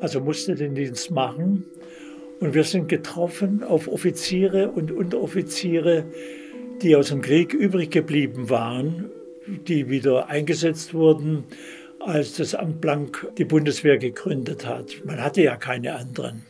also 0.00 0.20
musste 0.20 0.54
den 0.54 0.74
Dienst 0.74 1.10
machen. 1.10 1.64
Und 2.40 2.52
wir 2.52 2.64
sind 2.64 2.90
getroffen 2.90 3.64
auf 3.64 3.88
Offiziere 3.88 4.70
und 4.70 4.92
Unteroffiziere, 4.92 6.04
die 6.82 6.94
aus 6.94 7.08
dem 7.08 7.22
Krieg 7.22 7.54
übrig 7.54 7.90
geblieben 7.90 8.50
waren. 8.50 9.10
die 9.66 9.88
wieder 9.88 10.28
eingesetzt 10.28 10.92
wurden, 10.92 11.44
als 12.00 12.36
das 12.36 12.54
Amt 12.54 12.80
Blank 12.80 13.26
die 13.38 13.44
Bundeswehr 13.44 13.98
gegründet 13.98 14.66
hat. 14.66 15.04
Man 15.04 15.22
hatte 15.22 15.42
ja 15.42 15.56
keine 15.56 15.96
anderen. 15.96 16.44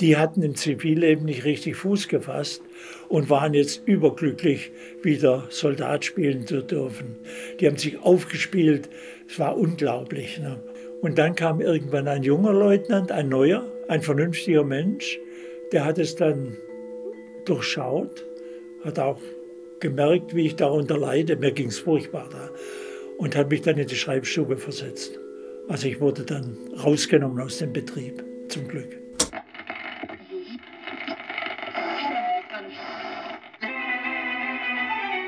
Die 0.00 0.16
hatten 0.16 0.42
im 0.42 0.54
Zivilleben 0.54 1.24
nicht 1.24 1.44
richtig 1.44 1.76
Fuß 1.76 2.08
gefasst 2.08 2.62
und 3.08 3.30
waren 3.30 3.54
jetzt 3.54 3.82
überglücklich, 3.86 4.70
wieder 5.02 5.44
Soldat 5.48 6.04
spielen 6.04 6.46
zu 6.46 6.62
dürfen. 6.62 7.16
Die 7.58 7.66
haben 7.66 7.78
sich 7.78 7.98
aufgespielt. 8.02 8.90
Es 9.26 9.38
war 9.38 9.56
unglaublich. 9.56 10.38
Ne? 10.38 10.60
Und 11.00 11.16
dann 11.16 11.34
kam 11.34 11.60
irgendwann 11.60 12.08
ein 12.08 12.22
junger 12.22 12.52
Leutnant, 12.52 13.10
ein 13.10 13.28
neuer, 13.30 13.64
ein 13.88 14.02
vernünftiger 14.02 14.64
Mensch, 14.64 15.18
der 15.72 15.84
hat 15.84 15.98
es 15.98 16.14
dann 16.14 16.56
durchschaut, 17.44 18.24
hat 18.84 18.98
auch 18.98 19.20
gemerkt, 19.80 20.34
wie 20.34 20.46
ich 20.46 20.56
darunter 20.56 20.98
leide. 20.98 21.36
Mir 21.36 21.52
ging 21.52 21.68
es 21.68 21.78
furchtbar 21.78 22.28
da. 22.30 22.50
Und 23.18 23.34
hat 23.34 23.50
mich 23.50 23.62
dann 23.62 23.78
in 23.78 23.86
die 23.86 23.96
Schreibstube 23.96 24.56
versetzt. 24.56 25.18
Also 25.68 25.88
ich 25.88 26.00
wurde 26.00 26.22
dann 26.22 26.56
rausgenommen 26.82 27.40
aus 27.40 27.58
dem 27.58 27.72
Betrieb, 27.72 28.22
zum 28.48 28.68
Glück. 28.68 28.98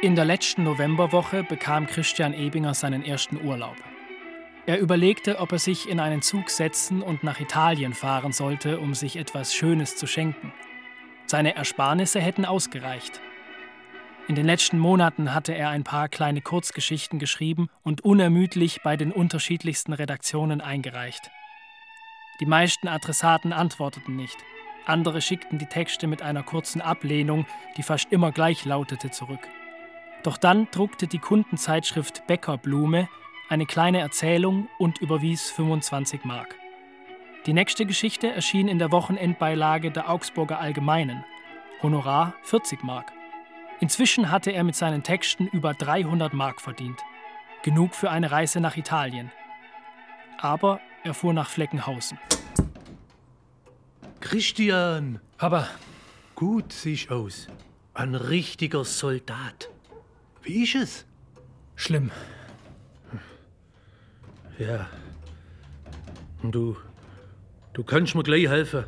In 0.00 0.14
der 0.14 0.24
letzten 0.24 0.62
Novemberwoche 0.62 1.42
bekam 1.42 1.88
Christian 1.88 2.32
Ebinger 2.32 2.72
seinen 2.74 3.04
ersten 3.04 3.44
Urlaub. 3.44 3.74
Er 4.66 4.78
überlegte, 4.78 5.38
ob 5.40 5.50
er 5.50 5.58
sich 5.58 5.88
in 5.88 5.98
einen 5.98 6.22
Zug 6.22 6.50
setzen 6.50 7.02
und 7.02 7.24
nach 7.24 7.40
Italien 7.40 7.94
fahren 7.94 8.32
sollte, 8.32 8.78
um 8.78 8.94
sich 8.94 9.16
etwas 9.16 9.54
Schönes 9.54 9.96
zu 9.96 10.06
schenken. 10.06 10.52
Seine 11.26 11.56
Ersparnisse 11.56 12.20
hätten 12.20 12.44
ausgereicht. 12.44 13.20
In 14.28 14.34
den 14.34 14.44
letzten 14.44 14.78
Monaten 14.78 15.32
hatte 15.32 15.54
er 15.54 15.70
ein 15.70 15.84
paar 15.84 16.10
kleine 16.10 16.42
Kurzgeschichten 16.42 17.18
geschrieben 17.18 17.70
und 17.82 18.02
unermüdlich 18.02 18.82
bei 18.82 18.94
den 18.94 19.10
unterschiedlichsten 19.10 19.94
Redaktionen 19.94 20.60
eingereicht. 20.60 21.30
Die 22.38 22.44
meisten 22.46 22.88
Adressaten 22.88 23.54
antworteten 23.54 24.16
nicht. 24.16 24.36
Andere 24.84 25.22
schickten 25.22 25.58
die 25.58 25.66
Texte 25.66 26.06
mit 26.06 26.20
einer 26.20 26.42
kurzen 26.42 26.82
Ablehnung, 26.82 27.46
die 27.78 27.82
fast 27.82 28.12
immer 28.12 28.30
gleich 28.30 28.66
lautete, 28.66 29.10
zurück. 29.10 29.48
Doch 30.22 30.36
dann 30.36 30.68
druckte 30.72 31.06
die 31.06 31.20
Kundenzeitschrift 31.20 32.26
Bäckerblume 32.26 33.08
eine 33.48 33.64
kleine 33.64 34.00
Erzählung 34.00 34.68
und 34.78 34.98
überwies 34.98 35.50
25 35.52 36.24
Mark. 36.24 36.54
Die 37.46 37.54
nächste 37.54 37.86
Geschichte 37.86 38.30
erschien 38.30 38.68
in 38.68 38.78
der 38.78 38.92
Wochenendbeilage 38.92 39.90
der 39.90 40.10
Augsburger 40.10 40.60
Allgemeinen. 40.60 41.24
Honorar 41.82 42.34
40 42.42 42.82
Mark. 42.82 43.17
Inzwischen 43.80 44.30
hatte 44.30 44.50
er 44.50 44.64
mit 44.64 44.74
seinen 44.74 45.02
Texten 45.02 45.46
über 45.46 45.72
300 45.72 46.32
Mark 46.34 46.60
verdient. 46.60 47.00
Genug 47.62 47.94
für 47.94 48.10
eine 48.10 48.30
Reise 48.30 48.60
nach 48.60 48.76
Italien. 48.76 49.30
Aber 50.38 50.80
er 51.04 51.14
fuhr 51.14 51.32
nach 51.32 51.48
Fleckenhausen. 51.48 52.18
Christian! 54.20 55.20
Papa. 55.36 55.68
Gut 56.34 56.72
siehst 56.72 57.10
aus. 57.10 57.48
Ein 57.94 58.14
richtiger 58.14 58.84
Soldat. 58.84 59.70
Wie 60.42 60.64
ist 60.64 60.74
es? 60.74 61.06
Schlimm. 61.76 62.10
Ja. 64.58 64.88
Und 66.42 66.52
du, 66.52 66.76
du 67.72 67.84
kannst 67.84 68.14
mir 68.16 68.24
gleich 68.24 68.48
helfen. 68.48 68.84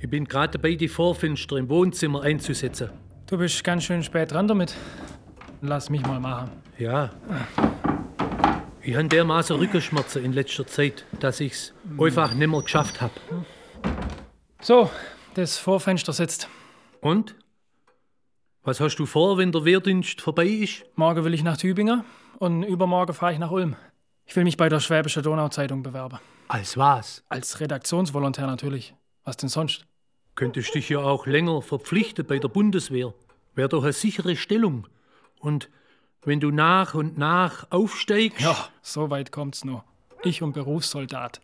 Ich 0.00 0.10
bin 0.10 0.24
gerade 0.24 0.58
dabei, 0.58 0.74
die 0.74 0.88
Vorfenster 0.88 1.56
im 1.56 1.68
Wohnzimmer 1.68 2.22
einzusetzen. 2.22 2.90
Du 3.26 3.36
bist 3.36 3.64
ganz 3.64 3.82
schön 3.82 4.04
spät 4.04 4.30
dran 4.30 4.46
damit. 4.46 4.76
Lass 5.60 5.90
mich 5.90 6.00
mal 6.02 6.20
machen. 6.20 6.48
Ja. 6.78 7.10
Ich 8.82 8.94
habe 8.94 9.08
dermaßen 9.08 9.56
Rückenschmerzen 9.56 10.24
in 10.24 10.32
letzter 10.32 10.64
Zeit, 10.64 11.04
dass 11.18 11.40
ich's 11.40 11.74
einfach 11.98 12.34
nimmer 12.34 12.62
geschafft 12.62 13.00
habe. 13.00 13.14
So, 14.60 14.88
das 15.34 15.58
Vorfenster 15.58 16.12
sitzt. 16.12 16.48
Und? 17.00 17.34
Was 18.62 18.78
hast 18.78 18.96
du 18.96 19.06
vor, 19.06 19.38
wenn 19.38 19.50
der 19.50 19.64
Wehrdienst 19.64 20.20
vorbei 20.20 20.46
ist? 20.46 20.84
Morgen 20.94 21.24
will 21.24 21.34
ich 21.34 21.42
nach 21.42 21.56
Tübingen 21.56 22.04
und 22.38 22.62
übermorgen 22.62 23.12
fahre 23.12 23.32
ich 23.32 23.40
nach 23.40 23.50
Ulm. 23.50 23.74
Ich 24.24 24.36
will 24.36 24.44
mich 24.44 24.56
bei 24.56 24.68
der 24.68 24.78
Schwäbische 24.78 25.22
Donauzeitung 25.22 25.82
bewerben. 25.82 26.20
Als 26.46 26.76
was? 26.76 27.24
Als 27.28 27.58
Redaktionsvolontär 27.58 28.46
natürlich. 28.46 28.94
Was 29.24 29.36
denn 29.36 29.48
sonst? 29.48 29.84
Könntest 30.36 30.74
dich 30.74 30.90
ja 30.90 30.98
auch 30.98 31.26
länger 31.26 31.62
verpflichten 31.62 32.26
bei 32.26 32.38
der 32.38 32.48
Bundeswehr. 32.48 33.14
Wäre 33.54 33.70
doch 33.70 33.82
eine 33.82 33.94
sichere 33.94 34.36
Stellung. 34.36 34.86
Und 35.40 35.70
wenn 36.24 36.40
du 36.40 36.50
nach 36.50 36.94
und 36.94 37.16
nach 37.16 37.66
aufsteigst. 37.70 38.40
Ja, 38.40 38.68
so 38.82 39.08
weit 39.08 39.32
kommt's 39.32 39.64
nur. 39.64 39.82
Ich 40.22 40.42
und 40.42 40.52
Berufssoldat. 40.52 41.40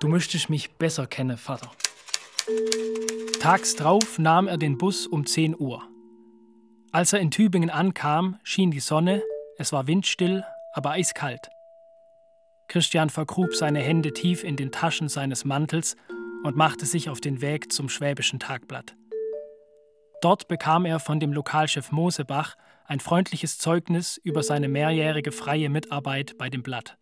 Du 0.00 0.08
müsstest 0.08 0.50
mich 0.50 0.70
besser 0.72 1.06
kennen, 1.06 1.38
Vater. 1.38 1.70
Tags 3.40 3.74
drauf 3.74 4.18
nahm 4.18 4.48
er 4.48 4.58
den 4.58 4.76
Bus 4.76 5.06
um 5.06 5.24
10 5.24 5.58
Uhr. 5.58 5.82
Als 6.92 7.14
er 7.14 7.20
in 7.20 7.30
Tübingen 7.30 7.70
ankam, 7.70 8.38
schien 8.42 8.70
die 8.70 8.80
Sonne, 8.80 9.22
es 9.56 9.72
war 9.72 9.86
windstill, 9.86 10.44
aber 10.72 10.90
eiskalt. 10.90 11.48
Christian 12.68 13.08
vergrub 13.08 13.54
seine 13.54 13.80
Hände 13.80 14.12
tief 14.12 14.44
in 14.44 14.56
den 14.56 14.72
Taschen 14.72 15.08
seines 15.08 15.44
Mantels 15.44 15.96
und 16.42 16.56
machte 16.56 16.86
sich 16.86 17.08
auf 17.08 17.20
den 17.20 17.40
Weg 17.40 17.72
zum 17.72 17.88
Schwäbischen 17.88 18.38
Tagblatt. 18.38 18.94
Dort 20.20 20.48
bekam 20.48 20.84
er 20.84 21.00
von 21.00 21.18
dem 21.18 21.32
Lokalchef 21.32 21.92
Mosebach 21.92 22.56
ein 22.84 23.00
freundliches 23.00 23.58
Zeugnis 23.58 24.20
über 24.22 24.42
seine 24.42 24.68
mehrjährige 24.68 25.32
freie 25.32 25.70
Mitarbeit 25.70 26.36
bei 26.36 26.50
dem 26.50 26.62
Blatt. 26.62 26.98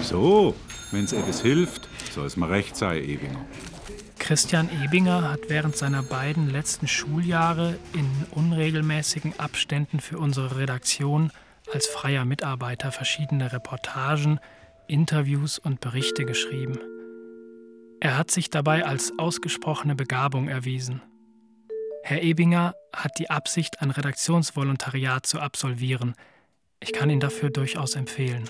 So, 0.00 0.54
wenn's 0.90 1.12
etwas 1.12 1.42
hilft, 1.42 1.88
soll 2.12 2.26
es 2.26 2.36
mir 2.36 2.50
recht 2.50 2.76
sein, 2.76 3.02
Ebinger. 3.02 3.44
Christian 4.18 4.68
Ebinger 4.84 5.28
hat 5.28 5.48
während 5.48 5.76
seiner 5.76 6.02
beiden 6.02 6.50
letzten 6.50 6.86
Schuljahre 6.86 7.78
in 7.94 8.08
unregelmäßigen 8.30 9.34
Abständen 9.40 9.98
für 9.98 10.18
unsere 10.18 10.58
Redaktion 10.58 11.32
als 11.72 11.86
freier 11.86 12.24
Mitarbeiter 12.24 12.92
verschiedene 12.92 13.52
Reportagen, 13.52 14.38
Interviews 14.86 15.58
und 15.58 15.80
Berichte 15.80 16.24
geschrieben. 16.24 16.78
Er 18.02 18.16
hat 18.16 18.30
sich 18.30 18.48
dabei 18.48 18.86
als 18.86 19.12
ausgesprochene 19.18 19.94
Begabung 19.94 20.48
erwiesen. 20.48 21.02
Herr 22.02 22.22
Ebinger 22.22 22.74
hat 22.96 23.18
die 23.18 23.28
Absicht, 23.28 23.82
ein 23.82 23.90
Redaktionsvolontariat 23.90 25.26
zu 25.26 25.38
absolvieren. 25.38 26.14
Ich 26.80 26.94
kann 26.94 27.10
ihn 27.10 27.20
dafür 27.20 27.50
durchaus 27.50 27.96
empfehlen. 27.96 28.48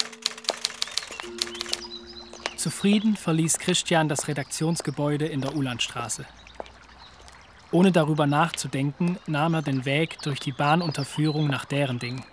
Zufrieden 2.57 3.17
verließ 3.17 3.59
Christian 3.59 4.09
das 4.09 4.29
Redaktionsgebäude 4.29 5.27
in 5.27 5.41
der 5.41 5.57
Ulandstraße. 5.57 6.27
Ohne 7.73 7.91
darüber 7.91 8.29
nachzudenken, 8.29 9.19
nahm 9.27 9.55
er 9.55 9.63
den 9.63 9.85
Weg 9.85 10.19
durch 10.23 10.39
die 10.39 10.53
Bahnunterführung 10.53 11.49
nach 11.49 11.65
Derending. 11.65 12.25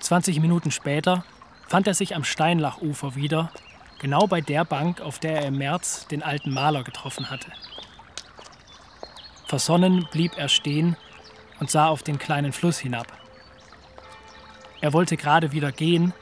20 0.00 0.38
Minuten 0.38 0.70
später 0.70 1.24
fand 1.66 1.88
er 1.88 1.94
sich 1.94 2.14
am 2.14 2.22
Steinlachufer 2.22 3.16
wieder, 3.16 3.50
genau 3.98 4.26
bei 4.26 4.40
der 4.40 4.64
Bank, 4.64 5.00
auf 5.00 5.18
der 5.18 5.40
er 5.40 5.46
im 5.46 5.58
März 5.58 6.06
den 6.08 6.22
alten 6.22 6.52
Maler 6.52 6.84
getroffen 6.84 7.30
hatte. 7.30 7.50
Versonnen 9.46 10.06
blieb 10.10 10.36
er 10.36 10.48
stehen 10.48 10.96
und 11.60 11.70
sah 11.70 11.88
auf 11.88 12.02
den 12.02 12.18
kleinen 12.18 12.52
Fluss 12.52 12.78
hinab. 12.78 13.06
Er 14.80 14.92
wollte 14.92 15.16
gerade 15.16 15.52
wieder 15.52 15.72
gehen, 15.72 16.12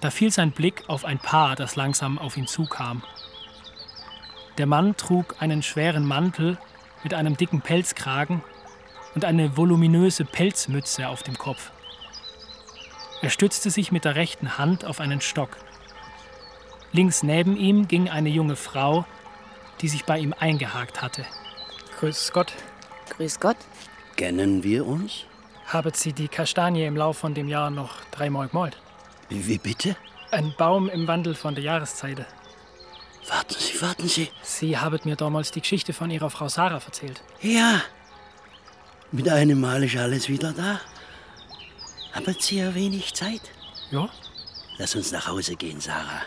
da 0.00 0.10
fiel 0.10 0.30
sein 0.30 0.50
Blick 0.50 0.84
auf 0.88 1.04
ein 1.04 1.18
Paar, 1.18 1.56
das 1.56 1.76
langsam 1.76 2.18
auf 2.18 2.36
ihn 2.36 2.46
zukam. 2.46 3.02
Der 4.58 4.66
Mann 4.66 4.96
trug 4.96 5.36
einen 5.40 5.62
schweren 5.62 6.06
Mantel 6.06 6.58
mit 7.02 7.14
einem 7.14 7.36
dicken 7.36 7.60
Pelzkragen 7.60 8.42
und 9.14 9.24
eine 9.24 9.56
voluminöse 9.56 10.24
Pelzmütze 10.24 11.08
auf 11.08 11.22
dem 11.22 11.38
Kopf. 11.38 11.70
Er 13.22 13.30
stützte 13.30 13.70
sich 13.70 13.92
mit 13.92 14.04
der 14.04 14.16
rechten 14.16 14.58
Hand 14.58 14.84
auf 14.84 15.00
einen 15.00 15.20
Stock. 15.20 15.56
Links 16.94 17.24
neben 17.24 17.56
ihm 17.56 17.88
ging 17.88 18.08
eine 18.08 18.28
junge 18.28 18.54
Frau, 18.54 19.04
die 19.80 19.88
sich 19.88 20.04
bei 20.04 20.16
ihm 20.16 20.32
eingehakt 20.38 21.02
hatte. 21.02 21.26
Grüß 21.98 22.30
Gott. 22.32 22.52
Grüß 23.10 23.40
Gott. 23.40 23.56
Kennen 24.14 24.62
wir 24.62 24.86
uns? 24.86 25.24
Habet 25.66 25.96
Sie 25.96 26.12
die 26.12 26.28
Kastanie 26.28 26.84
im 26.86 26.96
Lauf 26.96 27.18
von 27.18 27.34
dem 27.34 27.48
Jahr 27.48 27.70
noch 27.70 27.96
dreimal 28.12 28.46
gemalt? 28.46 28.78
Wie 29.28 29.58
bitte? 29.58 29.96
Ein 30.30 30.54
Baum 30.56 30.88
im 30.88 31.08
Wandel 31.08 31.34
von 31.34 31.56
der 31.56 31.64
Jahreszeit. 31.64 32.24
Warten 33.28 33.56
Sie, 33.58 33.82
warten 33.82 34.06
Sie. 34.06 34.30
Sie 34.42 34.78
habet 34.78 35.04
mir 35.04 35.16
damals 35.16 35.50
die 35.50 35.62
Geschichte 35.62 35.92
von 35.92 36.12
Ihrer 36.12 36.30
Frau 36.30 36.48
Sarah 36.48 36.80
erzählt. 36.84 37.24
Ja. 37.40 37.82
Mit 39.10 39.28
einem 39.28 39.60
Mal 39.60 39.82
ist 39.82 39.96
alles 39.96 40.28
wieder 40.28 40.52
da. 40.52 40.80
Haben 42.12 42.36
Sie 42.38 42.60
ja 42.60 42.72
wenig 42.72 43.14
Zeit? 43.14 43.50
Ja. 43.90 44.08
Lass 44.78 44.94
uns 44.94 45.10
nach 45.10 45.26
Hause 45.26 45.56
gehen, 45.56 45.80
Sarah. 45.80 46.22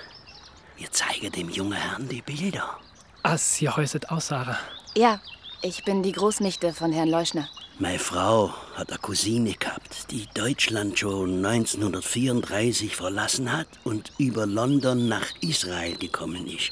Wir 0.77 0.91
zeigen 0.91 1.31
dem 1.31 1.49
jungen 1.49 1.73
Herrn 1.73 2.07
die 2.07 2.21
Bilder. 2.21 2.77
Ah, 3.23 3.37
Sie 3.37 3.67
häuset 3.67 4.09
aus, 4.09 4.27
Sarah. 4.27 4.59
Ja, 4.95 5.19
ich 5.61 5.83
bin 5.83 6.03
die 6.03 6.11
Großnichte 6.11 6.71
von 6.73 6.91
Herrn 6.91 7.09
Leuschner. 7.09 7.49
Meine 7.79 7.99
Frau 7.99 8.53
hat 8.75 8.89
eine 8.89 8.99
Cousine 8.99 9.53
gehabt, 9.53 10.11
die 10.11 10.27
Deutschland 10.33 10.97
schon 10.97 11.43
1934 11.45 12.95
verlassen 12.95 13.51
hat 13.51 13.67
und 13.83 14.11
über 14.17 14.45
London 14.45 15.07
nach 15.07 15.27
Israel 15.41 15.95
gekommen 15.97 16.47
ist. 16.47 16.71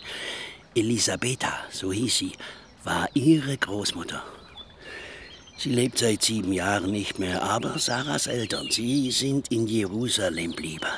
Elisabetha, 0.75 1.53
so 1.71 1.91
hieß 1.91 2.17
sie, 2.17 2.31
war 2.83 3.07
ihre 3.13 3.57
Großmutter. 3.57 4.23
Sie 5.57 5.69
lebt 5.69 5.97
seit 5.97 6.21
sieben 6.21 6.53
Jahren 6.53 6.91
nicht 6.91 7.17
mehr, 7.17 7.41
aber 7.41 7.79
Sarahs 7.79 8.27
Eltern, 8.27 8.69
sie 8.69 9.09
sind 9.11 9.51
in 9.51 9.67
Jerusalem 9.67 10.51
blieben. 10.51 10.89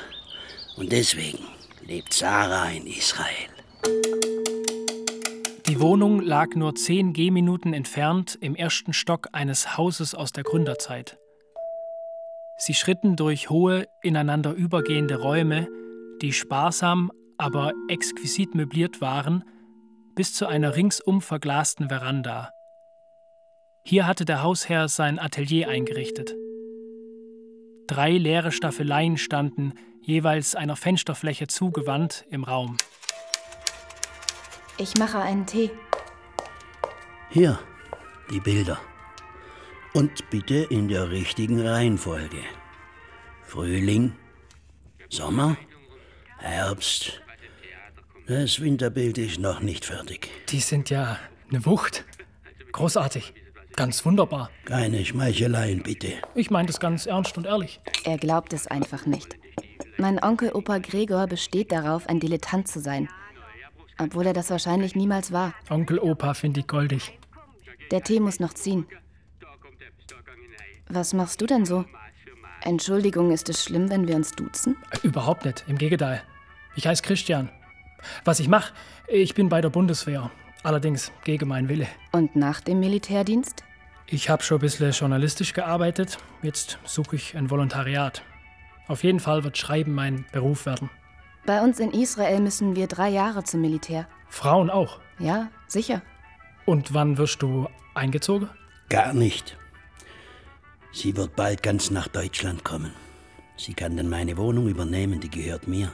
Und 0.76 0.92
deswegen 0.92 1.44
lebt 1.88 2.12
Sarah 2.12 2.68
in 2.68 2.86
Israel. 2.86 3.48
Die 5.66 5.80
Wohnung 5.80 6.20
lag 6.20 6.54
nur 6.54 6.74
zehn 6.74 7.14
Gehminuten 7.14 7.72
entfernt 7.72 8.36
im 8.42 8.54
ersten 8.54 8.92
Stock 8.92 9.28
eines 9.32 9.78
Hauses 9.78 10.14
aus 10.14 10.32
der 10.32 10.44
Gründerzeit. 10.44 11.16
Sie 12.58 12.74
schritten 12.74 13.16
durch 13.16 13.48
hohe, 13.48 13.88
ineinander 14.02 14.52
übergehende 14.52 15.18
Räume, 15.18 15.66
die 16.20 16.34
sparsam, 16.34 17.10
aber 17.38 17.72
exquisit 17.88 18.54
möbliert 18.54 19.00
waren, 19.00 19.44
bis 20.14 20.34
zu 20.34 20.46
einer 20.46 20.76
ringsum 20.76 21.22
verglasten 21.22 21.88
Veranda. 21.88 22.50
Hier 23.82 24.06
hatte 24.06 24.26
der 24.26 24.42
Hausherr 24.42 24.88
sein 24.88 25.18
Atelier 25.18 25.70
eingerichtet. 25.70 26.34
Drei 27.86 28.10
leere 28.18 28.52
Staffeleien 28.52 29.16
standen, 29.16 29.72
jeweils 30.08 30.54
einer 30.54 30.74
Fensterfläche 30.74 31.48
zugewandt, 31.48 32.24
im 32.30 32.42
Raum. 32.42 32.78
Ich 34.78 34.96
mache 34.96 35.18
einen 35.18 35.44
Tee. 35.44 35.70
Hier, 37.28 37.58
die 38.30 38.40
Bilder. 38.40 38.80
Und 39.92 40.30
bitte 40.30 40.66
in 40.70 40.88
der 40.88 41.10
richtigen 41.10 41.60
Reihenfolge. 41.60 42.38
Frühling, 43.42 44.14
Sommer, 45.10 45.58
Herbst. 46.38 47.20
Das 48.26 48.60
Winterbild 48.60 49.18
ist 49.18 49.38
noch 49.38 49.60
nicht 49.60 49.84
fertig. 49.84 50.30
Die 50.48 50.60
sind 50.60 50.88
ja 50.88 51.18
eine 51.50 51.66
Wucht. 51.66 52.06
Großartig. 52.72 53.34
Ganz 53.76 54.04
wunderbar. 54.06 54.50
Keine 54.64 55.04
Schmeicheleien, 55.04 55.82
bitte. 55.82 56.14
Ich 56.34 56.50
meine 56.50 56.66
das 56.66 56.80
ganz 56.80 57.04
ernst 57.04 57.36
und 57.36 57.44
ehrlich. 57.44 57.80
Er 58.04 58.16
glaubt 58.16 58.54
es 58.54 58.66
einfach 58.66 59.04
nicht. 59.04 59.36
Mein 59.96 60.22
Onkel 60.22 60.52
Opa 60.52 60.78
Gregor 60.78 61.26
besteht 61.26 61.72
darauf, 61.72 62.08
ein 62.08 62.20
Dilettant 62.20 62.68
zu 62.68 62.80
sein. 62.80 63.08
Obwohl 63.98 64.26
er 64.26 64.32
das 64.32 64.50
wahrscheinlich 64.50 64.94
niemals 64.94 65.32
war. 65.32 65.54
Onkel 65.70 65.98
Opa 65.98 66.34
finde 66.34 66.60
ich 66.60 66.66
goldig. 66.66 67.18
Der 67.90 68.02
Tee 68.02 68.20
muss 68.20 68.38
noch 68.38 68.54
ziehen. 68.54 68.86
Was 70.88 71.12
machst 71.12 71.40
du 71.40 71.46
denn 71.46 71.64
so? 71.64 71.84
Entschuldigung, 72.62 73.30
ist 73.30 73.48
es 73.48 73.62
schlimm, 73.62 73.90
wenn 73.90 74.08
wir 74.08 74.16
uns 74.16 74.32
duzen? 74.32 74.76
Überhaupt 75.02 75.44
nicht. 75.44 75.64
Im 75.68 75.78
Gegenteil. 75.78 76.22
Ich 76.76 76.86
heiße 76.86 77.02
Christian. 77.02 77.50
Was 78.24 78.40
ich 78.40 78.48
mache, 78.48 78.72
ich 79.06 79.34
bin 79.34 79.48
bei 79.48 79.60
der 79.60 79.70
Bundeswehr. 79.70 80.30
Allerdings 80.62 81.12
gegen 81.24 81.48
meinen 81.48 81.68
Wille. 81.68 81.86
Und 82.12 82.36
nach 82.36 82.60
dem 82.60 82.80
Militärdienst? 82.80 83.64
Ich 84.06 84.30
habe 84.30 84.42
schon 84.42 84.58
ein 84.58 84.60
bisschen 84.60 84.90
journalistisch 84.92 85.52
gearbeitet. 85.52 86.18
Jetzt 86.42 86.78
suche 86.84 87.16
ich 87.16 87.36
ein 87.36 87.50
Volontariat. 87.50 88.22
Auf 88.88 89.04
jeden 89.04 89.20
Fall 89.20 89.44
wird 89.44 89.58
Schreiben 89.58 89.94
mein 89.94 90.24
Beruf 90.32 90.66
werden. 90.66 90.90
Bei 91.46 91.62
uns 91.62 91.78
in 91.78 91.92
Israel 91.92 92.40
müssen 92.40 92.74
wir 92.74 92.86
drei 92.86 93.08
Jahre 93.08 93.44
zum 93.44 93.60
Militär. 93.60 94.06
Frauen 94.28 94.70
auch. 94.70 95.00
Ja, 95.18 95.48
sicher. 95.66 96.02
Und 96.66 96.92
wann 96.94 97.16
wirst 97.18 97.42
du 97.42 97.68
eingezogen? 97.94 98.48
Gar 98.88 99.12
nicht. 99.12 99.56
Sie 100.92 101.16
wird 101.16 101.36
bald 101.36 101.62
ganz 101.62 101.90
nach 101.90 102.08
Deutschland 102.08 102.64
kommen. 102.64 102.92
Sie 103.56 103.74
kann 103.74 103.96
dann 103.96 104.08
meine 104.08 104.36
Wohnung 104.36 104.68
übernehmen, 104.68 105.20
die 105.20 105.30
gehört 105.30 105.68
mir. 105.68 105.92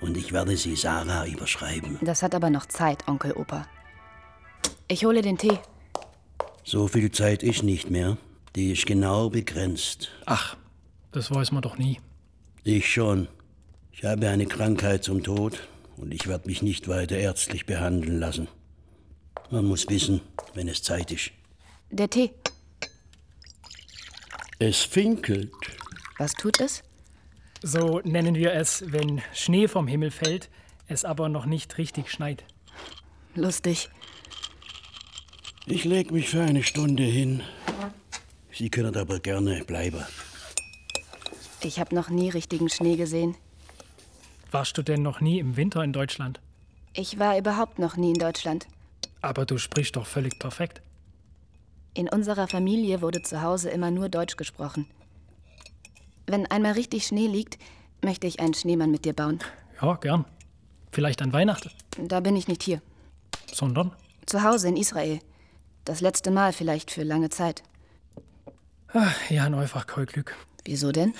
Und 0.00 0.16
ich 0.16 0.32
werde 0.32 0.56
sie 0.56 0.76
Sarah 0.76 1.26
überschreiben. 1.26 1.98
Das 2.02 2.22
hat 2.22 2.34
aber 2.34 2.50
noch 2.50 2.66
Zeit, 2.66 3.06
Onkel 3.08 3.32
Opa. 3.32 3.66
Ich 4.88 5.04
hole 5.04 5.22
den 5.22 5.38
Tee. 5.38 5.58
So 6.64 6.88
viel 6.88 7.10
Zeit 7.10 7.42
ist 7.42 7.62
nicht 7.62 7.90
mehr. 7.90 8.16
Die 8.54 8.72
ist 8.72 8.86
genau 8.86 9.30
begrenzt. 9.30 10.10
Ach, 10.26 10.56
das 11.12 11.34
weiß 11.34 11.52
man 11.52 11.62
doch 11.62 11.78
nie. 11.78 12.00
Ich 12.68 12.90
schon. 12.92 13.28
Ich 13.92 14.02
habe 14.02 14.28
eine 14.28 14.44
Krankheit 14.44 15.04
zum 15.04 15.22
Tod 15.22 15.68
und 15.98 16.12
ich 16.12 16.26
werde 16.26 16.48
mich 16.48 16.62
nicht 16.62 16.88
weiter 16.88 17.16
ärztlich 17.16 17.64
behandeln 17.64 18.18
lassen. 18.18 18.48
Man 19.52 19.66
muss 19.66 19.88
wissen, 19.88 20.20
wenn 20.54 20.66
es 20.66 20.82
Zeit 20.82 21.12
ist. 21.12 21.30
Der 21.92 22.10
Tee. 22.10 22.32
Es 24.58 24.80
finkelt. 24.80 25.52
Was 26.18 26.32
tut 26.32 26.60
es? 26.60 26.82
So 27.62 28.00
nennen 28.02 28.34
wir 28.34 28.52
es, 28.52 28.82
wenn 28.88 29.22
Schnee 29.32 29.68
vom 29.68 29.86
Himmel 29.86 30.10
fällt, 30.10 30.50
es 30.88 31.04
aber 31.04 31.28
noch 31.28 31.46
nicht 31.46 31.78
richtig 31.78 32.10
schneit. 32.10 32.42
Lustig. 33.36 33.90
Ich 35.66 35.84
leg 35.84 36.10
mich 36.10 36.30
für 36.30 36.42
eine 36.42 36.64
Stunde 36.64 37.04
hin. 37.04 37.44
Sie 38.50 38.70
können 38.70 38.96
aber 38.96 39.20
gerne 39.20 39.62
bleiben. 39.64 40.04
Ich 41.60 41.80
habe 41.80 41.94
noch 41.94 42.10
nie 42.10 42.30
richtigen 42.30 42.68
Schnee 42.68 42.96
gesehen. 42.96 43.36
Warst 44.50 44.78
du 44.78 44.82
denn 44.82 45.02
noch 45.02 45.20
nie 45.20 45.38
im 45.38 45.56
Winter 45.56 45.82
in 45.82 45.92
Deutschland? 45.92 46.40
Ich 46.92 47.18
war 47.18 47.38
überhaupt 47.38 47.78
noch 47.78 47.96
nie 47.96 48.12
in 48.12 48.18
Deutschland. 48.18 48.66
Aber 49.20 49.44
du 49.44 49.58
sprichst 49.58 49.96
doch 49.96 50.06
völlig 50.06 50.38
perfekt. 50.38 50.80
In 51.94 52.08
unserer 52.08 52.46
Familie 52.46 53.00
wurde 53.00 53.22
zu 53.22 53.42
Hause 53.42 53.70
immer 53.70 53.90
nur 53.90 54.08
Deutsch 54.08 54.36
gesprochen. 54.36 54.86
Wenn 56.26 56.46
einmal 56.46 56.72
richtig 56.72 57.06
Schnee 57.06 57.26
liegt, 57.26 57.58
möchte 58.02 58.26
ich 58.26 58.40
einen 58.40 58.54
Schneemann 58.54 58.90
mit 58.90 59.04
dir 59.04 59.14
bauen. 59.14 59.40
Ja, 59.80 59.94
gern. 59.94 60.24
Vielleicht 60.92 61.22
an 61.22 61.32
Weihnachten. 61.32 61.70
Da 61.98 62.20
bin 62.20 62.36
ich 62.36 62.48
nicht 62.48 62.62
hier. 62.62 62.80
Sondern? 63.52 63.92
Zu 64.26 64.42
Hause 64.42 64.68
in 64.68 64.76
Israel. 64.76 65.20
Das 65.84 66.00
letzte 66.00 66.30
Mal 66.30 66.52
vielleicht 66.52 66.90
für 66.90 67.02
lange 67.02 67.30
Zeit. 67.30 67.62
Ach, 68.92 69.14
ich 69.30 69.38
habe 69.38 69.56
einfach 69.56 69.86
kein 69.86 70.06
Glück. 70.06 70.34
Wieso 70.64 70.92
denn? 70.92 71.14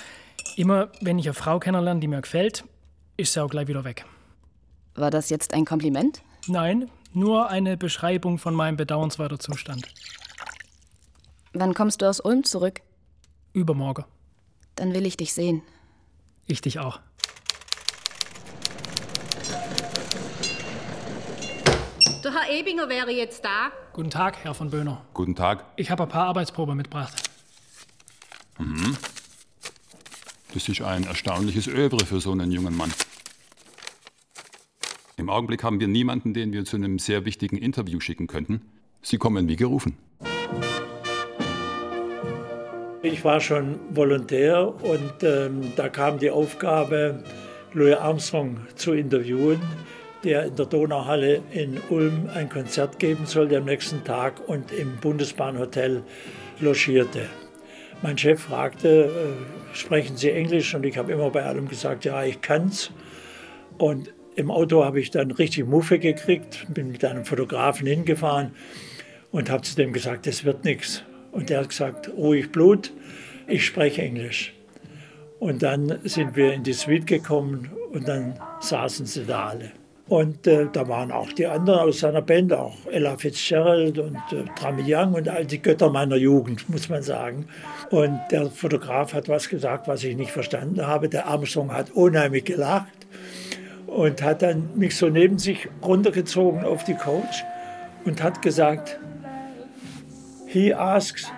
Immer, 0.55 0.89
wenn 1.01 1.19
ich 1.19 1.27
eine 1.27 1.33
Frau 1.33 1.59
kennenlerne, 1.59 1.99
die 1.99 2.07
mir 2.07 2.21
gefällt, 2.21 2.63
ist 3.17 3.33
sie 3.33 3.43
auch 3.43 3.49
gleich 3.49 3.67
wieder 3.67 3.83
weg. 3.83 4.05
War 4.95 5.11
das 5.11 5.29
jetzt 5.29 5.53
ein 5.53 5.65
Kompliment? 5.65 6.21
Nein, 6.47 6.89
nur 7.13 7.49
eine 7.49 7.77
Beschreibung 7.77 8.37
von 8.37 8.53
meinem 8.53 8.77
bedauernswerten 8.77 9.39
Zustand. 9.39 9.87
Wann 11.53 11.73
kommst 11.73 12.01
du 12.01 12.05
aus 12.05 12.19
Ulm 12.19 12.43
zurück? 12.43 12.81
Übermorgen. 13.53 14.05
Dann 14.75 14.93
will 14.93 15.05
ich 15.05 15.17
dich 15.17 15.33
sehen. 15.33 15.61
Ich 16.45 16.61
dich 16.61 16.79
auch. 16.79 16.99
Der 22.23 22.33
Herr 22.33 22.49
Ebinger 22.51 22.89
wäre 22.89 23.11
jetzt 23.11 23.43
da. 23.43 23.71
Guten 23.93 24.09
Tag, 24.09 24.37
Herr 24.43 24.53
von 24.53 24.69
Böhner. 24.69 25.01
Guten 25.13 25.35
Tag. 25.35 25.65
Ich 25.75 25.89
habe 25.89 26.03
ein 26.03 26.09
paar 26.09 26.27
Arbeitsproben 26.27 26.75
mitgebracht. 26.75 27.29
Mhm. 28.59 28.97
Das 30.57 30.67
ist 30.67 30.81
ein 30.81 31.03
erstaunliches 31.03 31.67
Övre 31.67 32.03
für 32.03 32.19
so 32.19 32.31
einen 32.31 32.51
jungen 32.51 32.75
Mann. 32.75 32.91
Im 35.15 35.29
Augenblick 35.29 35.63
haben 35.63 35.79
wir 35.79 35.87
niemanden, 35.87 36.33
den 36.33 36.51
wir 36.51 36.65
zu 36.65 36.77
einem 36.77 36.97
sehr 36.97 37.25
wichtigen 37.25 37.57
Interview 37.57 37.99
schicken 37.99 38.25
könnten. 38.25 38.61
Sie 39.03 39.19
kommen 39.19 39.47
wie 39.47 39.55
gerufen. 39.55 39.99
Ich 43.03 43.23
war 43.23 43.39
schon 43.39 43.79
Volontär 43.91 44.73
und 44.83 45.21
ähm, 45.21 45.73
da 45.75 45.89
kam 45.89 46.17
die 46.17 46.31
Aufgabe, 46.31 47.23
Louis 47.73 47.95
Armstrong 47.95 48.61
zu 48.73 48.93
interviewen, 48.93 49.61
der 50.23 50.45
in 50.45 50.55
der 50.55 50.65
Donauhalle 50.65 51.43
in 51.51 51.79
Ulm 51.91 52.31
ein 52.33 52.49
Konzert 52.49 52.97
geben 52.97 53.27
sollte 53.27 53.57
am 53.57 53.65
nächsten 53.65 54.03
Tag 54.03 54.41
und 54.49 54.71
im 54.71 54.97
Bundesbahnhotel 54.97 56.01
logierte. 56.59 57.29
Mein 58.01 58.17
Chef 58.17 58.41
fragte, 58.41 59.05
äh, 59.05 59.66
sprechen 59.79 60.17
Sie 60.17 60.31
Englisch? 60.31 60.73
Und 60.75 60.85
ich 60.85 60.97
habe 60.97 61.11
immer 61.11 61.29
bei 61.29 61.43
allem 61.43 61.67
gesagt, 61.67 62.05
ja, 62.05 62.23
ich 62.23 62.41
kann's. 62.41 62.91
Und 63.77 64.13
im 64.35 64.51
Auto 64.51 64.83
habe 64.83 64.99
ich 64.99 65.11
dann 65.11 65.31
richtig 65.31 65.65
Muffe 65.65 65.99
gekriegt, 65.99 66.67
bin 66.73 66.91
mit 66.91 67.03
einem 67.03 67.25
Fotografen 67.25 67.87
hingefahren 67.87 68.51
und 69.31 69.49
habe 69.49 69.63
zu 69.63 69.75
dem 69.75 69.93
gesagt, 69.93 70.27
das 70.27 70.43
wird 70.43 70.63
nichts. 70.63 71.03
Und 71.31 71.49
der 71.49 71.59
hat 71.59 71.69
gesagt, 71.69 72.09
ruhig 72.09 72.51
Blut, 72.51 72.91
ich 73.47 73.65
spreche 73.65 74.01
Englisch. 74.01 74.53
Und 75.39 75.63
dann 75.63 75.99
sind 76.03 76.35
wir 76.35 76.53
in 76.53 76.63
die 76.63 76.73
Suite 76.73 77.05
gekommen 77.05 77.71
und 77.91 78.07
dann 78.07 78.39
saßen 78.59 79.05
sie 79.05 79.25
da 79.25 79.49
alle. 79.49 79.71
Und 80.09 80.47
äh, 80.47 80.67
da 80.71 80.87
waren 80.87 81.11
auch 81.11 81.33
die 81.33 81.47
anderen 81.47 81.81
aus 81.81 81.99
seiner 81.99 82.21
Band, 82.21 82.53
auch 82.53 82.75
Ella 82.89 83.17
Fitzgerald 83.17 83.99
und 83.99 84.15
äh, 84.31 84.45
Trami 84.55 84.83
Young 84.85 85.13
und 85.13 85.27
all 85.27 85.45
die 85.45 85.61
Götter 85.61 85.89
meiner 85.89 86.15
Jugend, 86.15 86.69
muss 86.69 86.87
man 86.87 87.03
sagen. 87.03 87.45
Und 87.89 88.19
der 88.31 88.49
Fotograf 88.49 89.13
hat 89.13 89.27
was 89.27 89.49
gesagt, 89.49 89.87
was 89.87 90.03
ich 90.03 90.15
nicht 90.15 90.31
verstanden 90.31 90.87
habe. 90.87 91.09
Der 91.09 91.27
Armstrong 91.27 91.73
hat 91.73 91.91
unheimlich 91.91 92.45
gelacht 92.45 92.87
und 93.85 94.21
hat 94.21 94.43
dann 94.43 94.69
mich 94.75 94.95
so 94.95 95.09
neben 95.09 95.39
sich 95.39 95.67
runtergezogen 95.83 96.63
auf 96.63 96.85
die 96.85 96.93
Couch 96.93 97.43
und 98.05 98.23
hat 98.23 98.41
gesagt, 98.41 98.97
he 100.47 100.73
asks, 100.73 101.29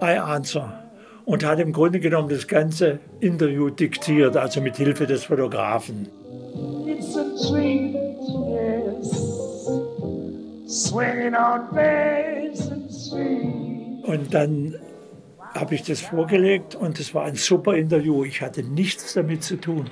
I 0.00 0.18
answer. 0.18 0.82
Und 1.26 1.44
hat 1.44 1.58
im 1.58 1.72
Grunde 1.72 1.98
genommen 1.98 2.28
das 2.28 2.46
ganze 2.46 3.00
Interview 3.20 3.68
diktiert, 3.68 4.36
also 4.36 4.60
mit 4.60 4.76
Hilfe 4.76 5.06
des 5.06 5.24
Fotografen. 5.24 6.08
It's 6.86 7.16
a 7.16 7.24
treat, 7.48 8.05
Und 14.02 14.34
dann 14.34 14.74
habe 15.54 15.74
ich 15.76 15.82
das 15.84 16.00
vorgelegt 16.00 16.74
und 16.74 16.98
es 16.98 17.14
war 17.14 17.24
ein 17.24 17.36
super 17.36 17.74
Interview. 17.74 18.24
Ich 18.24 18.42
hatte 18.42 18.62
nichts 18.62 19.14
damit 19.14 19.44
zu 19.44 19.56
tun. 19.56 19.88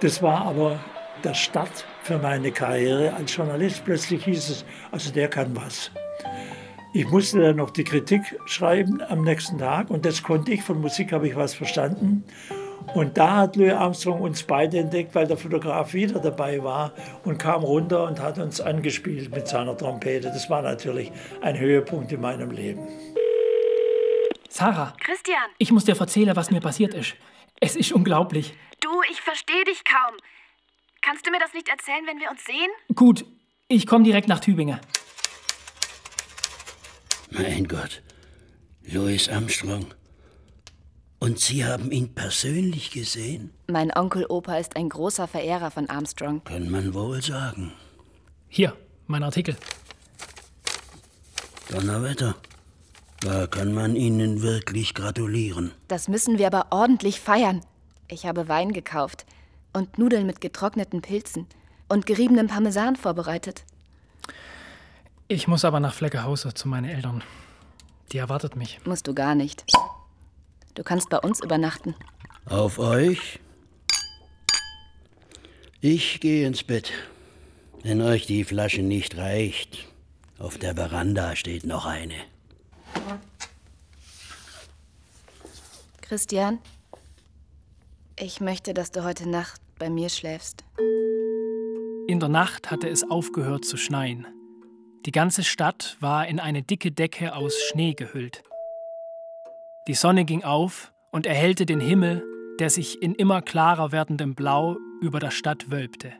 Das 0.00 0.22
war 0.22 0.42
aber 0.42 0.78
der 1.24 1.34
Start 1.34 1.86
für 2.02 2.18
meine 2.18 2.52
Karriere 2.52 3.14
als 3.14 3.34
Journalist. 3.34 3.84
Plötzlich 3.84 4.24
hieß 4.24 4.50
es, 4.50 4.64
also 4.90 5.10
der 5.12 5.28
kann 5.28 5.56
was. 5.56 5.90
Ich 6.92 7.08
musste 7.10 7.40
dann 7.40 7.56
noch 7.56 7.70
die 7.70 7.84
Kritik 7.84 8.20
schreiben 8.44 9.00
am 9.08 9.24
nächsten 9.24 9.56
Tag 9.56 9.88
und 9.90 10.04
das 10.04 10.22
konnte 10.22 10.52
ich. 10.52 10.62
Von 10.62 10.80
Musik 10.82 11.12
habe 11.12 11.26
ich 11.26 11.36
was 11.36 11.54
verstanden. 11.54 12.24
Und 12.94 13.16
da 13.16 13.36
hat 13.38 13.56
Louis 13.56 13.72
Armstrong 13.72 14.20
uns 14.20 14.42
beide 14.42 14.78
entdeckt, 14.78 15.14
weil 15.14 15.26
der 15.26 15.36
Fotograf 15.36 15.94
wieder 15.94 16.20
dabei 16.20 16.62
war 16.62 16.92
und 17.24 17.38
kam 17.38 17.62
runter 17.62 18.04
und 18.04 18.20
hat 18.20 18.38
uns 18.38 18.60
angespielt 18.60 19.34
mit 19.34 19.48
seiner 19.48 19.76
Trompete. 19.76 20.28
Das 20.28 20.50
war 20.50 20.62
natürlich 20.62 21.10
ein 21.40 21.58
Höhepunkt 21.58 22.12
in 22.12 22.20
meinem 22.20 22.50
Leben. 22.50 22.86
Sarah. 24.48 24.94
Christian. 25.00 25.42
Ich 25.58 25.72
muss 25.72 25.84
dir 25.84 25.98
erzählen, 25.98 26.36
was 26.36 26.50
mir 26.50 26.60
passiert 26.60 26.92
ist. 26.92 27.14
Es 27.60 27.76
ist 27.76 27.92
unglaublich. 27.92 28.54
Du, 28.80 28.90
ich 29.10 29.20
verstehe 29.20 29.64
dich 29.64 29.84
kaum. 29.84 30.16
Kannst 31.00 31.26
du 31.26 31.30
mir 31.30 31.38
das 31.38 31.54
nicht 31.54 31.68
erzählen, 31.68 32.06
wenn 32.06 32.20
wir 32.20 32.30
uns 32.30 32.44
sehen? 32.44 32.70
Gut, 32.94 33.24
ich 33.68 33.86
komme 33.86 34.04
direkt 34.04 34.28
nach 34.28 34.40
Tübingen. 34.40 34.78
Mein 37.30 37.66
Gott, 37.66 38.02
Louis 38.82 39.28
Armstrong. 39.28 39.86
Und 41.22 41.38
Sie 41.38 41.64
haben 41.64 41.92
ihn 41.92 42.12
persönlich 42.12 42.90
gesehen? 42.90 43.52
Mein 43.68 43.96
Onkel 43.96 44.26
Opa 44.28 44.56
ist 44.56 44.74
ein 44.74 44.88
großer 44.88 45.28
Verehrer 45.28 45.70
von 45.70 45.88
Armstrong. 45.88 46.42
Kann 46.42 46.68
man 46.68 46.94
wohl 46.94 47.22
sagen. 47.22 47.72
Hier, 48.48 48.76
mein 49.06 49.22
Artikel. 49.22 49.56
Donnerwetter. 51.70 52.34
Da 53.20 53.46
kann 53.46 53.72
man 53.72 53.94
Ihnen 53.94 54.42
wirklich 54.42 54.94
gratulieren. 54.94 55.70
Das 55.86 56.08
müssen 56.08 56.38
wir 56.38 56.48
aber 56.48 56.66
ordentlich 56.70 57.20
feiern. 57.20 57.60
Ich 58.08 58.26
habe 58.26 58.48
Wein 58.48 58.72
gekauft 58.72 59.24
und 59.72 59.98
Nudeln 59.98 60.26
mit 60.26 60.40
getrockneten 60.40 61.02
Pilzen 61.02 61.46
und 61.88 62.04
geriebenem 62.04 62.48
Parmesan 62.48 62.96
vorbereitet. 62.96 63.62
Ich 65.28 65.46
muss 65.46 65.64
aber 65.64 65.78
nach 65.78 65.94
Fleckehause 65.94 66.52
zu 66.52 66.66
meinen 66.66 66.90
Eltern. 66.90 67.22
Die 68.10 68.18
erwartet 68.18 68.56
mich. 68.56 68.80
Musst 68.84 69.06
du 69.06 69.14
gar 69.14 69.36
nicht. 69.36 69.64
Du 70.74 70.82
kannst 70.82 71.10
bei 71.10 71.18
uns 71.18 71.42
übernachten. 71.42 71.94
Auf 72.46 72.78
euch? 72.78 73.40
Ich 75.80 76.20
gehe 76.20 76.46
ins 76.46 76.62
Bett. 76.62 76.92
Wenn 77.82 78.00
euch 78.00 78.26
die 78.26 78.44
Flasche 78.44 78.82
nicht 78.82 79.16
reicht, 79.16 79.86
auf 80.38 80.56
der 80.56 80.74
Veranda 80.76 81.36
steht 81.36 81.64
noch 81.64 81.86
eine. 81.86 82.14
Christian, 86.00 86.58
ich 88.18 88.40
möchte, 88.40 88.74
dass 88.74 88.90
du 88.90 89.02
heute 89.02 89.28
Nacht 89.28 89.60
bei 89.78 89.90
mir 89.90 90.08
schläfst. 90.08 90.64
In 92.06 92.20
der 92.20 92.28
Nacht 92.28 92.70
hatte 92.70 92.88
es 92.88 93.08
aufgehört 93.08 93.64
zu 93.64 93.76
schneien. 93.76 94.26
Die 95.06 95.12
ganze 95.12 95.42
Stadt 95.42 95.96
war 96.00 96.28
in 96.28 96.38
eine 96.38 96.62
dicke 96.62 96.92
Decke 96.92 97.34
aus 97.34 97.54
Schnee 97.70 97.94
gehüllt. 97.94 98.44
Die 99.88 99.94
Sonne 99.94 100.24
ging 100.24 100.44
auf 100.44 100.92
und 101.10 101.26
erhellte 101.26 101.66
den 101.66 101.80
Himmel, 101.80 102.24
der 102.60 102.70
sich 102.70 103.02
in 103.02 103.16
immer 103.16 103.42
klarer 103.42 103.90
werdendem 103.90 104.36
Blau 104.36 104.76
über 105.00 105.18
der 105.18 105.32
Stadt 105.32 105.72
wölbte. 105.72 106.12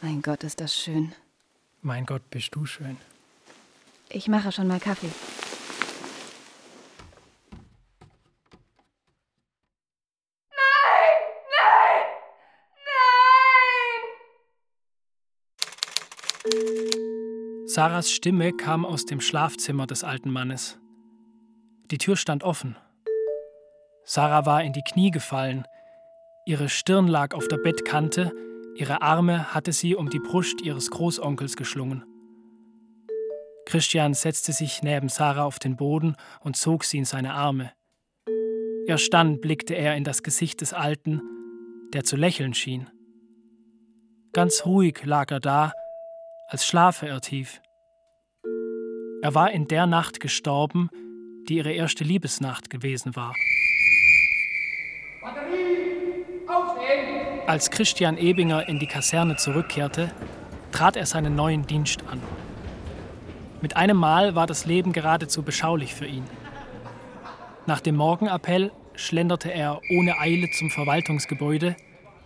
Mein 0.00 0.22
Gott, 0.22 0.42
ist 0.42 0.60
das 0.60 0.76
schön. 0.76 1.12
Mein 1.82 2.04
Gott, 2.04 2.28
bist 2.30 2.52
du 2.56 2.66
schön. 2.66 2.96
Ich 4.08 4.26
mache 4.26 4.50
schon 4.50 4.66
mal 4.66 4.80
Kaffee. 4.80 5.10
Sarahs 17.66 18.10
Stimme 18.10 18.52
kam 18.52 18.84
aus 18.84 19.06
dem 19.06 19.20
Schlafzimmer 19.20 19.86
des 19.86 20.02
alten 20.02 20.30
Mannes. 20.30 20.81
Die 21.92 21.98
Tür 21.98 22.16
stand 22.16 22.42
offen. 22.42 22.74
Sarah 24.04 24.46
war 24.46 24.64
in 24.64 24.72
die 24.72 24.82
Knie 24.82 25.10
gefallen. 25.10 25.66
Ihre 26.46 26.70
Stirn 26.70 27.06
lag 27.06 27.34
auf 27.34 27.48
der 27.48 27.58
Bettkante, 27.58 28.32
ihre 28.74 29.02
Arme 29.02 29.52
hatte 29.52 29.72
sie 29.72 29.94
um 29.94 30.08
die 30.08 30.18
Brust 30.18 30.62
ihres 30.62 30.90
Großonkels 30.90 31.54
geschlungen. 31.54 32.02
Christian 33.66 34.14
setzte 34.14 34.52
sich 34.52 34.82
neben 34.82 35.10
Sarah 35.10 35.44
auf 35.44 35.58
den 35.58 35.76
Boden 35.76 36.16
und 36.40 36.56
zog 36.56 36.84
sie 36.84 36.96
in 36.96 37.04
seine 37.04 37.34
Arme. 37.34 37.72
Erst 38.86 39.10
blickte 39.42 39.74
er 39.74 39.94
in 39.94 40.04
das 40.04 40.22
Gesicht 40.22 40.62
des 40.62 40.72
Alten, 40.72 41.20
der 41.92 42.04
zu 42.04 42.16
lächeln 42.16 42.54
schien. 42.54 42.88
Ganz 44.32 44.64
ruhig 44.64 45.04
lag 45.04 45.30
er 45.30 45.40
da, 45.40 45.72
als 46.48 46.66
schlafe 46.66 47.06
er 47.06 47.20
tief. 47.20 47.60
Er 49.20 49.34
war 49.34 49.50
in 49.50 49.68
der 49.68 49.86
Nacht 49.86 50.20
gestorben, 50.20 50.88
die 51.48 51.56
ihre 51.56 51.72
erste 51.72 52.04
Liebesnacht 52.04 52.70
gewesen 52.70 53.16
war. 53.16 53.34
Als 57.46 57.70
Christian 57.70 58.16
Ebinger 58.16 58.68
in 58.68 58.78
die 58.78 58.86
Kaserne 58.86 59.36
zurückkehrte, 59.36 60.12
trat 60.70 60.96
er 60.96 61.06
seinen 61.06 61.34
neuen 61.34 61.66
Dienst 61.66 62.04
an. 62.08 62.20
Mit 63.60 63.76
einem 63.76 63.96
Mal 63.96 64.34
war 64.34 64.46
das 64.46 64.64
Leben 64.64 64.92
geradezu 64.92 65.42
beschaulich 65.42 65.94
für 65.94 66.06
ihn. 66.06 66.24
Nach 67.66 67.80
dem 67.80 67.96
Morgenappell 67.96 68.72
schlenderte 68.94 69.52
er 69.52 69.80
ohne 69.90 70.18
Eile 70.18 70.50
zum 70.50 70.70
Verwaltungsgebäude 70.70 71.76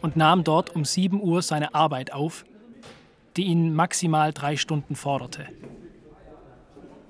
und 0.00 0.16
nahm 0.16 0.44
dort 0.44 0.74
um 0.74 0.84
7 0.84 1.20
Uhr 1.20 1.42
seine 1.42 1.74
Arbeit 1.74 2.12
auf, 2.12 2.44
die 3.36 3.44
ihn 3.44 3.74
maximal 3.74 4.32
drei 4.32 4.56
Stunden 4.56 4.96
forderte. 4.96 5.46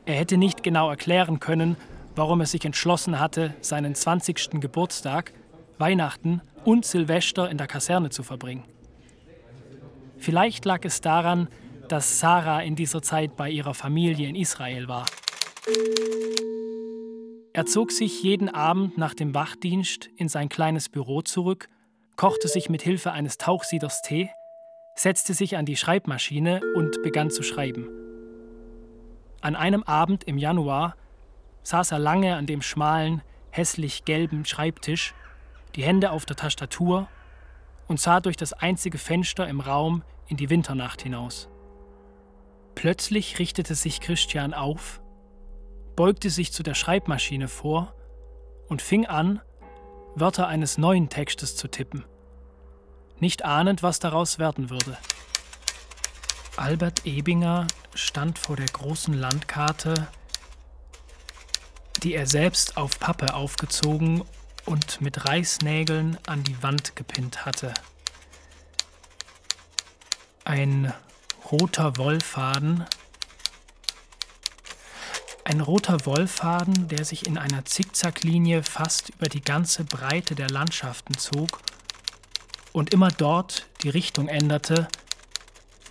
Er 0.07 0.15
hätte 0.15 0.37
nicht 0.37 0.63
genau 0.63 0.89
erklären 0.91 1.41
können, 1.41 1.77
warum 2.17 2.41
er 2.41 2.47
sich 2.47 2.64
entschlossen 2.64 3.21
hatte, 3.21 3.55
seinen 3.61 3.95
20. 3.95 4.61
Geburtstag, 4.61 5.33
Weihnachten 5.79 6.41
und 6.64 6.85
Silvester 6.85 7.49
in 7.49 7.59
der 7.59 7.67
Kaserne 7.67 8.11
zu 8.11 8.23
verbringen. 8.23 8.64
Vielleicht 10.19 10.64
lag 10.64 10.85
es 10.85 11.01
daran, 11.01 11.49
dass 11.89 12.19
Sarah 12.19 12.62
in 12.62 12.75
dieser 12.75 13.03
Zeit 13.03 13.37
bei 13.37 13.49
ihrer 13.49 13.75
Familie 13.75 14.29
in 14.29 14.35
Israel 14.35 14.89
war. 14.89 15.07
Er 17.53 17.67
zog 17.67 17.93
sich 17.93 18.23
jeden 18.23 18.49
Abend 18.49 18.99
nach 18.99 19.14
dem 19.14 19.35
Wachdienst 19.35 20.11
in 20.17 20.29
sein 20.29 20.49
kleines 20.49 20.89
Büro 20.89 21.23
zurück, 21.23 21.69
kochte 22.17 22.49
sich 22.49 22.69
mit 22.69 22.83
Hilfe 22.83 23.12
eines 23.12 23.39
Tauchsieders 23.39 24.03
Tee 24.03 24.31
setzte 24.97 25.35
sich 25.35 25.57
an 25.57 25.67
die 25.67 25.77
Schreibmaschine 25.77 26.61
und 26.75 27.03
begann 27.03 27.31
zu 27.31 27.43
schreiben. 27.43 27.89
An 29.43 29.55
einem 29.55 29.83
Abend 29.85 30.25
im 30.25 30.39
Januar 30.39 30.97
saß 31.67 31.93
er 31.93 31.99
lange 31.99 32.37
an 32.37 32.47
dem 32.47 32.62
schmalen, 32.62 33.23
hässlich 33.51 34.05
gelben 34.05 34.45
Schreibtisch, 34.45 35.14
die 35.75 35.83
Hände 35.83 36.11
auf 36.11 36.25
der 36.25 36.37
Tastatur 36.37 37.09
und 37.87 38.01
sah 38.01 38.21
durch 38.21 38.37
das 38.37 38.53
einzige 38.53 38.99
Fenster 38.99 39.49
im 39.49 39.61
Raum 39.61 40.03
in 40.29 40.37
die 40.37 40.51
Winternacht 40.51 41.03
hinaus. 41.03 41.49
Plötzlich 42.75 43.39
richtete 43.39 43.75
sich 43.75 44.01
Christian 44.01 44.55
auf, 44.55 45.01
beugte 45.97 46.31
sich 46.31 46.53
zu 46.53 46.62
der 46.62 46.75
Schreibmaschine 46.75 47.49
vor 47.49 47.95
und 48.69 48.83
fing 48.83 49.07
an, 49.07 49.41
Wörter 50.14 50.49
eines 50.49 50.79
neuen 50.79 51.09
Textes 51.09 51.57
zu 51.57 51.69
tippen 51.69 52.05
nicht 53.21 53.45
ahnend, 53.45 53.83
was 53.83 53.99
daraus 53.99 54.39
werden 54.39 54.71
würde. 54.71 54.97
Albert 56.57 57.07
Ebinger 57.07 57.67
stand 57.95 58.39
vor 58.39 58.57
der 58.57 58.67
großen 58.67 59.14
Landkarte, 59.14 60.07
die 62.03 62.15
er 62.15 62.27
selbst 62.27 62.77
auf 62.77 62.99
Pappe 62.99 63.35
aufgezogen 63.35 64.25
und 64.65 65.01
mit 65.01 65.25
Reißnägeln 65.25 66.19
an 66.27 66.45
die 66.45 66.63
Wand 66.63 66.97
gepinnt 66.97 67.45
hatte. 67.47 67.73
Ein 70.45 70.93
roter 71.51 71.97
Wollfaden, 71.97 72.85
ein 75.45 75.61
roter 75.61 76.05
Wollfaden, 76.07 76.89
der 76.89 77.05
sich 77.05 77.27
in 77.27 77.39
einer 77.39 77.65
Zickzacklinie 77.65 78.65
fast 78.65 79.11
über 79.11 79.29
die 79.29 79.43
ganze 79.43 79.85
Breite 79.85 80.35
der 80.35 80.51
Landschaften 80.51 81.17
zog 81.17 81.61
und 82.73 82.93
immer 82.93 83.11
dort 83.11 83.67
die 83.83 83.89
Richtung 83.89 84.29
änderte, 84.29 84.89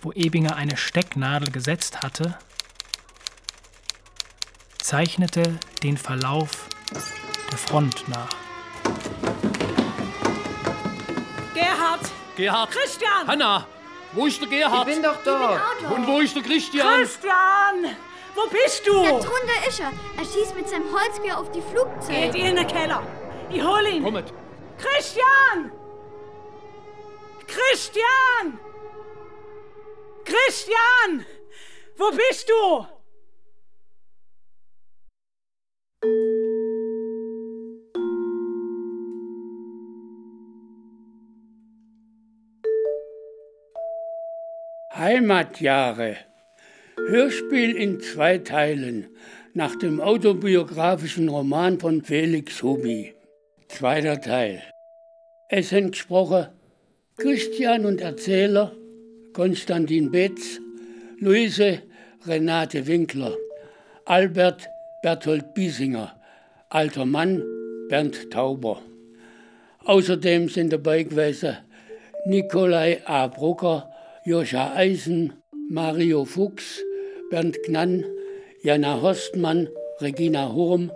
wo 0.02 0.12
Ebinger 0.12 0.56
eine 0.56 0.76
Stecknadel 0.76 1.50
gesetzt 1.50 2.02
hatte, 2.02 2.38
zeichnete 4.86 5.58
den 5.82 5.96
Verlauf 5.96 6.68
der 7.50 7.58
Front 7.58 8.08
nach. 8.08 8.28
Gerhard! 11.54 12.00
Gerhard! 12.36 12.70
Christian! 12.70 13.26
Hanna! 13.26 13.66
Wo 14.12 14.26
ist 14.26 14.40
der 14.40 14.48
Gerhard? 14.48 14.86
Ich 14.86 14.94
bin 14.94 15.02
doch 15.02 15.20
da. 15.24 15.60
Und 15.92 16.06
wo 16.06 16.20
ist 16.20 16.36
der 16.36 16.44
Christian? 16.44 17.00
Christian! 17.00 17.96
Wo 18.36 18.48
bist 18.48 18.86
du? 18.86 18.92
Da 18.92 19.10
drunter 19.10 19.68
ist 19.68 19.80
er. 19.80 19.90
Er 20.18 20.24
schießt 20.24 20.54
mit 20.54 20.68
seinem 20.68 20.86
Holzgewehr 20.92 21.36
auf 21.36 21.50
die 21.50 21.62
Flugzeuge. 21.62 22.20
Geht 22.20 22.34
ihr 22.36 22.50
in 22.50 22.56
den 22.56 22.66
Keller. 22.68 23.02
Ich 23.50 23.60
hol 23.60 23.84
ihn. 23.88 24.04
Kommet. 24.04 24.32
Christian! 24.78 25.72
Christian! 27.48 28.60
Christian! 30.24 31.26
Wo 31.96 32.12
bist 32.12 32.48
du? 32.48 32.95
Heimatjahre. 44.98 46.16
Hörspiel 47.08 47.76
in 47.76 48.00
zwei 48.00 48.38
Teilen 48.38 49.08
nach 49.52 49.76
dem 49.76 50.00
autobiografischen 50.00 51.28
Roman 51.28 51.78
von 51.78 52.02
Felix 52.02 52.62
Hubi. 52.62 53.14
Zweiter 53.68 54.18
Teil. 54.22 54.62
Es 55.50 55.68
sind 55.68 55.92
gesprochen 55.92 56.46
Christian 57.18 57.84
und 57.84 58.00
Erzähler 58.00 58.72
Konstantin 59.34 60.10
Betz, 60.10 60.60
Luise 61.18 61.82
Renate 62.26 62.86
Winkler, 62.86 63.36
Albert 64.06 64.66
Berthold 65.02 65.52
Biesinger, 65.52 66.18
alter 66.70 67.04
Mann 67.04 67.42
Bernd 67.90 68.30
Tauber. 68.30 68.80
Außerdem 69.84 70.48
sind 70.48 70.72
dabei 70.72 71.02
gewesen 71.02 71.58
Nikolai 72.24 73.02
A. 73.04 73.26
Brucker, 73.26 73.90
Joscha 74.26 74.74
Eisen, 74.74 75.34
Mario 75.70 76.24
Fuchs, 76.24 76.82
Bernd 77.30 77.62
Gnann, 77.64 78.04
Jana 78.60 79.00
Horstmann, 79.00 79.68
Regina 80.00 80.52
Hurm, 80.52 80.90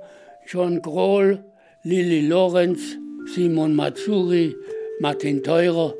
John 0.48 0.82
Grohl, 0.82 1.44
Lili 1.84 2.26
Lorenz, 2.26 2.98
Simon 3.32 3.76
Mazzuri, 3.76 4.56
Martin 4.98 5.44
Teurer, 5.44 5.94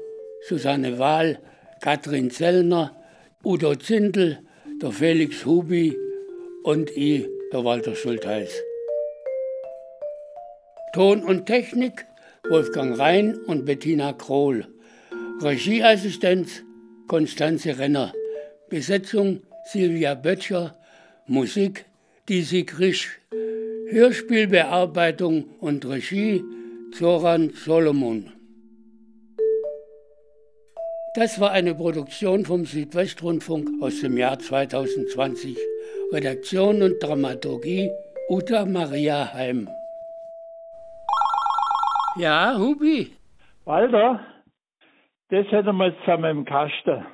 Susanne 0.48 0.98
Wahl, 0.98 1.38
Katrin 1.80 2.32
Zellner, 2.32 2.96
Udo 3.44 3.76
Zindel, 3.76 4.40
der 4.82 4.90
Felix 4.90 5.46
Hubi 5.46 5.96
und 6.64 6.90
ich, 6.96 7.28
der 7.52 7.64
Walter 7.64 7.94
Schultheiß. 7.94 8.60
Ton 10.94 11.22
und 11.22 11.46
Technik 11.46 12.06
Wolfgang 12.48 12.98
Rhein 12.98 13.36
und 13.46 13.66
Bettina 13.66 14.14
Krohl. 14.14 14.66
Regieassistenz 15.40 16.64
Konstanze 17.10 17.76
Renner. 17.76 18.12
Besetzung 18.68 19.40
Silvia 19.64 20.14
Böttcher. 20.14 20.76
Musik 21.26 21.84
Disi 22.28 22.64
Krisch. 22.64 23.18
Hörspielbearbeitung 23.88 25.56
und 25.58 25.84
Regie 25.86 26.44
Zoran 26.92 27.50
Solomon. 27.50 28.32
Das 31.16 31.40
war 31.40 31.50
eine 31.50 31.74
Produktion 31.74 32.44
vom 32.44 32.64
Südwestrundfunk 32.64 33.82
aus 33.82 34.02
dem 34.02 34.16
Jahr 34.16 34.38
2020. 34.38 35.58
Redaktion 36.12 36.80
und 36.80 37.02
Dramaturgie 37.02 37.90
Uta 38.28 38.64
Maria 38.66 39.34
Heim. 39.34 39.68
Ja, 42.16 42.56
Hubi? 42.56 43.10
Walter, 43.64 44.24
das 45.30 45.46
hätten 45.50 45.76
wir 45.76 45.88
jetzt 45.88 46.00
zusammen 46.00 46.38
im 46.38 46.44
Kasten. 46.44 47.06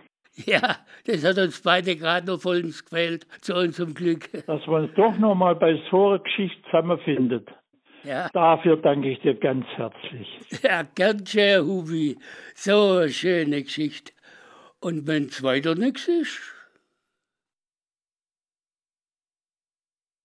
Ja, 0.45 0.77
das 1.07 1.25
hat 1.25 1.39
uns 1.39 1.63
beide 1.63 1.97
gerade 1.97 2.27
noch 2.27 2.41
vollends 2.41 2.85
gefällt, 2.85 3.27
zu 3.41 3.55
unserem 3.55 3.95
Glück. 3.95 4.31
Dass 4.47 4.67
man 4.67 4.85
uns 4.85 4.95
doch 4.95 5.17
noch 5.19 5.35
mal 5.35 5.55
bei 5.55 5.81
so 5.91 6.09
einer 6.09 6.19
Geschichte 6.19 6.63
zusammenfindet. 6.65 7.49
Ja. 8.05 8.29
Dafür 8.33 8.77
danke 8.77 9.11
ich 9.11 9.21
dir 9.21 9.35
ganz 9.35 9.67
herzlich. 9.77 10.29
Ja, 10.63 10.83
gern 10.95 11.27
schön, 11.27 11.67
Hubi. 11.67 12.19
So 12.55 12.99
eine 12.99 13.09
schöne 13.09 13.63
Geschichte. 13.63 14.13
Und 14.81 15.07
wenn's 15.07 15.43
weiter 15.43 15.75
nichts 15.75 16.07
ist, 16.07 16.39